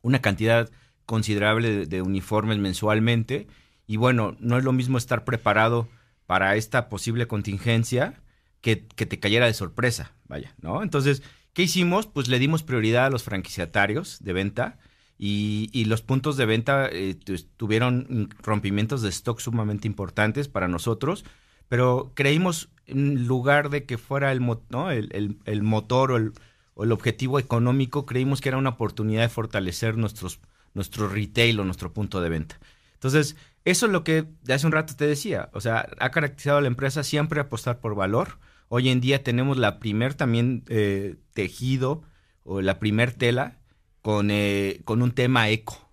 una 0.00 0.22
cantidad 0.22 0.70
considerable 1.04 1.84
de, 1.84 2.00
uniformes 2.00 2.56
mensualmente 2.56 3.46
y 3.86 3.98
bueno, 3.98 4.38
no 4.40 4.56
es 4.56 4.64
lo 4.64 4.72
mismo 4.72 4.96
estar 4.96 5.26
preparado 5.26 5.86
para 6.24 6.56
esta 6.56 6.88
posible 6.88 7.26
contingencia 7.26 8.22
que, 8.62 8.86
que 8.86 9.04
te 9.04 9.20
cayera 9.20 9.44
de 9.44 9.52
sorpresa, 9.52 10.14
vaya, 10.28 10.54
¿no? 10.62 10.82
Entonces, 10.82 11.22
¿Qué 11.52 11.62
hicimos? 11.62 12.06
Pues 12.06 12.28
le 12.28 12.38
dimos 12.38 12.62
prioridad 12.62 13.06
a 13.06 13.10
los 13.10 13.24
franquiciatarios 13.24 14.22
de 14.22 14.32
venta 14.32 14.78
y, 15.22 15.84
los 15.84 16.00
puntos 16.00 16.36
de 16.38 16.46
venta 16.46 16.88
eh, 16.90 17.14
tuvieron 17.56 18.30
rompimientos 18.42 19.02
de 19.02 19.10
stock 19.10 19.38
sumamente 19.38 19.86
importantes 19.86 20.48
para 20.48 20.66
nosotros, 20.66 21.24
pero 21.68 22.12
creímos 22.14 22.70
en 22.86 23.26
lugar 23.26 23.68
de 23.68 23.84
que 23.84 23.98
fuera 23.98 24.32
el, 24.32 24.40
¿no? 24.70 24.90
el, 24.90 25.62
motor 25.62 26.12
o 26.12 26.16
el, 26.16 26.32
o 26.74 26.84
el, 26.84 26.92
objetivo 26.92 27.38
económico, 27.38 28.06
creímos 28.06 28.40
que 28.40 28.48
era 28.48 28.58
una 28.58 28.70
oportunidad 28.70 29.22
de 29.22 29.28
fortalecer 29.28 29.98
nuestros, 29.98 30.40
nuestro 30.72 31.08
retail 31.08 31.60
o 31.60 31.64
nuestro 31.64 31.92
punto 31.92 32.22
de 32.22 32.30
venta. 32.30 32.58
Entonces, 32.94 33.36
eso 33.66 33.86
es 33.86 33.92
lo 33.92 34.04
que 34.04 34.26
hace 34.48 34.66
un 34.66 34.72
rato 34.72 34.96
te 34.96 35.06
decía, 35.06 35.50
o 35.52 35.60
sea, 35.60 35.86
ha 35.98 36.10
caracterizado 36.10 36.58
a 36.58 36.62
la 36.62 36.68
empresa 36.68 37.02
siempre 37.04 37.40
apostar 37.40 37.80
por 37.80 37.94
valor, 37.94 38.38
Hoy 38.72 38.88
en 38.88 39.00
día 39.00 39.24
tenemos 39.24 39.58
la 39.58 39.80
primer 39.80 40.14
también 40.14 40.62
eh, 40.68 41.16
tejido 41.34 42.04
o 42.44 42.60
la 42.62 42.78
primer 42.78 43.10
tela 43.12 43.58
con, 44.02 44.30
eh, 44.30 44.80
con 44.84 45.02
un 45.02 45.12
tema 45.12 45.48
eco, 45.48 45.90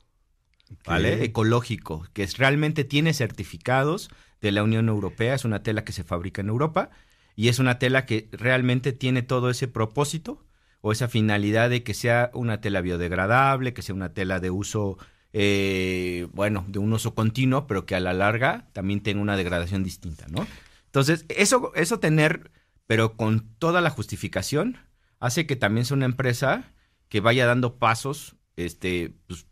¿vale? 0.86 1.24
Ecológico, 1.24 2.06
que 2.14 2.26
realmente 2.38 2.84
tiene 2.84 3.14
certificados 3.14 4.10
de 4.42 4.52
la 4.52 4.64
Unión 4.64 4.90
Europea, 4.90 5.34
es 5.34 5.46
una 5.46 5.64
tela 5.64 5.84
que 5.84 5.94
se 5.94 6.04
fabrica 6.04 6.42
en 6.42 6.50
Europa 6.50 6.90
y 7.36 7.50
es 7.50 7.60
una 7.60 7.80
tela 7.80 8.06
que 8.06 8.30
realmente 8.32 8.94
tiene 8.94 9.22
todo 9.22 9.50
ese 9.50 9.68
propósito 9.68 10.46
o 10.82 10.92
esa 10.92 11.08
finalidad 11.08 11.70
de 11.70 11.84
que 11.84 11.94
sea 11.94 12.32
una 12.34 12.62
tela 12.62 12.82
biodegradable, 12.82 13.74
que 13.74 13.82
sea 13.82 13.96
una 13.96 14.14
tela 14.14 14.40
de 14.40 14.50
uso, 14.50 14.98
eh, 15.34 16.28
bueno, 16.34 16.66
de 16.68 16.80
un 16.80 16.94
uso 16.94 17.14
continuo, 17.14 17.68
pero 17.68 17.86
que 17.86 17.96
a 17.96 18.00
la 18.00 18.14
larga 18.14 18.68
también 18.74 19.02
tenga 19.02 19.22
una 19.22 19.38
degradación 19.38 19.84
distinta, 19.84 20.28
¿no? 20.30 20.48
Entonces, 20.86 21.26
eso, 21.30 21.72
eso 21.76 22.00
tener, 22.00 22.52
pero 22.86 23.18
con 23.18 23.50
toda 23.60 23.82
la 23.82 23.90
justificación, 23.90 24.78
hace 25.20 25.46
que 25.46 25.56
también 25.56 25.86
sea 25.86 25.98
una 25.98 26.06
empresa 26.06 26.72
que 27.10 27.22
vaya 27.22 27.46
dando 27.46 27.76
pasos, 27.76 28.36
este, 28.56 29.14
pues, 29.28 29.46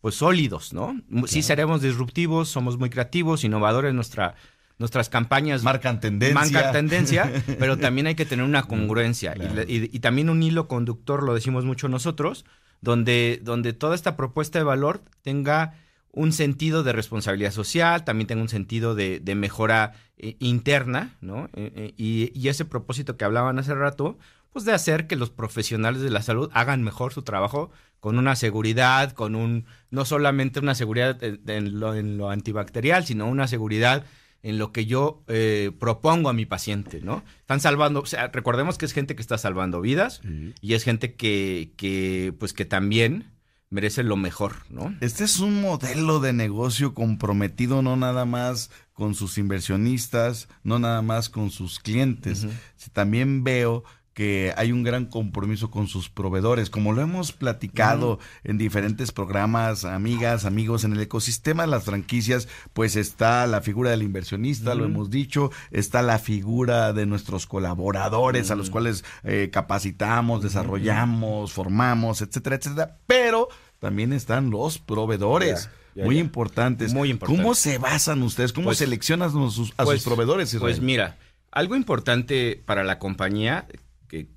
pues 0.00 0.14
sólidos, 0.14 0.72
¿no? 0.72 1.00
Sí 1.26 1.42
seremos 1.42 1.82
disruptivos, 1.82 2.48
somos 2.48 2.78
muy 2.78 2.90
creativos, 2.90 3.44
innovadores, 3.44 3.94
nuestra 3.94 4.34
nuestras 4.80 5.10
campañas 5.10 5.62
marcan 5.62 6.00
tendencia. 6.00 6.34
Marcan 6.34 6.72
tendencia, 6.72 7.30
pero 7.58 7.76
también 7.76 8.06
hay 8.06 8.14
que 8.14 8.24
tener 8.24 8.46
una 8.46 8.62
congruencia 8.62 9.34
y, 9.68 9.98
también 10.00 10.30
un 10.30 10.42
hilo 10.42 10.68
conductor, 10.68 11.22
lo 11.22 11.34
decimos 11.34 11.66
mucho 11.66 11.88
nosotros, 11.88 12.46
donde, 12.80 13.40
donde 13.42 13.74
toda 13.74 13.94
esta 13.94 14.16
propuesta 14.16 14.58
de 14.58 14.64
valor 14.64 15.02
tenga 15.20 15.74
un 16.12 16.32
sentido 16.32 16.82
de 16.82 16.94
responsabilidad 16.94 17.52
social, 17.52 18.04
también 18.04 18.26
tenga 18.26 18.40
un 18.40 18.48
sentido 18.48 18.94
de, 18.94 19.20
mejora 19.36 19.92
eh, 20.16 20.36
interna, 20.38 21.18
¿no? 21.20 21.50
Eh, 21.52 21.72
eh, 21.76 21.94
y, 21.98 22.32
y, 22.34 22.48
ese 22.48 22.64
propósito 22.64 23.18
que 23.18 23.26
hablaban 23.26 23.58
hace 23.58 23.74
rato, 23.74 24.16
pues 24.52 24.64
de 24.64 24.72
hacer 24.72 25.06
que 25.06 25.16
los 25.16 25.30
profesionales 25.30 26.02
de 26.02 26.10
la 26.10 26.22
salud 26.22 26.50
hagan 26.52 26.82
mejor 26.82 27.12
su 27.12 27.22
trabajo 27.22 27.70
con 28.00 28.18
una 28.18 28.34
seguridad, 28.36 29.12
con 29.12 29.34
un, 29.34 29.66
no 29.90 30.04
solamente 30.04 30.60
una 30.60 30.74
seguridad 30.74 31.22
en 31.22 31.80
lo, 31.80 31.94
en 31.94 32.16
lo 32.16 32.30
antibacterial, 32.30 33.04
sino 33.04 33.28
una 33.28 33.46
seguridad 33.46 34.04
en 34.42 34.58
lo 34.58 34.72
que 34.72 34.86
yo 34.86 35.22
eh, 35.28 35.70
propongo 35.78 36.30
a 36.30 36.32
mi 36.32 36.46
paciente, 36.46 37.00
¿no? 37.02 37.22
Están 37.40 37.60
salvando, 37.60 38.00
o 38.00 38.06
sea, 38.06 38.28
recordemos 38.28 38.78
que 38.78 38.86
es 38.86 38.92
gente 38.92 39.14
que 39.14 39.22
está 39.22 39.36
salvando 39.36 39.80
vidas 39.80 40.22
y 40.60 40.74
es 40.74 40.84
gente 40.84 41.14
que, 41.14 41.72
que, 41.76 42.34
pues 42.38 42.54
que 42.54 42.64
también 42.64 43.32
merece 43.68 44.02
lo 44.02 44.16
mejor, 44.16 44.56
¿no? 44.70 44.94
Este 45.00 45.24
es 45.24 45.38
un 45.40 45.60
modelo 45.60 46.20
de 46.20 46.32
negocio 46.32 46.94
comprometido 46.94 47.82
no 47.82 47.96
nada 47.96 48.24
más 48.24 48.70
con 48.94 49.14
sus 49.14 49.38
inversionistas, 49.38 50.48
no 50.64 50.78
nada 50.78 51.02
más 51.02 51.28
con 51.28 51.50
sus 51.50 51.78
clientes. 51.78 52.46
También 52.92 53.44
veo 53.44 53.84
que 54.14 54.52
hay 54.56 54.72
un 54.72 54.82
gran 54.82 55.06
compromiso 55.06 55.70
con 55.70 55.86
sus 55.86 56.08
proveedores, 56.08 56.68
como 56.68 56.92
lo 56.92 57.00
hemos 57.00 57.32
platicado 57.32 58.18
en 58.42 58.58
diferentes 58.58 59.12
programas, 59.12 59.84
amigas, 59.84 60.44
amigos, 60.44 60.84
en 60.84 60.92
el 60.92 61.00
ecosistema 61.00 61.62
de 61.62 61.68
las 61.68 61.84
franquicias, 61.84 62.48
pues 62.72 62.96
está 62.96 63.46
la 63.46 63.60
figura 63.60 63.90
del 63.90 64.02
inversionista, 64.02 64.74
lo 64.74 64.84
hemos 64.84 65.10
dicho, 65.10 65.50
está 65.70 66.02
la 66.02 66.18
figura 66.18 66.92
de 66.92 67.06
nuestros 67.06 67.46
colaboradores 67.46 68.50
a 68.50 68.56
los 68.56 68.68
cuales 68.70 69.04
eh, 69.22 69.48
capacitamos, 69.52 70.42
desarrollamos, 70.42 71.52
formamos, 71.52 72.20
etcétera, 72.20 72.56
etcétera, 72.56 72.98
pero 73.06 73.48
también 73.78 74.12
están 74.12 74.50
los 74.50 74.78
proveedores. 74.78 75.70
muy 75.94 76.18
importantes. 76.18 76.92
Muy 76.92 77.16
¿Cómo 77.18 77.54
se 77.54 77.78
basan 77.78 78.22
ustedes? 78.22 78.52
¿Cómo 78.52 78.66
pues, 78.66 78.78
seleccionan 78.78 79.28
a 79.28 79.50
sus, 79.50 79.72
pues, 79.72 80.02
proveedores? 80.02 80.54
Pues 80.58 80.80
mira, 80.80 81.16
algo 81.50 81.76
importante 81.76 82.62
para 82.64 82.84
la 82.84 82.98
compañía 82.98 83.66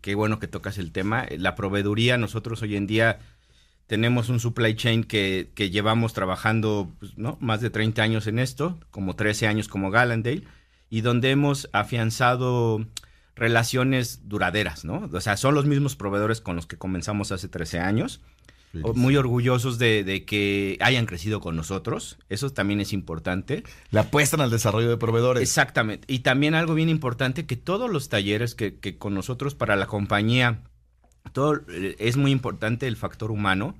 qué 0.01 0.15
bueno 0.15 0.39
que 0.39 0.47
tocas 0.47 0.77
el 0.77 0.91
tema. 0.91 1.25
La 1.37 1.55
proveeduría, 1.55 2.17
nosotros 2.17 2.61
hoy 2.61 2.75
en 2.75 2.87
día 2.87 3.19
tenemos 3.87 4.29
un 4.29 4.39
supply 4.39 4.75
chain 4.75 5.03
que, 5.03 5.51
llevamos 5.55 6.13
trabajando 6.13 6.91
pues, 6.99 7.13
más 7.17 7.61
de 7.61 7.69
30 7.69 8.01
años 8.01 8.27
en 8.27 8.39
esto, 8.39 8.79
como 8.91 9.15
13 9.15 9.47
años 9.47 9.67
como 9.67 9.91
Gallandale, 9.91 10.43
y 10.89 11.01
donde 11.01 11.31
hemos 11.31 11.69
afianzado 11.73 12.85
relaciones 13.35 14.29
duraderas, 14.29 14.85
¿no? 14.85 15.09
O 15.11 15.21
sea, 15.21 15.37
son 15.37 15.55
los 15.55 15.65
mismos 15.65 15.95
proveedores 15.95 16.39
con 16.39 16.55
los 16.55 16.67
que 16.67 16.77
comenzamos 16.77 17.31
hace 17.31 17.47
13 17.47 17.79
años 17.79 18.21
muy 18.73 19.15
orgullosos 19.17 19.77
de, 19.77 20.23
que 20.25 20.77
hayan 20.81 21.05
crecido 21.05 21.39
con 21.39 21.55
nosotros. 21.55 22.17
Eso 22.29 22.49
también 22.51 22.81
es 22.81 22.93
importante. 22.93 23.63
Le 23.91 23.99
apuestan 23.99 24.41
al 24.41 24.49
desarrollo 24.49 24.89
de 24.89 24.97
proveedores. 24.97 25.43
Exactamente. 25.43 26.05
Y 26.11 26.19
también 26.19 26.55
algo 26.55 26.73
bien 26.73 26.89
importante, 26.89 27.45
que 27.45 27.55
todos 27.55 27.89
los 27.89 28.09
talleres 28.09 28.55
que, 28.55 28.79
que 28.79 28.97
con 28.97 29.13
nosotros 29.13 29.55
para 29.55 29.75
la 29.75 29.85
compañía, 29.85 30.63
todo 31.31 31.61
eh, 31.69 31.95
es 31.99 32.17
muy 32.17 32.31
importante 32.31 32.87
el 32.87 32.97
factor 32.97 33.31
humano 33.31 33.75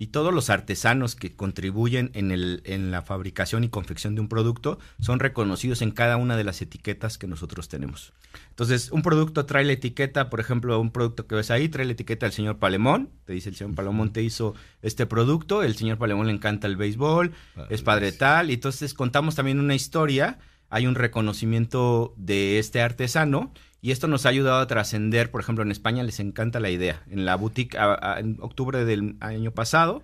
y 0.00 0.06
todos 0.06 0.32
los 0.32 0.48
artesanos 0.48 1.14
que 1.14 1.36
contribuyen 1.36 2.10
en, 2.14 2.30
el, 2.30 2.62
en 2.64 2.90
la 2.90 3.02
fabricación 3.02 3.64
y 3.64 3.68
confección 3.68 4.14
de 4.14 4.22
un 4.22 4.28
producto 4.28 4.78
son 4.98 5.20
reconocidos 5.20 5.82
en 5.82 5.90
cada 5.90 6.16
una 6.16 6.38
de 6.38 6.44
las 6.44 6.62
etiquetas 6.62 7.18
que 7.18 7.26
nosotros 7.26 7.68
tenemos. 7.68 8.14
Entonces, 8.48 8.90
un 8.92 9.02
producto 9.02 9.44
trae 9.44 9.62
la 9.62 9.74
etiqueta, 9.74 10.30
por 10.30 10.40
ejemplo, 10.40 10.80
un 10.80 10.90
producto 10.90 11.26
que 11.26 11.34
ves 11.34 11.50
ahí, 11.50 11.68
trae 11.68 11.84
la 11.84 11.92
etiqueta 11.92 12.24
del 12.24 12.32
señor 12.32 12.58
Palemón, 12.58 13.10
te 13.26 13.34
dice 13.34 13.50
el 13.50 13.56
señor 13.56 13.74
Palemón 13.74 14.10
te 14.10 14.22
hizo 14.22 14.54
este 14.80 15.04
producto, 15.04 15.62
el 15.62 15.76
señor 15.76 15.98
Palemón 15.98 16.28
le 16.28 16.32
encanta 16.32 16.66
el 16.66 16.76
béisbol, 16.76 17.32
es 17.68 17.82
padre 17.82 18.12
tal, 18.12 18.50
y 18.50 18.54
entonces 18.54 18.94
contamos 18.94 19.34
también 19.34 19.60
una 19.60 19.74
historia, 19.74 20.38
hay 20.70 20.86
un 20.86 20.94
reconocimiento 20.94 22.14
de 22.16 22.58
este 22.58 22.80
artesano, 22.80 23.52
y 23.82 23.92
esto 23.92 24.08
nos 24.08 24.26
ha 24.26 24.28
ayudado 24.28 24.60
a 24.60 24.66
trascender, 24.66 25.30
por 25.30 25.40
ejemplo, 25.40 25.62
en 25.62 25.70
España 25.70 26.02
les 26.02 26.20
encanta 26.20 26.60
la 26.60 26.70
idea. 26.70 27.02
En 27.10 27.24
la 27.24 27.36
boutique, 27.36 27.76
en 28.18 28.36
octubre 28.40 28.84
del 28.84 29.16
año 29.20 29.52
pasado, 29.52 30.02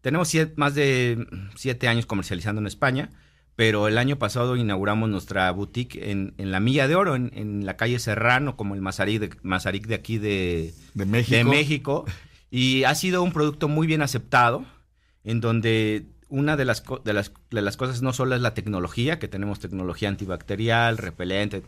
tenemos 0.00 0.32
más 0.54 0.74
de 0.76 1.26
siete 1.56 1.88
años 1.88 2.06
comercializando 2.06 2.60
en 2.60 2.68
España, 2.68 3.10
pero 3.56 3.88
el 3.88 3.98
año 3.98 4.16
pasado 4.18 4.54
inauguramos 4.54 5.08
nuestra 5.08 5.50
boutique 5.50 6.12
en, 6.12 6.34
la 6.38 6.60
Milla 6.60 6.86
de 6.86 6.94
Oro, 6.94 7.16
en, 7.16 7.66
la 7.66 7.76
calle 7.76 7.98
Serrano, 7.98 8.56
como 8.56 8.74
el 8.74 8.80
Mazarik 8.80 9.18
de, 9.20 9.88
de 9.88 9.94
aquí 9.94 10.18
de, 10.18 10.72
México. 10.94 11.36
de 11.36 11.44
México. 11.44 12.04
Y 12.48 12.84
ha 12.84 12.94
sido 12.94 13.24
un 13.24 13.32
producto 13.32 13.66
muy 13.66 13.88
bien 13.88 14.02
aceptado, 14.02 14.64
en 15.24 15.40
donde 15.40 16.06
una 16.28 16.56
de 16.56 16.64
las, 16.64 16.84
de 17.04 17.12
las, 17.12 17.32
de 17.50 17.62
las 17.62 17.76
cosas 17.76 18.02
no 18.02 18.12
solo 18.12 18.36
es 18.36 18.40
la 18.40 18.54
tecnología, 18.54 19.18
que 19.18 19.26
tenemos 19.26 19.58
tecnología 19.58 20.08
antibacterial, 20.08 20.98
repelente, 20.98 21.64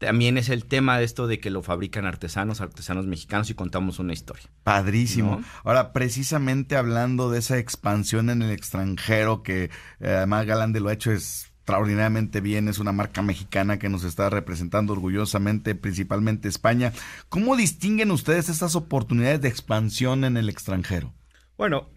también 0.00 0.38
es 0.38 0.48
el 0.48 0.64
tema 0.64 0.98
de 0.98 1.04
esto 1.04 1.26
de 1.26 1.40
que 1.40 1.50
lo 1.50 1.62
fabrican 1.62 2.06
artesanos, 2.06 2.62
artesanos 2.62 3.06
mexicanos 3.06 3.50
y 3.50 3.54
contamos 3.54 3.98
una 3.98 4.14
historia. 4.14 4.46
Padrísimo. 4.64 5.42
Ahora, 5.62 5.92
precisamente 5.92 6.74
hablando 6.76 7.30
de 7.30 7.40
esa 7.40 7.58
expansión 7.58 8.30
en 8.30 8.40
el 8.40 8.50
extranjero, 8.50 9.42
que 9.42 9.64
eh, 9.64 9.68
además 10.00 10.46
Galande 10.46 10.80
lo 10.80 10.88
ha 10.88 10.94
hecho 10.94 11.12
extraordinariamente 11.12 12.40
bien, 12.40 12.68
es 12.68 12.78
una 12.78 12.92
marca 12.92 13.20
mexicana 13.20 13.78
que 13.78 13.90
nos 13.90 14.04
está 14.04 14.30
representando 14.30 14.94
orgullosamente, 14.94 15.74
principalmente 15.74 16.48
España. 16.48 16.94
¿Cómo 17.28 17.54
distinguen 17.54 18.10
ustedes 18.10 18.48
estas 18.48 18.76
oportunidades 18.76 19.42
de 19.42 19.48
expansión 19.48 20.24
en 20.24 20.38
el 20.38 20.48
extranjero? 20.48 21.12
Bueno, 21.58 21.90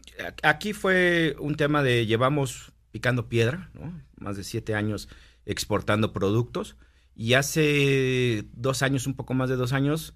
aquí 0.43 0.73
fue 0.73 1.37
un 1.39 1.55
tema 1.55 1.81
de 1.83 2.05
llevamos 2.05 2.73
picando 2.91 3.29
piedra, 3.29 3.69
¿no? 3.73 3.97
Más 4.17 4.35
de 4.35 4.43
siete 4.43 4.75
años 4.75 5.07
exportando 5.45 6.11
productos 6.11 6.75
y 7.15 7.33
hace 7.33 8.45
dos 8.53 8.81
años, 8.81 9.07
un 9.07 9.13
poco 9.13 9.33
más 9.33 9.49
de 9.49 9.55
dos 9.55 9.73
años, 9.73 10.15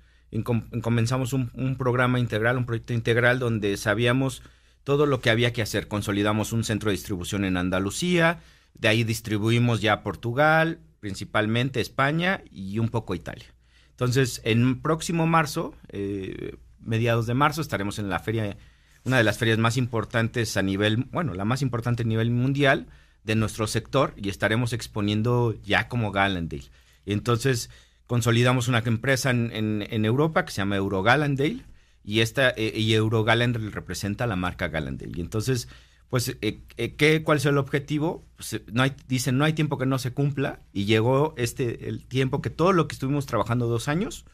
comenzamos 0.82 1.34
un, 1.34 1.76
programa 1.78 2.20
integral, 2.20 2.58
un 2.58 2.66
proyecto 2.66 2.93
integral 2.93 3.39
donde 3.39 3.78
sabíamos 3.78 4.43
todo 4.84 5.06
lo 5.06 5.20
que 5.20 5.30
había 5.30 5.54
que 5.54 5.62
hacer. 5.62 5.88
Consolidamos 5.88 6.54
un 6.54 6.64
centro 6.64 6.89
de 6.89 6.98
distribución 6.98 7.45
en 7.45 7.58
Andalucía, 7.58 8.39
de 8.74 8.88
ahí 8.88 9.04
distribuimos 9.04 9.82
ya 9.82 9.93
a 9.93 10.04
Portugal, 10.04 10.80
principalmente 11.00 11.82
España 11.82 12.43
y 12.52 12.80
un 12.80 12.89
poco 12.89 13.16
Italia. 13.16 13.54
Entonces, 13.91 14.41
en 14.43 14.82
próximo 14.82 15.26
marzo, 15.26 15.74
eh, 15.89 16.58
mediados 16.80 17.26
de 17.28 17.34
marzo, 17.34 17.62
estaremos 17.62 18.00
en 18.00 18.10
la 18.10 18.20
feria, 18.20 18.58
una 19.04 19.18
de 19.18 19.24
las 19.24 19.38
ferias 19.38 19.58
más 19.58 19.78
importantes 19.78 20.58
a 20.58 20.62
nivel, 20.62 21.06
bueno, 21.12 21.34
la 21.34 21.45
más 21.45 21.62
importante 21.62 22.04
a 22.04 22.06
nivel 22.06 22.32
mundial 22.32 22.88
de 23.24 23.36
nuestro 23.36 23.68
sector 23.68 24.14
y 24.16 24.30
estaremos 24.30 24.74
exponiendo 24.74 25.56
ya 25.64 25.88
como 25.88 26.12
Gallandale. 26.12 26.66
Entonces 27.14 27.70
consolidamos 28.05 28.68
una 28.68 28.80
empresa 28.86 29.32
en, 29.32 30.05
Europa 30.05 30.45
que 30.45 30.51
se 30.51 30.58
llama 30.58 30.78
Eurogalandale 30.78 31.66
y 32.03 32.22
esta 32.22 32.49
eh, 32.51 32.74
y 32.76 32.93
Eurogalandale 32.93 33.70
representa 33.70 34.28
la 34.28 34.36
marca 34.36 34.70
Galandale. 34.70 35.12
Y 35.16 35.22
entonces, 35.22 35.68
pues, 36.10 36.38
eh, 36.41 36.62
eh, 36.78 36.95
¿qué, 36.95 37.24
¿cuál 37.24 37.38
es 37.38 37.45
el 37.45 37.58
objetivo? 37.58 38.26
Pues, 38.38 38.62
no 38.72 38.84
hay, 38.84 38.93
dicen, 39.08 39.38
no 39.38 39.43
hay 39.43 39.53
tiempo 39.53 39.78
que 39.78 39.86
no 39.86 39.99
se 39.99 40.14
cumpla 40.14 40.62
y 40.72 40.86
llegó 40.86 41.34
este 41.38 41.89
el 41.89 42.05
tiempo 42.08 42.41
que 42.41 42.49
todo 42.49 42.72
lo 42.72 42.88
que 42.88 42.93
estuvimos 42.93 43.26
trabajando 43.26 43.68
dos 43.68 43.89
años 43.89 44.26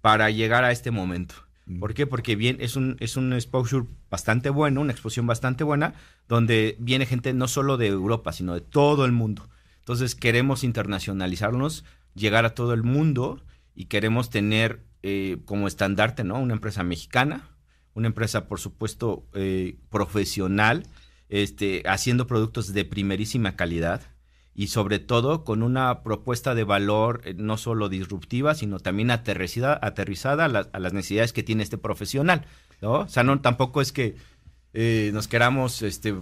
para 0.00 0.30
llegar 0.30 0.64
a 0.64 0.70
este 0.70 0.92
momento. 0.92 1.34
Mm. 1.66 1.80
¿Por 1.80 1.94
qué? 1.94 2.06
Porque 2.06 2.36
bien, 2.36 2.58
es 2.60 2.76
un, 2.76 2.96
es 3.00 3.16
un 3.16 3.32
exposure 3.32 3.86
bastante 4.10 4.50
bueno, 4.50 4.80
una 4.80 4.92
exposición 4.92 5.26
bastante 5.26 5.64
buena, 5.64 5.94
donde 6.28 6.76
viene 6.78 7.04
gente 7.04 7.32
no 7.32 7.48
solo 7.48 7.76
de 7.76 7.88
Europa, 7.88 8.32
sino 8.32 8.54
de 8.54 8.60
todo 8.60 9.04
el 9.04 9.12
mundo. 9.12 9.48
Entonces 9.80 10.14
queremos 10.14 10.64
internacionalizarnos 10.64 11.84
llegar 12.18 12.44
a 12.44 12.54
todo 12.54 12.74
el 12.74 12.82
mundo 12.82 13.40
y 13.74 13.86
queremos 13.86 14.30
tener 14.30 14.84
eh, 15.02 15.38
como 15.44 15.68
estandarte, 15.68 16.24
¿no? 16.24 16.40
Una 16.40 16.54
empresa 16.54 16.82
mexicana, 16.82 17.48
una 17.94 18.08
empresa, 18.08 18.48
por 18.48 18.58
supuesto, 18.58 19.26
eh, 19.34 19.76
profesional, 19.90 20.86
este, 21.28 21.82
haciendo 21.86 22.26
productos 22.26 22.72
de 22.72 22.84
primerísima 22.84 23.54
calidad 23.54 24.02
y 24.54 24.68
sobre 24.68 24.98
todo 24.98 25.44
con 25.44 25.62
una 25.62 26.02
propuesta 26.02 26.56
de 26.56 26.64
valor 26.64 27.20
eh, 27.24 27.34
no 27.34 27.56
solo 27.56 27.88
disruptiva, 27.88 28.56
sino 28.56 28.80
también 28.80 29.12
aterrizada, 29.12 29.78
aterrizada 29.80 30.46
a, 30.46 30.76
a, 30.76 30.80
las 30.80 30.92
necesidades 30.92 31.32
que 31.32 31.44
tiene 31.44 31.62
este 31.62 31.78
profesional, 31.78 32.44
¿no? 32.82 32.92
O 33.00 33.08
sea, 33.08 33.22
no, 33.22 33.40
tampoco 33.40 33.80
es 33.80 33.92
que 33.92 34.16
nos 35.12 35.26
queramos, 35.26 35.82
este, 35.82 36.14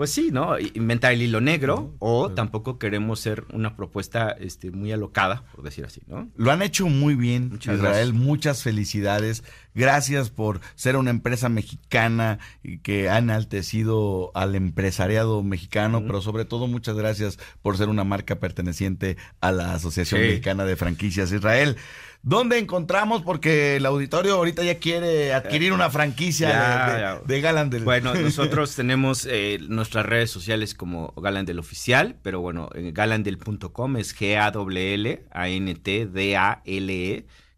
pues 0.00 0.12
sí, 0.12 0.30
¿no? 0.32 0.58
Inventar 0.58 1.12
el 1.12 1.20
hilo 1.20 1.42
negro 1.42 1.94
o 1.98 2.30
tampoco 2.30 2.78
queremos 2.78 3.20
ser 3.20 3.44
una 3.52 3.76
propuesta 3.76 4.30
este, 4.30 4.70
muy 4.70 4.90
alocada, 4.92 5.44
por 5.54 5.62
decir 5.62 5.84
así, 5.84 6.00
¿no? 6.06 6.30
Lo 6.36 6.50
han 6.50 6.62
hecho 6.62 6.86
muy 6.86 7.14
bien, 7.14 7.50
Muchas 7.50 7.76
Israel. 7.76 8.14
Muchas 8.14 8.62
felicidades. 8.62 9.44
Gracias 9.74 10.30
por 10.30 10.62
ser 10.74 10.96
una 10.96 11.10
empresa 11.10 11.50
mexicana 11.50 12.38
y 12.62 12.78
que 12.78 13.10
ha 13.10 13.18
enaltecido 13.18 14.30
al 14.34 14.54
empresariado 14.54 15.42
mexicano, 15.42 16.02
pero 16.06 16.22
sobre 16.22 16.46
todo 16.46 16.66
muchas 16.66 16.96
gracias 16.96 17.38
por 17.60 17.76
ser 17.76 17.90
una 17.90 18.02
marca 18.02 18.36
perteneciente 18.36 19.18
a 19.42 19.52
la 19.52 19.74
Asociación 19.74 20.22
Mexicana 20.22 20.64
de 20.64 20.76
Franquicias 20.76 21.30
Israel. 21.30 21.76
¿Dónde 22.22 22.58
encontramos? 22.58 23.22
Porque 23.22 23.76
el 23.76 23.86
auditorio 23.86 24.34
ahorita 24.34 24.62
ya 24.62 24.78
quiere 24.78 25.32
adquirir 25.32 25.72
una 25.72 25.88
franquicia 25.88 27.20
de, 27.24 27.40
Galandel. 27.40 27.82
Bueno, 27.82 28.14
nosotros 28.20 28.76
tenemos 28.76 29.26
eh, 29.26 29.58
nuestras 29.68 30.04
redes 30.04 30.30
sociales 30.30 30.74
como 30.74 31.14
Galandel 31.16 31.58
Oficial, 31.58 32.16
pero 32.22 32.42
bueno, 32.42 32.68
galandel.com 32.74 33.96
es 33.96 34.14
G-A-L-E-A-N-T-D-A-L-E, 34.14 35.26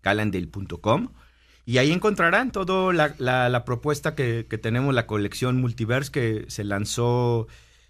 galandel.com. 0.02 1.08
Y 1.64 1.78
ahí 1.78 1.90
encontrarán 1.92 2.52
toda 2.52 2.92
la, 2.92 3.64
propuesta 3.64 4.14
que, 4.14 4.44
tenemos, 4.44 4.94
la 4.94 5.06
colección 5.06 5.60
Multiverse 5.60 6.12
que 6.12 6.44
se 6.48 6.62
lanzó 6.62 7.48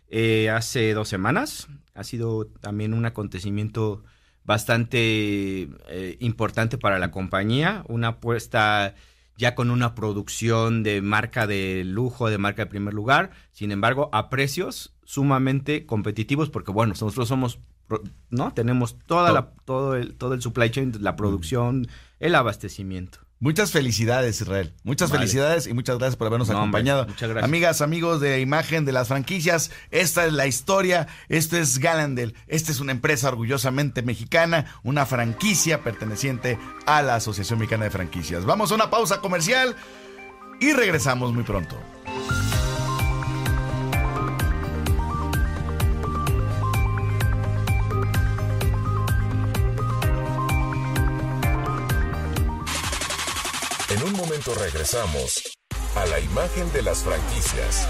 eh, 0.09 0.49
hace 0.49 0.95
dos 0.95 1.09
semanas. 1.09 1.68
Ha 1.95 2.05
sido 2.05 2.47
también 2.47 2.95
un 2.95 3.05
acontecimiento 3.05 4.05
bastante 4.45 5.68
eh, 5.88 6.16
importante 6.20 6.78
para 6.78 6.99
la 6.99 7.11
compañía, 7.11 7.84
una 7.88 8.09
apuesta 8.09 8.95
ya 9.36 9.55
con 9.55 9.70
una 9.70 9.95
producción 9.95 10.82
de 10.82 11.01
marca 11.01 11.47
de 11.47 11.82
lujo, 11.84 12.28
de 12.28 12.38
marca 12.38 12.62
de 12.62 12.70
primer 12.70 12.95
lugar, 12.95 13.30
sin 13.53 13.72
embargo, 13.72 14.09
a 14.12 14.28
precios 14.28 14.95
sumamente 15.05 15.86
competitivos, 15.86 16.51
porque 16.51 16.70
bueno, 16.70 16.90
nosotros 16.90 17.28
somos, 17.28 17.59
¿no? 18.30 18.53
Tenemos 18.53 18.99
toda 19.07 19.32
la, 19.32 19.51
todo, 19.64 19.97
el, 19.97 20.14
todo 20.14 20.34
el 20.34 20.43
supply 20.43 20.70
chain, 20.70 20.93
la 21.01 21.16
producción, 21.16 21.88
el 22.20 22.34
abastecimiento. 22.34 23.18
Muchas 23.43 23.72
felicidades, 23.72 24.40
Israel. 24.40 24.72
Muchas 24.84 25.11
felicidades 25.11 25.66
y 25.66 25.74
muchas 25.74 25.99
gracias 25.99 26.14
por 26.14 26.28
habernos 26.28 26.49
acompañado. 26.49 27.07
muchas 27.07 27.28
gracias. 27.28 27.45
Amigas, 27.45 27.80
amigos 27.80 28.20
de 28.20 28.40
imagen 28.40 28.84
de 28.84 28.93
las 28.93 29.09
franquicias, 29.09 29.72
esta 29.90 30.24
es 30.26 30.32
la 30.32 30.47
historia. 30.47 31.09
Este 31.28 31.59
es 31.59 31.80
Galandel. 31.80 32.36
Esta 32.47 32.70
es 32.70 32.78
una 32.78 32.93
empresa 32.93 33.26
orgullosamente 33.26 34.03
mexicana, 34.03 34.76
una 34.84 35.07
franquicia 35.07 35.82
perteneciente 35.82 36.57
a 36.86 37.03
la 37.03 37.16
Asociación 37.16 37.59
Mexicana 37.59 37.82
de 37.82 37.90
Franquicias. 37.90 38.45
Vamos 38.45 38.70
a 38.70 38.76
una 38.76 38.90
pausa 38.90 39.18
comercial 39.18 39.74
y 40.61 40.72
regresamos 40.72 41.32
muy 41.32 41.43
pronto. 41.43 41.76
Regresamos 54.55 55.43
a 55.97 56.07
la 56.07 56.21
imagen 56.21 56.73
de 56.73 56.83
las 56.83 56.99
franquicias. 56.99 57.87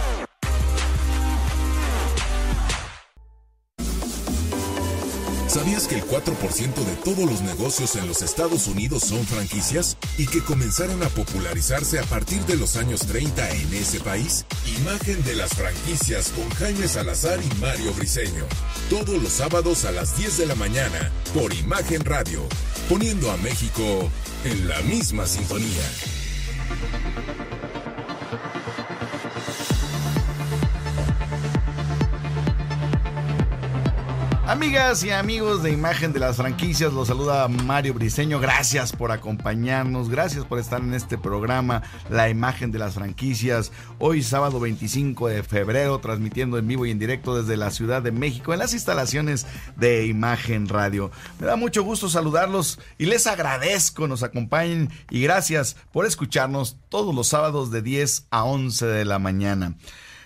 ¿Sabías 5.53 5.87
que 5.87 5.97
el 5.97 6.05
4% 6.07 6.75
de 6.75 6.97
todos 7.05 7.31
los 7.31 7.43
negocios 7.43 7.97
en 7.97 8.09
los 8.09 8.23
Estados 8.23 8.69
Unidos 8.69 9.03
son 9.03 9.23
franquicias 9.27 9.99
y 10.17 10.27
que 10.27 10.43
comenzaron 10.43 11.03
a 11.03 11.11
popularizarse 11.11 11.99
a 11.99 12.05
partir 12.05 12.41
de 12.47 12.57
los 12.57 12.77
años 12.77 13.01
30 13.01 13.51
en 13.51 13.75
ese 13.75 14.01
país? 14.01 14.47
Imagen 14.81 15.23
de 15.25 15.37
las 15.37 15.51
franquicias 15.51 16.31
con 16.31 16.49
Jaime 16.55 16.89
Salazar 16.89 17.39
y 17.39 17.61
Mario 17.61 17.93
Briseño. 17.93 18.47
Todos 18.89 19.23
los 19.23 19.33
sábados 19.33 19.85
a 19.85 19.93
las 19.93 20.17
10 20.17 20.39
de 20.39 20.47
la 20.47 20.55
mañana 20.55 21.13
por 21.35 21.53
Imagen 21.53 22.03
Radio, 22.03 22.41
poniendo 22.89 23.31
a 23.31 23.37
México 23.37 24.11
en 24.45 24.69
la 24.69 24.81
misma 24.81 25.27
sintonía. 25.27 26.22
Thank 26.65 28.55
you. 28.57 28.62
Amigas 34.53 35.03
y 35.03 35.09
amigos 35.09 35.63
de 35.63 35.71
Imagen 35.71 36.13
de 36.13 36.21
las 36.21 36.37
Franquicias, 36.37 36.93
los 36.93 37.09
saluda 37.09 37.49
Mario 37.49 37.95
Briseño. 37.95 38.39
Gracias 38.39 38.93
por 38.93 39.11
acompañarnos, 39.11 40.11
gracias 40.11 40.45
por 40.45 40.59
estar 40.59 40.83
en 40.83 40.93
este 40.93 41.17
programa, 41.17 41.83
La 42.11 42.29
Imagen 42.29 42.71
de 42.71 42.79
las 42.79 42.93
Franquicias. 42.93 43.73
Hoy 43.99 44.23
sábado 44.23 44.61
25 44.61 45.29
de 45.29 45.43
febrero, 45.43 46.01
transmitiendo 46.01 46.59
en 46.59 46.69
vivo 46.69 46.85
y 46.85 46.91
en 46.91 46.99
directo 46.99 47.35
desde 47.35 47.57
la 47.57 47.71
Ciudad 47.71 48.03
de 48.03 48.13
México 48.13 48.53
en 48.53 48.59
las 48.59 48.75
instalaciones 48.75 49.47
de 49.77 50.07
Imagen 50.07 50.69
Radio. 50.69 51.11
Me 51.41 51.47
da 51.47 51.57
mucho 51.57 51.83
gusto 51.83 52.11
saludarlos 52.11 52.79
y 52.99 53.07
les 53.07 53.27
agradezco, 53.27 54.07
nos 54.07 54.23
acompañen 54.23 54.91
y 55.09 55.23
gracias 55.23 55.77
por 55.93 56.05
escucharnos 56.05 56.77
todos 56.91 57.15
los 57.15 57.29
sábados 57.29 57.71
de 57.71 57.81
10 57.81 58.27
a 58.31 58.45
11 58.45 58.85
de 58.85 59.07
la 59.07 59.19
mañana. 59.19 59.77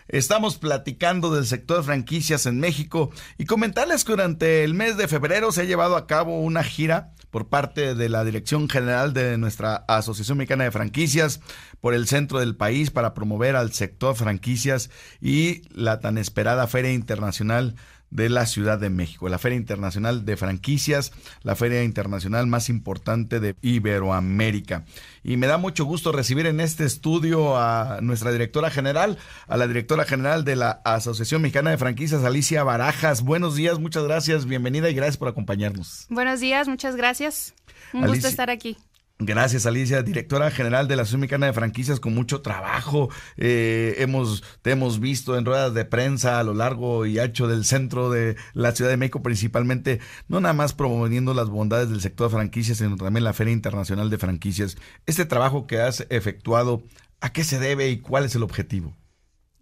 Estamos 0.09 0.57
platicando 0.59 1.35
del 1.35 1.47
sector 1.47 1.83
franquicias 1.83 2.47
en 2.47 2.61
México 2.61 3.11
y 3.39 3.45
comentarles 3.45 4.05
que 4.05 4.13
durante 4.13 4.63
el 4.63 4.73
mes 4.73 4.97
de 4.97 5.09
febrero 5.09 5.51
se 5.51 5.63
ha 5.63 5.65
llevado 5.65 5.97
a 5.97 6.07
cabo 6.07 6.41
una 6.41 6.63
gira 6.63 7.13
por 7.31 7.49
parte 7.49 7.97
de 7.97 8.09
la 8.09 8.25
Dirección 8.25 8.69
General 8.69 9.13
de 9.13 9.37
nuestra 9.37 9.85
Asociación 9.89 10.39
Mexicana 10.39 10.63
de 10.63 10.71
Franquicias 10.71 11.41
por 11.81 11.93
el 11.93 12.07
centro 12.07 12.39
del 12.39 12.57
país 12.57 12.91
para 12.91 13.15
promover 13.15 13.57
al 13.57 13.73
sector 13.73 14.15
franquicias 14.15 14.91
y 15.21 15.63
la 15.75 15.99
tan 15.99 16.19
esperada 16.19 16.69
Feria 16.69 16.93
Internacional 16.93 17.75
de 18.17 18.31
la 18.31 18.47
Ciudad 18.47 18.79
de 18.79 18.89
México, 18.89 19.29
la 19.29 19.39
Feria 19.39 19.57
Internacional 19.57 20.25
de 20.25 20.39
Franquicias, 20.39 21.13
la 21.43 21.55
feria 21.55 21.85
internacional 21.85 22.47
más 22.47 22.71
importante 22.71 23.41
de 23.41 23.55
Iberoamérica. 23.61 24.87
Y 25.23 25.37
me 25.37 25.47
da 25.47 25.59
mucho 25.59 25.85
gusto 25.85 26.13
recibir 26.13 26.47
en 26.47 26.61
este 26.61 26.87
estudio 26.87 27.59
a 27.59 27.99
nuestra 28.01 28.33
directora 28.33 28.71
general, 28.71 29.19
a 29.47 29.59
la 29.59 29.69
directora 29.69 30.07
general 30.07 30.45
de 30.45 30.57
la 30.57 30.81
Asociación 30.85 31.43
Mexicana 31.43 31.71
de 31.71 31.79
Franquicias, 31.79 32.25
Alicia 32.25 32.65
Barajas. 32.65 33.21
Buenos 33.21 33.55
días, 33.55 33.79
muchas 33.79 34.05
gracias, 34.05 34.47
bienvenida 34.47 34.89
y 34.89 34.95
gracias 34.95 35.19
por 35.19 35.29
acompañarnos. 35.29 36.07
Buenos 36.09 36.41
días, 36.41 36.69
muchas 36.69 36.97
gracias. 36.97 37.55
Un 37.93 38.07
gusto 38.07 38.29
estar 38.29 38.49
aquí. 38.49 38.79
Gracias, 39.19 39.65
Alicia, 39.65 40.03
directora 40.03 40.51
general 40.51 40.89
de 40.89 40.97
la 40.97 41.03
Asociación 41.03 41.23
Mexicana 41.23 41.47
de 41.47 41.55
Franquicias, 41.55 42.01
con 42.01 42.15
mucho 42.15 42.43
trabajo. 42.43 43.09
Eh, 43.39 43.95
hemos, 43.99 44.45
te 44.61 44.73
hemos 44.73 45.01
visto 45.01 45.39
en 45.39 45.47
ruedas 45.47 45.73
de 45.73 45.87
prensa 45.87 46.39
a 46.39 46.43
lo 46.43 46.53
largo 46.53 47.07
y 47.07 47.19
ancho 47.19 47.49
del 47.49 47.65
centro 47.65 48.11
de 48.11 48.37
la 48.53 48.73
Ciudad 48.73 48.91
de 48.91 48.99
México, 48.99 49.23
principalmente, 49.23 50.01
no 50.29 50.41
nada 50.41 50.53
más 50.53 50.75
promoviendo 50.75 51.33
las 51.33 51.49
bondades 51.49 51.89
del 51.89 52.03
sector 52.03 52.29
de 52.29 52.37
franquicias, 52.37 52.77
sino 52.77 52.97
también 52.97 53.25
la 53.25 53.33
Feria 53.33 53.55
Internacional 53.55 54.11
de 54.11 54.19
Franquicias. 54.19 54.77
Este 55.07 55.25
trabajo 55.25 55.67
que 55.67 55.81
has 55.81 56.07
efectuado, 56.11 56.83
¿a 57.21 57.33
qué 57.33 57.43
se 57.43 57.59
debe 57.59 57.89
y 57.89 58.01
cuál 58.01 58.27
es 58.27 58.35
el 58.35 58.43
objetivo? 58.43 58.95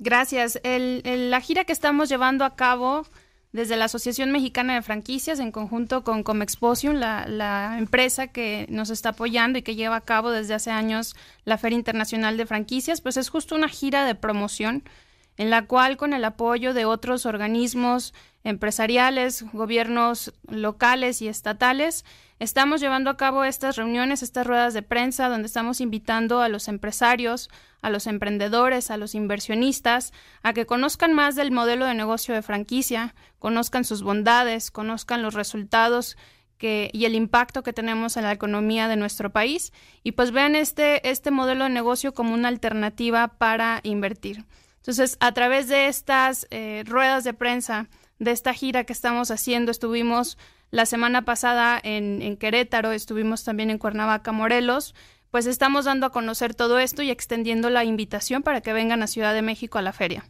Gracias. 0.00 0.58
la 0.64 1.40
gira 1.40 1.64
que 1.64 1.72
estamos 1.72 2.08
llevando 2.08 2.44
a 2.44 2.56
cabo 2.56 3.06
desde 3.54 3.76
la 3.76 3.84
Asociación 3.84 4.32
Mexicana 4.32 4.74
de 4.74 4.82
Franquicias, 4.82 5.38
en 5.38 5.52
conjunto 5.52 6.02
con 6.02 6.24
Comexposium, 6.24 6.96
la, 6.96 7.24
la, 7.28 7.76
empresa 7.78 8.26
que 8.26 8.66
nos 8.68 8.90
está 8.90 9.10
apoyando 9.10 9.60
y 9.60 9.62
que 9.62 9.76
lleva 9.76 9.94
a 9.94 10.00
cabo 10.00 10.32
desde 10.32 10.54
hace 10.54 10.72
años 10.72 11.14
la 11.44 11.56
Feria 11.56 11.78
Internacional 11.78 12.36
de 12.36 12.46
Franquicias, 12.46 13.00
pues 13.00 13.16
es 13.16 13.28
justo 13.28 13.54
una 13.54 13.68
gira 13.68 14.04
de 14.06 14.16
promoción 14.16 14.82
en 15.36 15.50
la 15.50 15.66
cual 15.66 15.96
con 15.96 16.14
el 16.14 16.24
apoyo 16.24 16.74
de 16.74 16.84
otros 16.84 17.26
organismos 17.26 18.12
empresariales, 18.44 19.44
gobiernos 19.52 20.32
locales 20.48 21.20
y 21.22 21.28
estatales, 21.28 22.04
estamos 22.38 22.80
llevando 22.80 23.10
a 23.10 23.16
cabo 23.16 23.44
estas 23.44 23.76
reuniones, 23.76 24.22
estas 24.22 24.46
ruedas 24.46 24.74
de 24.74 24.82
prensa, 24.82 25.28
donde 25.28 25.46
estamos 25.46 25.80
invitando 25.80 26.40
a 26.40 26.48
los 26.48 26.68
empresarios, 26.68 27.50
a 27.82 27.90
los 27.90 28.06
emprendedores, 28.06 28.90
a 28.90 28.96
los 28.96 29.14
inversionistas, 29.14 30.12
a 30.42 30.52
que 30.52 30.66
conozcan 30.66 31.12
más 31.12 31.34
del 31.34 31.50
modelo 31.50 31.86
de 31.86 31.94
negocio 31.94 32.34
de 32.34 32.42
franquicia, 32.42 33.14
conozcan 33.38 33.84
sus 33.84 34.02
bondades, 34.02 34.70
conozcan 34.70 35.22
los 35.22 35.34
resultados 35.34 36.16
y 36.64 37.04
el 37.04 37.14
impacto 37.14 37.62
que 37.62 37.72
tenemos 37.72 38.16
en 38.16 38.24
la 38.24 38.32
economía 38.32 38.88
de 38.88 38.96
nuestro 38.96 39.30
país 39.30 39.72
y 40.02 40.12
pues 40.12 40.30
vean 40.30 40.54
este, 40.54 41.08
este 41.10 41.30
modelo 41.30 41.64
de 41.64 41.70
negocio 41.70 42.14
como 42.14 42.32
una 42.32 42.48
alternativa 42.48 43.28
para 43.28 43.80
invertir. 43.82 44.44
Entonces, 44.76 45.16
a 45.20 45.32
través 45.32 45.68
de 45.68 45.88
estas 45.88 46.46
eh, 46.50 46.82
ruedas 46.86 47.24
de 47.24 47.34
prensa, 47.34 47.88
de 48.18 48.30
esta 48.30 48.54
gira 48.54 48.84
que 48.84 48.92
estamos 48.92 49.30
haciendo, 49.30 49.70
estuvimos 49.70 50.38
la 50.70 50.86
semana 50.86 51.24
pasada 51.24 51.80
en, 51.82 52.22
en 52.22 52.36
Querétaro, 52.36 52.92
estuvimos 52.92 53.44
también 53.44 53.70
en 53.70 53.78
Cuernavaca, 53.78 54.32
Morelos, 54.32 54.94
pues 55.30 55.46
estamos 55.46 55.84
dando 55.84 56.06
a 56.06 56.10
conocer 56.10 56.54
todo 56.54 56.78
esto 56.78 57.02
y 57.02 57.10
extendiendo 57.10 57.70
la 57.70 57.84
invitación 57.84 58.42
para 58.42 58.60
que 58.60 58.72
vengan 58.72 59.02
a 59.02 59.06
Ciudad 59.06 59.34
de 59.34 59.42
México 59.42 59.78
a 59.78 59.82
la 59.82 59.92
feria. 59.92 60.28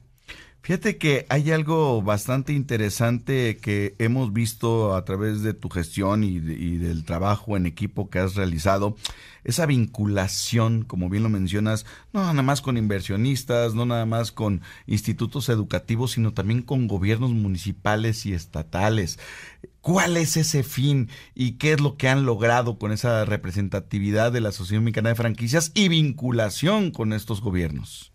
Fíjate 0.64 0.96
que 0.96 1.26
hay 1.28 1.50
algo 1.50 2.00
bastante 2.00 2.54
interesante 2.54 3.58
que 3.58 3.94
hemos 3.98 4.32
visto 4.32 4.96
a 4.96 5.04
través 5.04 5.42
de 5.42 5.52
tu 5.52 5.68
gestión 5.68 6.24
y, 6.24 6.38
del 6.38 7.04
trabajo 7.04 7.58
en 7.58 7.66
equipo 7.66 8.08
que 8.08 8.18
has 8.18 8.34
realizado. 8.34 8.96
Esa 9.44 9.66
vinculación, 9.66 10.84
como 10.84 11.10
bien 11.10 11.22
lo 11.22 11.28
mencionas, 11.28 11.84
no 12.14 12.20
nada 12.20 12.40
más 12.40 12.62
con 12.62 12.78
inversionistas, 12.78 13.74
no 13.74 13.84
nada 13.84 14.06
más 14.06 14.32
con 14.32 14.62
institutos 14.86 15.50
educativos, 15.50 16.12
sino 16.12 16.32
también 16.32 16.62
con 16.62 16.88
gobiernos 16.88 17.32
municipales 17.32 18.24
y 18.24 18.32
estatales. 18.32 19.18
¿Cuál 19.82 20.16
es 20.16 20.38
ese 20.38 20.62
fin 20.62 21.10
y 21.34 21.58
qué 21.58 21.74
es 21.74 21.80
lo 21.82 21.98
que 21.98 22.08
han 22.08 22.24
logrado 22.24 22.78
con 22.78 22.90
esa 22.90 23.26
representatividad 23.26 24.32
de 24.32 24.40
la 24.40 24.48
Asociación 24.48 24.84
Mexicana 24.84 25.10
de 25.10 25.16
Franquicias 25.16 25.72
y 25.74 25.88
vinculación 25.88 26.90
con 26.90 27.12
estos 27.12 27.42
gobiernos? 27.42 28.13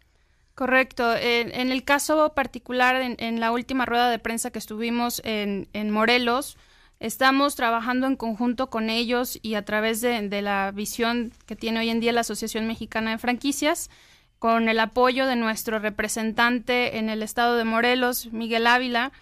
Correcto. 0.59 1.15
En, 1.15 1.71
el 1.71 1.85
caso 1.85 2.33
particular, 2.35 2.97
en, 2.97 3.39
la 3.39 3.53
última 3.53 3.85
rueda 3.85 4.11
de 4.11 4.19
prensa 4.19 4.51
que 4.51 4.59
estuvimos 4.59 5.21
en, 5.23 5.89
Morelos, 5.89 6.57
estamos 6.99 7.55
trabajando 7.55 8.07
en 8.07 8.17
conjunto 8.17 8.69
con 8.69 8.89
ellos 8.89 9.39
y 9.41 9.53
a 9.53 9.63
través 9.63 10.01
de, 10.01 10.27
de, 10.27 10.41
la 10.41 10.71
visión 10.71 11.31
que 11.45 11.55
tiene 11.55 11.79
hoy 11.79 11.89
en 11.89 12.01
día 12.01 12.11
la 12.11 12.19
Asociación 12.19 12.67
Mexicana 12.67 13.11
de 13.11 13.19
Franquicias, 13.19 13.89
con 14.37 14.67
el 14.67 14.81
apoyo 14.81 15.27
de 15.27 15.37
nuestro 15.37 15.79
representante 15.79 16.97
en 16.97 17.07
el 17.07 17.23
estado 17.23 17.55
de 17.55 17.63
Morelos, 17.63 18.33
Miguel 18.33 18.67
Ávila. 18.67 19.13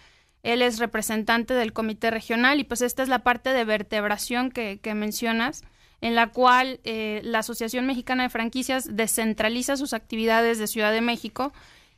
Él 0.42 0.60
es 0.60 0.80
representante 0.80 1.54
del 1.54 1.72
comité 1.72 2.10
regional 2.10 2.58
y 2.58 2.64
pues 2.64 2.82
esta 2.82 3.04
es 3.04 3.08
la 3.08 3.20
parte 3.20 3.52
de 3.52 3.62
vertebración 3.62 4.50
que, 4.50 4.80
que 4.82 4.94
mencionas 4.94 5.62
en 6.00 6.14
la 6.14 6.28
cual 6.28 6.80
eh, 6.84 7.20
la 7.24 7.40
Asociación 7.40 7.86
Mexicana 7.86 8.22
de 8.24 8.28
Franquicias 8.28 8.88
descentraliza 8.96 9.76
sus 9.76 9.92
actividades 9.92 10.58
de 10.58 10.66
Ciudad 10.66 10.92
de 10.92 11.00
México 11.00 11.52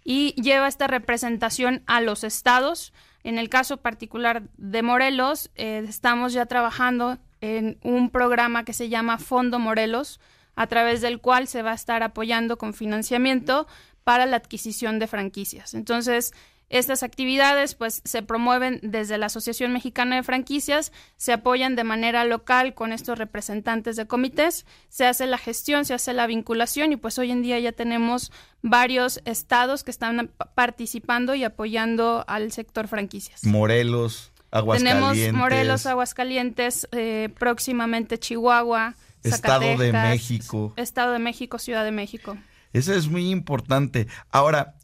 y 0.04 0.32
lleva 0.40 0.68
esta 0.68 0.86
representación 0.86 1.82
a 1.86 2.00
los 2.00 2.24
estados. 2.24 2.92
En 3.22 3.38
el 3.38 3.48
caso 3.48 3.76
particular 3.76 4.42
de 4.56 4.82
Morelos, 4.82 5.50
eh, 5.54 5.84
estamos 5.86 6.32
ya 6.32 6.46
trabajando 6.46 7.18
en 7.42 7.78
un 7.82 8.10
programa 8.10 8.64
que 8.64 8.72
se 8.72 8.88
llama 8.88 9.18
Fondo 9.18 9.58
Morelos, 9.58 10.20
a 10.56 10.66
través 10.66 11.00
del 11.00 11.20
cual 11.20 11.46
se 11.46 11.62
va 11.62 11.72
a 11.72 11.74
estar 11.74 12.02
apoyando 12.02 12.58
con 12.58 12.74
financiamiento 12.74 13.66
para 14.04 14.26
la 14.26 14.36
adquisición 14.36 14.98
de 14.98 15.06
franquicias. 15.06 15.74
Entonces, 15.74 16.32
estas 16.70 17.02
actividades 17.02 17.74
pues 17.74 18.00
se 18.04 18.22
promueven 18.22 18.78
desde 18.82 19.18
la 19.18 19.26
Asociación 19.26 19.72
Mexicana 19.72 20.16
de 20.16 20.22
Franquicias, 20.22 20.92
se 21.16 21.32
apoyan 21.32 21.74
de 21.74 21.84
manera 21.84 22.24
local 22.24 22.74
con 22.74 22.92
estos 22.92 23.18
representantes 23.18 23.96
de 23.96 24.06
comités, 24.06 24.64
se 24.88 25.04
hace 25.04 25.26
la 25.26 25.36
gestión, 25.36 25.84
se 25.84 25.94
hace 25.94 26.12
la 26.12 26.28
vinculación 26.28 26.92
y 26.92 26.96
pues 26.96 27.18
hoy 27.18 27.32
en 27.32 27.42
día 27.42 27.58
ya 27.58 27.72
tenemos 27.72 28.30
varios 28.62 29.20
estados 29.24 29.82
que 29.82 29.90
están 29.90 30.30
participando 30.54 31.34
y 31.34 31.42
apoyando 31.42 32.24
al 32.28 32.52
sector 32.52 32.86
franquicias. 32.86 33.44
Morelos, 33.44 34.32
Aguascalientes. 34.52 35.12
Tenemos 35.12 35.38
Morelos, 35.38 35.86
Aguascalientes, 35.86 36.88
eh, 36.92 37.30
próximamente 37.36 38.18
Chihuahua, 38.18 38.94
Estado 39.24 39.76
de 39.76 39.92
México. 39.92 40.72
Estado 40.76 41.12
de 41.12 41.18
México, 41.18 41.58
Ciudad 41.58 41.84
de 41.84 41.90
México. 41.90 42.36
Eso 42.72 42.94
es 42.94 43.08
muy 43.08 43.28
importante. 43.28 44.06
Ahora, 44.30 44.76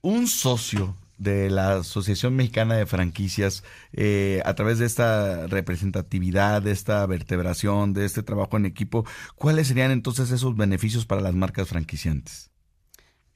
un 0.00 0.28
socio 0.28 0.96
de 1.22 1.50
la 1.50 1.76
Asociación 1.76 2.34
Mexicana 2.34 2.76
de 2.76 2.86
Franquicias 2.86 3.62
eh, 3.92 4.42
a 4.44 4.54
través 4.54 4.78
de 4.78 4.86
esta 4.86 5.46
representatividad, 5.46 6.62
de 6.62 6.72
esta 6.72 7.06
vertebración, 7.06 7.92
de 7.92 8.04
este 8.04 8.22
trabajo 8.22 8.56
en 8.56 8.66
equipo, 8.66 9.06
¿cuáles 9.36 9.68
serían 9.68 9.90
entonces 9.90 10.30
esos 10.30 10.56
beneficios 10.56 11.06
para 11.06 11.20
las 11.20 11.34
marcas 11.34 11.68
franquiciantes? 11.68 12.50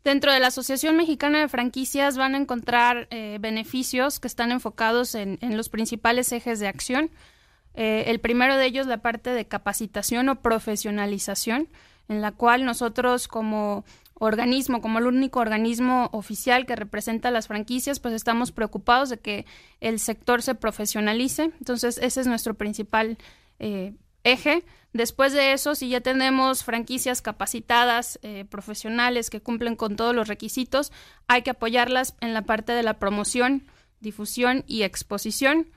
Dentro 0.07 0.32
de 0.32 0.39
la 0.39 0.49
Asociación 0.49 0.97
Mexicana 0.97 1.41
de 1.41 1.49
Franquicias 1.49 2.16
van 2.16 2.34
a 2.34 2.39
encontrar 2.39 3.09
eh, 3.11 3.39
beneficios 3.41 4.20
que 4.20 4.28
están 4.28 4.53
enfocados 4.53 5.16
en, 5.16 5.39
los 5.57 5.68
principales 5.68 6.30
ejes 6.30 6.61
de 6.61 6.68
acción. 6.68 7.11
Eh, 7.74 8.05
el 8.07 8.20
primero 8.20 8.57
de 8.57 8.66
ellos, 8.66 8.87
la 8.87 9.03
parte 9.03 9.30
de 9.30 9.49
capacitación 9.49 10.28
o 10.28 10.43
profesionalización, 10.43 11.68
en 12.09 12.20
la 12.20 12.30
cual 12.30 12.64
nosotros 12.64 13.26
como 13.26 13.84
organismo, 14.19 14.81
como 14.81 14.99
el 14.99 15.07
único 15.07 15.41
organismo 15.41 16.09
oficial 16.12 16.67
que 16.67 16.77
representa 16.77 17.31
las 17.31 17.49
franquicias, 17.49 18.01
pues 18.01 18.14
estamos 18.14 18.53
preocupados 18.53 19.11
de 19.11 19.19
que 19.19 19.47
el 19.81 19.99
sector 19.99 20.43
se 20.43 20.55
profesionalice. 20.55 21.53
Entonces, 21.59 21.99
ese 22.03 22.23
es 22.23 22.27
nuestro 22.27 22.55
principal 22.55 23.19
eh, 23.59 23.95
eje. 24.25 24.64
Después 24.93 25.35
de 25.35 25.53
eso, 25.53 25.75
si 25.75 25.91
ya 25.91 26.01
tenemos 26.01 26.64
franquicias 26.64 27.21
capacitadas, 27.21 28.19
eh, 28.23 28.47
profesionales, 28.49 29.29
que 29.29 29.43
cumplen 29.43 29.77
con 29.77 29.97
todos 29.97 30.14
los 30.14 30.29
requisitos, 30.29 30.93
hay 31.29 31.43
que 31.43 31.51
apoyarlas 31.51 32.14
en 32.21 32.33
la 32.33 32.43
parte 32.43 32.73
de 32.73 32.83
la 32.83 32.99
promoción, 32.99 33.64
difusión 34.01 34.64
y 34.67 34.83
exposición. 34.83 35.69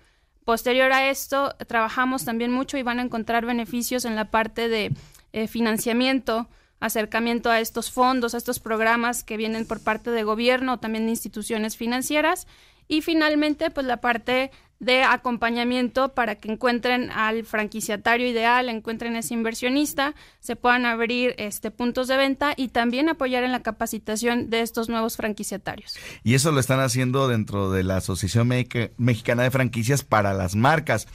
Posterior 0.46 0.94
a 0.94 1.10
esto, 1.10 1.54
trabajamos 1.68 2.24
también 2.24 2.52
mucho 2.52 2.78
y 2.78 2.84
van 2.84 3.00
a 3.00 3.04
encontrar 3.04 3.46
beneficios 3.46 4.06
en 4.06 4.16
la 4.16 4.32
parte 4.32 4.70
de 4.70 4.94
eh, 5.34 5.48
financiamiento, 5.48 6.48
acercamiento 6.80 7.50
a 7.50 7.60
estos 7.60 7.92
fondos, 7.92 8.34
a 8.34 8.38
estos 8.38 8.60
programas 8.60 9.24
que 9.24 9.38
vienen 9.38 9.66
por 9.66 9.82
parte 9.82 10.12
de 10.12 10.24
gobierno 10.24 10.74
o 10.74 10.80
también 10.80 11.06
de 11.06 11.12
instituciones 11.12 11.78
financieras. 11.78 12.48
Y 12.88 13.02
finalmente, 13.02 13.70
pues 13.70 13.86
la 13.86 13.98
parte 13.98 14.52
de 14.80 15.04
acompañamiento 15.04 16.14
para 16.14 16.36
que 16.36 16.52
encuentren 16.52 17.12
al 17.12 17.46
franquiciatario 17.46 18.28
ideal, 18.28 18.70
encuentren 18.70 19.16
ese 19.18 19.34
inversionista, 19.34 20.16
se 20.40 20.56
puedan 20.56 20.86
abrir 20.86 21.36
este 21.38 21.70
puntos 21.70 22.08
de 22.08 22.16
venta 22.16 22.54
y 22.56 22.70
también 22.70 23.10
apoyar 23.10 23.44
en 23.44 23.52
la 23.52 23.62
capacitación 23.62 24.50
de 24.50 24.62
estos 24.62 24.88
nuevos 24.88 25.18
franquiciatarios. 25.18 25.98
Y 26.24 26.34
eso 26.34 26.52
lo 26.52 26.62
están 26.62 26.80
haciendo 26.80 27.28
dentro 27.28 27.72
de 27.72 27.84
la 27.84 27.98
Asociación 27.98 28.48
Mexicana 28.48 29.44
de 29.44 29.52
Franquicias 29.52 30.04
para 30.04 30.34
las 30.34 30.56
marcas. 30.56 31.08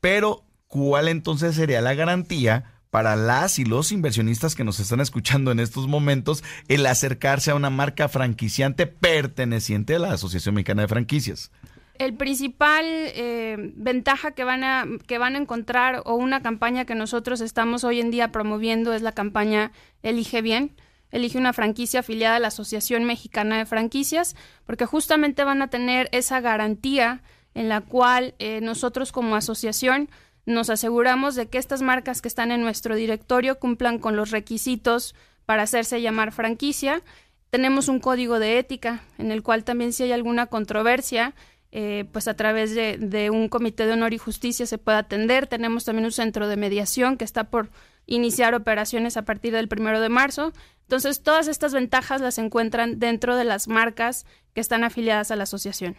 Pero, 0.00 0.44
¿cuál 0.68 1.08
entonces 1.08 1.56
sería 1.56 1.80
la 1.80 1.94
garantía? 1.94 2.77
Para 2.90 3.16
las 3.16 3.58
y 3.58 3.64
los 3.64 3.92
inversionistas 3.92 4.54
que 4.54 4.64
nos 4.64 4.80
están 4.80 5.00
escuchando 5.00 5.50
en 5.50 5.60
estos 5.60 5.86
momentos 5.86 6.42
el 6.68 6.86
acercarse 6.86 7.50
a 7.50 7.54
una 7.54 7.70
marca 7.70 8.08
franquiciante 8.08 8.86
perteneciente 8.86 9.96
a 9.96 9.98
la 9.98 10.12
Asociación 10.12 10.54
Mexicana 10.54 10.82
de 10.82 10.88
Franquicias? 10.88 11.50
El 11.98 12.14
principal 12.14 12.84
eh, 12.86 13.56
ventaja 13.76 14.30
que 14.30 14.44
van, 14.44 14.62
a, 14.62 14.86
que 15.06 15.18
van 15.18 15.34
a 15.34 15.38
encontrar 15.38 16.02
o 16.04 16.14
una 16.14 16.42
campaña 16.42 16.84
que 16.84 16.94
nosotros 16.94 17.40
estamos 17.40 17.82
hoy 17.82 18.00
en 18.00 18.12
día 18.12 18.30
promoviendo 18.30 18.92
es 18.94 19.02
la 19.02 19.12
campaña 19.12 19.72
Elige 20.02 20.40
Bien. 20.40 20.76
Elige 21.10 21.38
una 21.38 21.52
franquicia 21.52 22.00
afiliada 22.00 22.36
a 22.36 22.40
la 22.40 22.48
Asociación 22.48 23.04
Mexicana 23.04 23.58
de 23.58 23.66
Franquicias, 23.66 24.36
porque 24.64 24.86
justamente 24.86 25.42
van 25.42 25.62
a 25.62 25.70
tener 25.70 26.08
esa 26.12 26.40
garantía 26.40 27.22
en 27.54 27.68
la 27.68 27.80
cual 27.80 28.34
eh, 28.38 28.60
nosotros 28.60 29.10
como 29.10 29.34
asociación 29.34 30.08
nos 30.48 30.70
aseguramos 30.70 31.34
de 31.34 31.46
que 31.46 31.58
estas 31.58 31.82
marcas 31.82 32.22
que 32.22 32.28
están 32.28 32.50
en 32.50 32.62
nuestro 32.62 32.96
directorio 32.96 33.58
cumplan 33.58 33.98
con 33.98 34.16
los 34.16 34.30
requisitos 34.30 35.14
para 35.44 35.62
hacerse 35.62 36.00
llamar 36.00 36.32
franquicia. 36.32 37.02
Tenemos 37.50 37.88
un 37.88 38.00
código 38.00 38.38
de 38.38 38.58
ética 38.58 39.02
en 39.18 39.30
el 39.30 39.42
cual 39.42 39.64
también 39.64 39.92
si 39.92 40.04
hay 40.04 40.12
alguna 40.12 40.46
controversia, 40.46 41.34
eh, 41.70 42.06
pues 42.12 42.28
a 42.28 42.34
través 42.34 42.74
de, 42.74 42.96
de, 42.96 43.28
un 43.28 43.48
comité 43.50 43.84
de 43.84 43.92
honor 43.92 44.14
y 44.14 44.18
justicia 44.18 44.66
se 44.66 44.78
puede 44.78 44.96
atender. 44.96 45.46
Tenemos 45.46 45.84
también 45.84 46.06
un 46.06 46.12
centro 46.12 46.48
de 46.48 46.56
mediación 46.56 47.18
que 47.18 47.24
está 47.24 47.44
por 47.44 47.68
iniciar 48.06 48.54
operaciones 48.54 49.18
a 49.18 49.22
partir 49.22 49.52
del 49.52 49.68
primero 49.68 50.00
de 50.00 50.08
marzo. 50.08 50.54
Entonces, 50.88 51.22
todas 51.22 51.48
estas 51.48 51.74
ventajas 51.74 52.22
las 52.22 52.38
encuentran 52.38 52.98
dentro 52.98 53.36
de 53.36 53.44
las 53.44 53.68
marcas 53.68 54.24
que 54.54 54.62
están 54.62 54.84
afiliadas 54.84 55.30
a 55.30 55.36
la 55.36 55.42
asociación. 55.42 55.96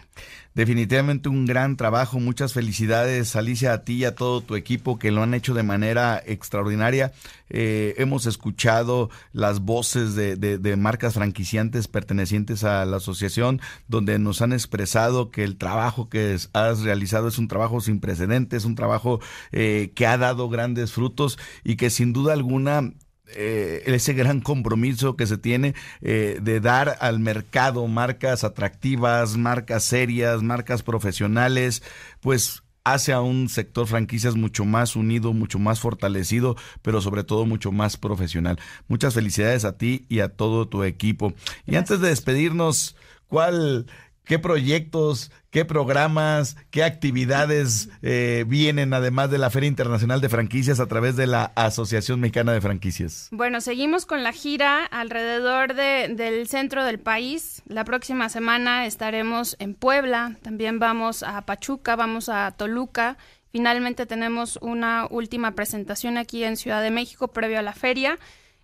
Definitivamente 0.56 1.30
un 1.30 1.46
gran 1.46 1.78
trabajo, 1.78 2.20
muchas 2.20 2.54
felicidades 2.54 3.36
Alicia 3.36 3.72
a 3.72 3.84
ti 3.84 3.98
y 3.98 4.06
a 4.06 4.16
todo 4.16 4.42
tu 4.42 4.56
equipo 4.56 4.98
que 4.98 5.12
lo 5.12 5.22
han 5.22 5.36
hecho 5.36 5.54
de 5.54 5.62
manera 5.62 6.20
extraordinaria. 6.26 7.14
Eh, 7.52 7.94
hemos 8.00 8.26
escuchado 8.26 9.12
las 9.32 9.60
voces 9.60 10.16
de, 10.16 10.36
de, 10.36 10.76
marcas 10.76 11.14
franquiciantes 11.14 11.88
pertenecientes 11.88 12.64
a 12.64 12.84
la 12.86 12.98
asociación 12.98 13.62
donde 13.88 14.18
nos 14.18 14.42
han 14.42 14.54
expresado 14.54 15.30
que 15.30 15.44
el 15.44 15.58
trabajo 15.58 16.10
que 16.10 16.36
has 16.54 16.80
realizado 16.80 17.28
es 17.28 17.38
un 17.38 17.48
trabajo 17.48 17.80
sin 17.80 18.00
precedentes, 18.00 18.66
un 18.66 18.74
trabajo 18.74 19.20
eh, 19.52 19.92
que 19.94 20.08
ha 20.08 20.18
dado 20.18 20.50
grandes 20.50 20.94
frutos 20.94 21.38
y 21.64 21.76
que 21.76 21.92
sin 21.92 22.12
duda 22.12 22.34
alguna 22.34 22.92
eh, 23.36 23.84
ese 23.86 24.14
gran 24.14 24.42
compromiso 24.42 25.16
que 25.16 25.28
se 25.28 25.38
tiene 25.38 25.76
eh, 26.02 26.40
de 26.42 26.60
dar 26.60 26.98
al 27.00 27.20
mercado 27.20 27.86
marcas 27.88 28.44
atractivas, 28.44 29.38
marcas 29.38 29.84
serias, 29.84 30.42
marcas 30.42 30.84
profesionales, 30.84 31.84
pues 32.22 32.64
hace 32.84 33.14
a 33.14 33.22
un 33.22 33.50
sector 33.50 33.88
franquicias 33.88 34.36
mucho 34.36 34.66
más 34.66 34.96
unido, 34.96 35.34
mucho 35.34 35.60
más 35.60 35.80
fortalecido, 35.80 36.56
pero 36.82 37.02
sobre 37.02 37.24
todo 37.24 37.46
mucho 37.46 37.72
más 37.72 37.98
profesional. 37.98 38.60
Muchas 38.88 39.14
felicidades 39.14 39.66
a 39.66 39.78
ti 39.78 40.06
y 40.10 40.20
a 40.20 40.30
todo 40.30 40.68
tu 40.68 40.84
equipo. 40.84 41.34
Y 41.66 41.76
antes 41.76 42.00
de 42.00 42.10
despedirnos, 42.10 42.96
¿cuál 43.28 43.86
qué 44.30 44.38
proyectos, 44.38 45.32
qué 45.50 45.66
programas, 45.66 46.56
qué 46.70 46.84
actividades 46.84 47.90
eh, 48.04 48.46
vienen 48.48 48.94
además 48.94 49.32
de 49.32 49.40
la 49.40 49.50
Feria 49.50 49.68
Internacional 49.68 50.22
de 50.22 50.30
Franquicias 50.30 50.80
a 50.80 50.86
través 50.86 51.16
de 51.16 51.26
la 51.26 51.46
Asociación 51.56 52.20
Mexicana 52.20 52.54
de 52.54 52.62
Franquicias. 52.62 53.30
Bueno, 53.32 53.60
seguimos 53.60 54.06
con 54.06 54.22
la 54.22 54.32
gira 54.32 54.86
alrededor 54.86 55.74
del 55.74 56.48
centro 56.48 56.84
del 56.84 57.00
país. 57.00 57.64
La 57.66 57.86
próxima 57.86 58.30
semana 58.30 58.86
estaremos 58.86 59.56
en 59.58 59.74
Puebla, 59.74 60.36
también 60.44 60.78
vamos 60.78 61.24
a 61.24 61.44
Pachuca, 61.48 61.96
vamos 61.96 62.30
a 62.30 62.52
Toluca. 62.52 63.18
Finalmente 63.52 64.06
tenemos 64.06 64.60
una 64.62 65.08
última 65.10 65.56
presentación 65.56 66.20
aquí 66.20 66.44
en 66.44 66.56
Ciudad 66.56 66.84
de 66.84 66.92
México 66.92 67.30
previo 67.30 67.58
a 67.58 67.64
la 67.64 67.74
feria. 67.74 68.20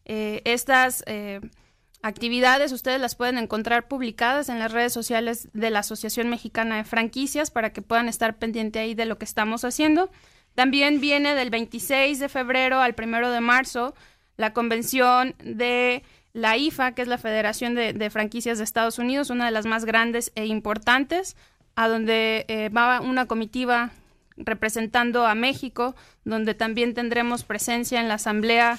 Eh, 0.05 0.43
estas 0.45 1.03
eh, 1.07 1.41
actividades 2.06 2.72
ustedes 2.72 3.01
las 3.01 3.16
pueden 3.16 3.39
encontrar 3.39 3.88
publicadas 3.88 4.49
en 4.49 4.60
las 4.60 4.72
redes 4.72 4.93
sociales 4.93 5.49
de 5.53 5.72
la 5.72 5.80
Asociación 5.80 6.30
Mexicana 6.30 6.78
de 6.78 6.84
Franquicias 6.84 7.49
para 7.49 7.74
que 7.74 7.82
puedan 7.82 8.08
estar 8.08 8.38
pendiente 8.38 8.78
ahí 8.78 8.93
de 8.93 9.08
lo 9.08 9.18
que 9.18 9.26
estamos 9.26 9.66
haciendo. 9.66 10.12
También 10.53 11.01
viene 11.01 11.34
del 11.34 11.49
26 11.49 12.20
de 12.20 12.30
febrero 12.30 12.80
al 12.80 12.93
1 12.95 13.32
de 13.32 13.41
marzo 13.41 13.95
la 14.38 14.53
convención 14.53 15.34
de 15.39 16.03
la 16.34 16.58
IFA, 16.58 16.91
que 16.91 17.01
es 17.01 17.08
la 17.08 17.18
Federación 17.18 17.74
de, 17.74 18.10
Franquicias 18.12 18.60
de 18.60 18.66
Estados 18.66 18.99
Unidos, 18.99 19.32
una 19.32 19.45
de 19.45 19.51
las 19.51 19.66
más 19.66 19.84
grandes 19.84 20.32
e 20.36 20.45
importantes, 20.45 21.36
a 21.76 21.88
donde 21.88 22.45
eh, 22.49 22.70
va 22.70 23.01
una 23.01 23.26
comitiva 23.26 23.89
representando 24.38 25.26
a 25.26 25.34
México, 25.34 25.95
donde 26.24 26.53
también 26.53 26.93
tendremos 26.93 27.45
presencia 27.45 27.99
en 27.99 28.10
la 28.10 28.16
Asamblea 28.16 28.78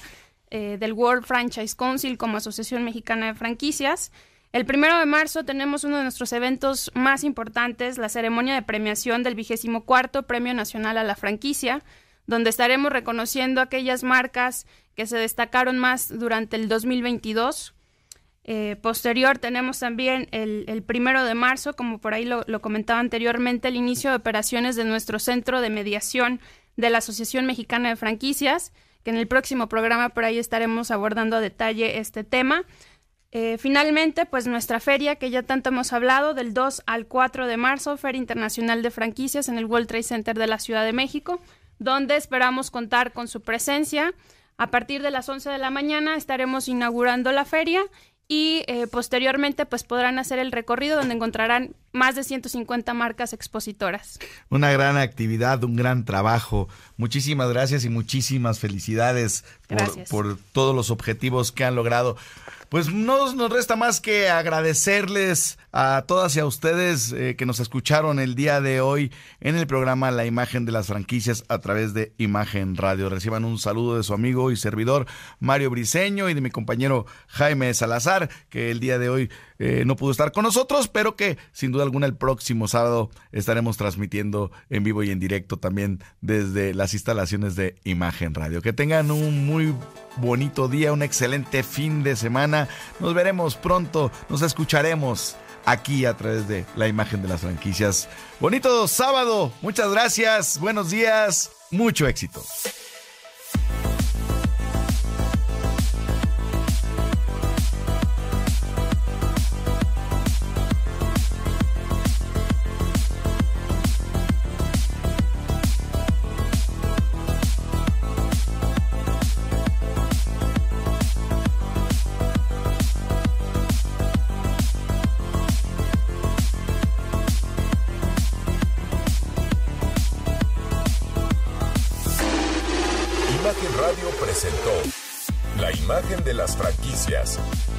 eh, 0.49 0.77
del 0.79 0.93
World 0.93 1.25
Franchise 1.25 1.75
Council 1.75 2.17
como 2.17 2.37
Asociación 2.37 2.83
Mexicana 2.83 3.27
de 3.27 3.33
Franquicias. 3.33 4.11
El 4.53 4.65
primero 4.65 4.97
de 4.97 5.05
marzo 5.05 5.43
tenemos 5.43 5.83
uno 5.83 5.97
de 5.97 6.03
nuestros 6.03 6.31
eventos 6.31 6.89
más 6.95 7.23
importantes, 7.23 7.97
la 7.97 8.09
ceremonia 8.09 8.55
de 8.55 8.61
premiación 8.61 9.23
del 9.23 9.35
vigésimo 9.35 9.83
cuarto 9.83 10.23
Premio 10.23 10.53
Nacional 10.53 10.97
a 10.97 11.03
la 11.03 11.15
Franquicia, 11.15 11.83
donde 12.27 12.49
estaremos 12.49 12.91
reconociendo 12.91 13.61
aquellas 13.61 14.03
marcas 14.03 14.65
que 14.95 15.05
se 15.05 15.17
destacaron 15.17 15.77
más 15.77 16.17
durante 16.17 16.55
el 16.55 16.69
2022. 16.69 17.75
Eh, 18.45 18.77
posterior 18.81 19.37
tenemos 19.39 19.79
también 19.79 20.29
el, 20.31 20.81
primero 20.83 21.25
de 21.25 21.35
marzo, 21.35 21.75
como 21.75 21.99
por 21.99 22.13
ahí 22.13 22.23
lo, 22.23 22.43
lo 22.47 22.61
comentaba 22.61 23.01
anteriormente, 23.01 23.67
el 23.67 23.75
inicio 23.75 24.11
de 24.11 24.15
operaciones 24.15 24.77
de 24.77 24.85
nuestro 24.85 25.19
centro 25.19 25.59
de 25.59 25.69
mediación 25.69 26.39
de 26.77 26.89
la 26.89 26.99
Asociación 26.99 27.45
Mexicana 27.45 27.89
de 27.89 27.97
Franquicias, 27.97 28.71
en 29.09 29.17
el 29.17 29.27
próximo 29.27 29.67
programa 29.69 30.09
por 30.09 30.23
ahí 30.23 30.37
estaremos 30.37 30.91
abordando 30.91 31.37
a 31.37 31.41
detalle 31.41 31.99
este 31.99 32.23
tema. 32.23 32.63
Eh, 33.31 33.57
finalmente, 33.57 34.25
pues 34.25 34.47
nuestra 34.47 34.79
feria, 34.79 35.17
que 35.17 35.29
ya 35.29 35.43
tanto 35.43 35.69
hemos 35.69 35.91
hablado, 35.93 36.33
del 36.33 36.53
2 36.53 36.83
al 36.85 37.07
4 37.07 37.45
de 37.47 37.57
marzo, 37.57 37.97
Feria 37.97 38.19
Internacional 38.19 38.81
de 38.81 38.91
Franquicias 38.91 39.49
en 39.49 39.57
el 39.57 39.65
World 39.65 39.87
Trade 39.87 40.03
Center 40.03 40.37
de 40.37 40.47
la 40.47 40.59
Ciudad 40.59 40.85
de 40.85 40.93
México, 40.93 41.41
donde 41.77 42.15
esperamos 42.15 42.71
contar 42.71 43.13
con 43.13 43.27
su 43.27 43.41
presencia. 43.41 44.13
A 44.57 44.71
partir 44.71 45.03
de 45.03 45.11
las 45.11 45.29
11 45.29 45.49
de 45.49 45.57
la 45.57 45.69
mañana 45.69 46.15
estaremos 46.15 46.67
inaugurando 46.67 47.31
la 47.31 47.45
feria 47.45 47.83
y 48.27 48.63
eh, 48.67 48.87
posteriormente 48.87 49.65
pues 49.65 49.83
podrán 49.83 50.19
hacer 50.19 50.39
el 50.39 50.51
recorrido 50.51 50.97
donde 50.97 51.15
encontrarán 51.15 51.75
más 51.93 52.15
de 52.15 52.23
150 52.23 52.93
marcas 52.93 53.31
expositoras. 53.33 54.19
Una 54.49 54.71
gran 54.71 54.97
actividad, 54.97 55.63
un 55.63 55.75
gran 55.75 56.03
trabajo. 56.03 56.67
Muchísimas 56.97 57.49
gracias 57.49 57.85
y 57.85 57.89
muchísimas 57.89 58.59
felicidades 58.59 59.45
por, 59.67 60.03
por 60.05 60.37
todos 60.51 60.75
los 60.75 60.91
objetivos 60.91 61.51
que 61.51 61.63
han 61.63 61.75
logrado. 61.75 62.17
Pues 62.69 62.91
no 62.91 63.33
nos 63.33 63.49
resta 63.51 63.77
más 63.77 64.01
que 64.01 64.29
agradecerles 64.29 65.57
a 65.79 66.05
todas 66.07 66.35
y 66.35 66.39
a 66.39 66.45
ustedes 66.47 67.11
eh, 67.11 67.35
que 67.35 67.45
nos 67.45 67.59
escucharon 67.59 68.17
el 68.17 68.33
día 68.33 68.61
de 68.61 68.81
hoy 68.81 69.11
en 69.41 69.55
el 69.55 69.67
programa 69.67 70.09
La 70.09 70.25
Imagen 70.25 70.65
de 70.65 70.71
las 70.71 70.87
Franquicias 70.87 71.43
a 71.49 71.59
través 71.59 71.93
de 71.93 72.15
Imagen 72.17 72.75
Radio. 72.75 73.09
Reciban 73.09 73.45
un 73.45 73.59
saludo 73.59 73.95
de 73.95 74.01
su 74.01 74.15
amigo 74.15 74.49
y 74.49 74.55
servidor 74.55 75.05
Mario 75.39 75.69
Briceño 75.69 76.29
y 76.29 76.33
de 76.33 76.41
mi 76.41 76.49
compañero 76.49 77.05
Jaime 77.27 77.71
Salazar, 77.75 78.27
que 78.49 78.71
el 78.71 78.79
día 78.79 78.97
de 78.97 79.09
hoy 79.09 79.29
eh, 79.59 79.83
no 79.85 79.95
pudo 79.95 80.09
estar 80.09 80.31
con 80.31 80.45
nosotros, 80.45 80.87
pero 80.87 81.15
que 81.15 81.37
sin 81.51 81.71
duda 81.71 81.83
alguna 81.83 82.07
el 82.07 82.15
próximo 82.15 82.67
sábado 82.67 83.11
estaremos 83.31 83.77
transmitiendo 83.77 84.49
en 84.71 84.83
vivo 84.83 85.03
y 85.03 85.11
en 85.11 85.19
directo 85.19 85.57
también 85.57 86.03
desde 86.21 86.73
las 86.73 86.95
instalaciones 86.95 87.55
de 87.55 87.75
Imagen 87.83 88.33
Radio. 88.33 88.63
Que 88.63 88.73
tengan 88.73 89.11
un 89.11 89.45
muy 89.45 89.75
bonito 90.15 90.69
día, 90.69 90.91
un 90.91 91.03
excelente 91.03 91.61
fin 91.61 92.01
de 92.01 92.15
semana. 92.15 92.67
Nos 92.99 93.13
veremos 93.13 93.55
pronto, 93.55 94.11
nos 94.27 94.41
escucharemos 94.41 95.37
aquí 95.67 96.05
a 96.05 96.15
través 96.15 96.47
de 96.47 96.65
la 96.75 96.87
imagen 96.87 97.21
de 97.21 97.27
las 97.27 97.41
franquicias. 97.41 98.07
Bonito 98.39 98.87
sábado, 98.87 99.51
muchas 99.61 99.91
gracias, 99.91 100.59
buenos 100.59 100.89
días, 100.89 101.51
mucho 101.69 102.07
éxito. 102.07 102.43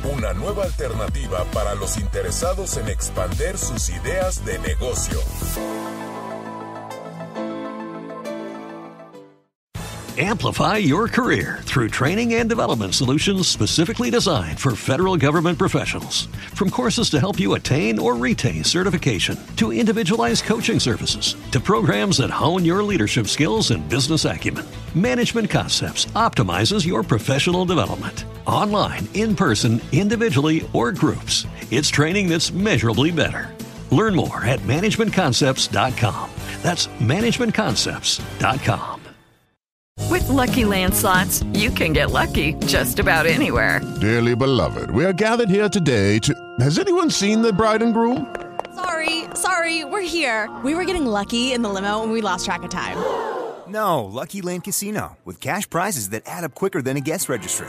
Una 0.05 0.33
nueva 0.33 0.65
alternativa 0.65 1.45
para 1.53 1.75
los 1.75 1.99
interesados 1.99 2.77
en 2.77 2.89
expander 2.89 3.59
sus 3.59 3.91
ideas 3.91 4.45
de 4.45 4.59
negocio. 4.61 5.21
Amplify 10.21 10.79
your 10.79 11.07
career 11.07 11.61
through 11.63 11.91
training 11.91 12.35
and 12.35 12.49
development 12.49 12.93
solutions 12.93 13.47
specifically 13.47 14.11
designed 14.11 14.59
for 14.59 14.75
federal 14.75 15.17
government 15.17 15.59
professionals. 15.59 16.27
From 16.55 16.71
courses 16.71 17.09
to 17.11 17.21
help 17.21 17.39
you 17.39 17.55
attain 17.55 18.01
or 18.01 18.17
retain 18.17 18.65
certification, 18.65 19.39
to 19.57 19.73
individualized 19.73 20.43
coaching 20.45 20.81
services, 20.81 21.37
to 21.53 21.61
programs 21.61 22.17
that 22.17 22.31
hone 22.31 22.65
your 22.65 22.83
leadership 22.83 23.29
skills 23.29 23.71
and 23.71 23.89
business 23.89 24.25
acumen, 24.25 24.67
Management 24.93 25.49
Concepts 25.51 26.07
optimizes 26.17 26.85
your 26.85 27.05
professional 27.05 27.65
development. 27.65 28.25
Online, 28.49 29.07
in 29.13 29.37
person, 29.37 29.79
individually, 29.93 30.69
or 30.73 30.91
groups, 30.91 31.47
it's 31.71 31.91
training 31.91 32.29
that's 32.29 32.51
measurably 32.51 33.13
better. 33.13 33.55
Learn 33.93 34.17
more 34.17 34.45
at 34.45 34.59
managementconcepts.com. 34.61 36.31
That's 36.63 36.89
managementconcepts.com. 36.89 39.01
With 40.09 40.27
lucky 40.29 40.63
landslots, 40.63 41.45
you 41.59 41.71
can 41.71 41.93
get 41.93 42.11
lucky 42.11 42.55
just 42.67 42.99
about 42.99 43.27
anywhere. 43.27 43.83
Dearly 44.01 44.35
beloved, 44.35 44.91
we 44.93 45.05
are 45.05 45.13
gathered 45.13 45.51
here 45.51 45.69
today 45.69 46.19
to. 46.21 46.35
Has 46.61 46.79
anyone 46.79 47.11
seen 47.11 47.43
the 47.43 47.53
bride 47.53 47.83
and 47.83 47.93
groom? 47.93 48.35
Sorry, 48.75 49.25
sorry, 49.35 49.85
we're 49.85 50.01
here. 50.01 50.49
We 50.65 50.75
were 50.75 50.87
getting 50.87 51.05
lucky 51.05 51.53
in 51.53 51.61
the 51.61 51.69
limo 51.69 52.03
and 52.03 52.13
we 52.13 52.23
lost 52.23 52.47
track 52.47 52.63
of 52.63 52.71
time. 52.71 52.97
No, 53.69 54.05
Lucky 54.05 54.41
Land 54.41 54.65
Casino, 54.65 55.19
with 55.27 55.39
cash 55.41 55.69
prizes 55.69 56.09
that 56.11 56.23
add 56.25 56.45
up 56.45 56.55
quicker 56.55 56.81
than 56.81 56.97
a 56.97 57.01
guest 57.01 57.29
registry. 57.29 57.69